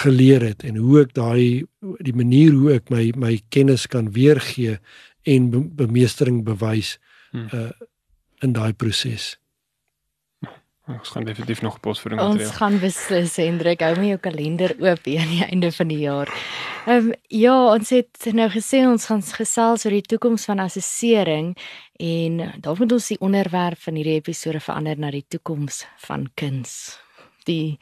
geleer 0.04 0.42
het 0.42 0.64
en 0.68 0.76
hoe 0.82 1.02
ek 1.02 1.14
daai 1.18 1.66
die 2.02 2.16
manier 2.16 2.52
hoe 2.58 2.74
ek 2.78 2.90
my 2.90 3.12
my 3.16 3.40
kennis 3.50 3.88
kan 3.88 4.12
weergee 4.16 4.80
en 5.26 5.50
be, 5.54 5.60
bemeestering 5.86 6.44
bewys 6.44 6.98
Hmm. 7.32 7.48
uh 7.54 7.72
in 8.44 8.52
daai 8.54 8.74
proses. 8.74 9.38
ons 10.92 11.10
gaan 11.14 11.24
definitief 11.24 11.62
nog 11.62 11.76
'n 11.76 11.80
posvoeding 11.80 12.22
Ons 12.22 12.30
materiaal. 12.36 12.58
gaan 12.58 12.80
beslis 12.80 13.36
Hendrik, 13.36 13.80
hou 13.82 13.96
my 13.96 14.08
jou 14.08 14.18
kalender 14.20 14.76
oop 14.80 15.06
hier 15.06 15.20
aan 15.22 15.30
die 15.30 15.46
einde 15.46 15.72
van 15.72 15.88
die 15.88 15.98
jaar. 16.00 16.28
Ehm 16.88 17.06
um, 17.08 17.14
ja, 17.28 17.56
ons 17.74 17.90
het 17.90 18.26
nou 18.34 18.50
gesê 18.50 18.82
ons 18.88 19.06
gaan 19.06 19.22
gesels 19.22 19.86
oor 19.86 19.92
die 19.92 20.02
toekoms 20.02 20.46
van 20.46 20.60
assessering 20.60 21.58
en 22.00 22.52
dalk 22.60 22.80
moet 22.80 22.92
ons 22.92 23.08
die 23.08 23.20
onderwerp 23.20 23.80
van 23.80 23.96
hierdie 23.96 24.16
episode 24.20 24.60
verander 24.60 24.98
na 24.98 25.12
die 25.12 25.26
toekoms 25.28 25.86
van 25.98 26.28
kuns. 26.36 26.98
Die 27.46 27.78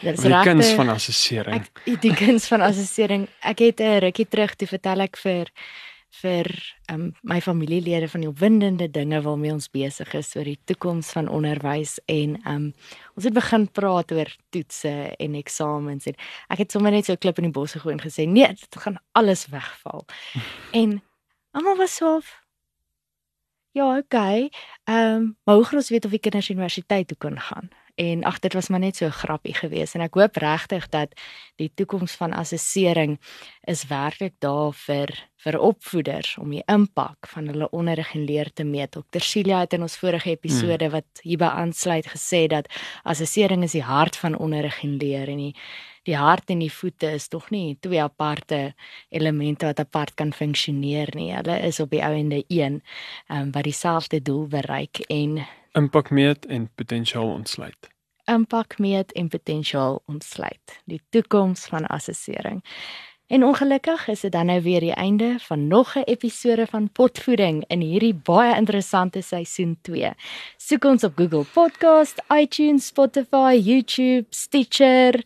dit 0.00 0.18
is 0.18 0.24
Die 0.24 0.42
kuns 0.42 0.72
van 0.78 0.88
assessering. 0.88 1.62
Ek 1.62 2.00
die 2.00 2.14
kuns 2.14 2.48
van 2.48 2.64
assessering. 2.64 3.28
Ek 3.40 3.58
het 3.58 3.80
'n 3.80 4.00
rukkie 4.00 4.28
terug 4.28 4.54
toe 4.56 4.68
vertel 4.68 5.00
ek 5.00 5.16
vir 5.16 5.50
vir 6.20 6.48
um, 6.92 7.12
my 7.24 7.40
familielede 7.40 8.08
van 8.08 8.20
die 8.20 8.28
opwindende 8.28 8.88
dinge 8.92 9.22
waarmee 9.24 9.52
ons 9.54 9.70
besig 9.72 10.12
is 10.18 10.34
oor 10.36 10.44
die 10.44 10.58
toekoms 10.68 11.12
van 11.16 11.30
onderwys 11.32 11.96
en 12.12 12.36
um, 12.48 12.68
ons 13.16 13.24
het 13.24 13.36
begin 13.36 13.64
praat 13.72 14.12
oor 14.12 14.28
toetse 14.52 14.92
en 15.16 15.38
eksamens 15.40 16.06
en 16.10 16.18
ek 16.52 16.64
het 16.64 16.76
sommer 16.76 16.92
net 16.92 17.08
so 17.08 17.16
klip 17.16 17.40
in 17.40 17.48
die 17.48 17.56
bos 17.56 17.72
gegooi 17.72 17.94
en 17.96 18.04
gesê 18.04 18.28
nee, 18.28 18.48
dit 18.48 18.80
gaan 18.84 19.00
alles 19.18 19.46
wegval. 19.52 20.04
en 20.82 21.00
almal 21.56 21.80
was 21.80 21.96
so 21.96 22.16
of 22.20 22.42
Ja, 23.72 23.96
okay. 23.96 24.50
Ehm, 24.84 25.14
um, 25.14 25.36
maar 25.44 25.54
hoe 25.54 25.64
gaan 25.64 25.78
ons 25.78 25.88
weet 25.88 26.04
of 26.04 26.10
die 26.10 26.20
kinders 26.20 26.48
universiteit 26.50 27.08
toe 27.08 27.16
kan 27.16 27.40
gaan? 27.40 27.70
En 27.94 28.24
ag, 28.24 28.38
dit 28.38 28.52
was 28.52 28.68
maar 28.68 28.80
net 28.80 28.96
so 28.96 29.06
'n 29.06 29.10
grappie 29.10 29.54
geweest 29.54 29.94
en 29.94 30.00
ek 30.00 30.14
hoop 30.14 30.36
regtig 30.36 30.88
dat 30.88 31.12
die 31.56 31.70
toekoms 31.74 32.12
van 32.12 32.32
assessering 32.32 33.20
is 33.60 33.86
werklik 33.86 34.34
daar 34.38 34.72
vir 34.72 35.08
vir 35.36 35.58
opvoeders 35.58 36.36
om 36.38 36.50
die 36.50 36.62
impak 36.66 37.26
van 37.26 37.46
hulle 37.46 37.70
onderrig 37.70 38.14
en 38.14 38.24
leer 38.24 38.52
te 38.52 38.64
meet. 38.64 38.90
Dr. 38.92 39.20
Celia 39.20 39.58
het 39.58 39.72
in 39.72 39.82
ons 39.82 39.96
vorige 39.96 40.30
episode 40.30 40.90
wat 40.90 41.22
hierby 41.22 41.44
aansluit 41.44 42.06
gesê 42.06 42.46
dat 42.46 42.68
assessering 43.02 43.62
is 43.62 43.72
die 43.72 43.82
hart 43.82 44.16
van 44.16 44.38
onderrig 44.38 44.82
en 44.82 44.96
leer 44.96 45.28
en 45.28 45.36
die 45.36 45.54
die 46.02 46.16
hart 46.16 46.50
en 46.50 46.58
die 46.58 46.72
voete 46.72 47.12
is 47.14 47.28
tog 47.28 47.50
nie 47.50 47.76
twee 47.80 48.02
aparte 48.02 48.74
elemente 49.08 49.66
wat 49.66 49.80
apart 49.80 50.14
kan 50.14 50.32
funksioneer 50.32 51.12
nie. 51.14 51.30
Hulle 51.34 51.60
is 51.62 51.80
op 51.80 51.90
die 51.90 52.02
einde 52.02 52.44
een 52.48 52.82
um, 53.28 53.52
wat 53.52 53.64
dieselfde 53.64 54.22
doel 54.22 54.46
bereik 54.46 54.98
en 55.08 55.46
Impak 55.72 56.10
meet 56.10 56.46
en 56.46 56.70
potensiaal 56.74 57.32
ontsluit. 57.32 57.92
impak 58.24 58.78
meet 58.78 59.12
en 59.12 59.28
potensiaal 59.28 60.02
ontsluit. 60.06 60.80
Die 60.84 61.00
toekoms 61.10 61.66
van 61.66 61.86
assessering. 61.86 62.64
En 63.26 63.44
ongelukkig 63.44 64.08
is 64.08 64.20
dit 64.20 64.32
dan 64.32 64.46
nou 64.46 64.62
weer 64.62 64.80
die 64.80 64.94
einde 64.94 65.36
van 65.38 65.66
nog 65.66 65.94
'n 65.96 66.02
episode 66.04 66.66
van 66.66 66.90
Potvoeding 66.92 67.64
in 67.66 67.80
hierdie 67.80 68.14
baie 68.14 68.56
interessante 68.56 69.22
seisoen 69.22 69.78
2. 69.82 70.12
Soek 70.56 70.84
ons 70.84 71.04
op 71.04 71.12
Google 71.16 71.44
Podcast, 71.52 72.22
iTunes, 72.34 72.86
Spotify, 72.86 73.60
YouTube, 73.62 74.26
Stitcher 74.30 75.22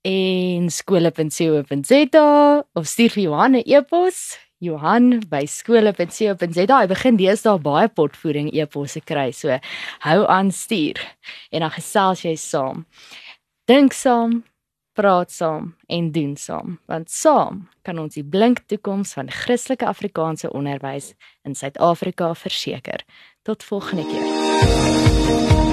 en 0.00 0.70
skole.co.za 0.70 2.66
of 2.72 2.86
stuur 2.86 3.10
vir 3.10 3.22
Johan 3.22 3.50
'n 3.50 3.62
e-pos 3.64 4.43
Johan 4.64 5.20
by 5.30 5.44
skole.co.za. 5.48 6.64
Hy 6.80 6.88
begin 6.90 7.20
deesdae 7.20 7.60
baie 7.62 7.90
potvoering 7.92 8.50
e-posse 8.54 9.02
kry. 9.04 9.30
So 9.36 9.58
hou 10.06 10.18
aan 10.30 10.50
stuur 10.54 11.00
en 11.52 11.64
dan 11.66 11.72
gesels 11.74 12.24
jy 12.24 12.34
saam. 12.40 12.84
Dink 13.68 13.96
saam, 13.96 14.42
praat 14.94 15.32
saam 15.32 15.72
en 15.88 16.10
doen 16.12 16.36
saam, 16.36 16.78
want 16.90 17.10
saam 17.10 17.64
kan 17.86 17.98
ons 17.98 18.14
die 18.14 18.24
blink 18.24 18.64
toekoms 18.70 19.16
van 19.18 19.32
Christelike 19.32 19.88
Afrikaanse 19.88 20.52
onderwys 20.52 21.12
in 21.44 21.56
Suid-Afrika 21.58 22.34
verseker. 22.38 23.04
Tot 23.44 23.64
volgende 23.64 24.06
keer. 24.08 25.63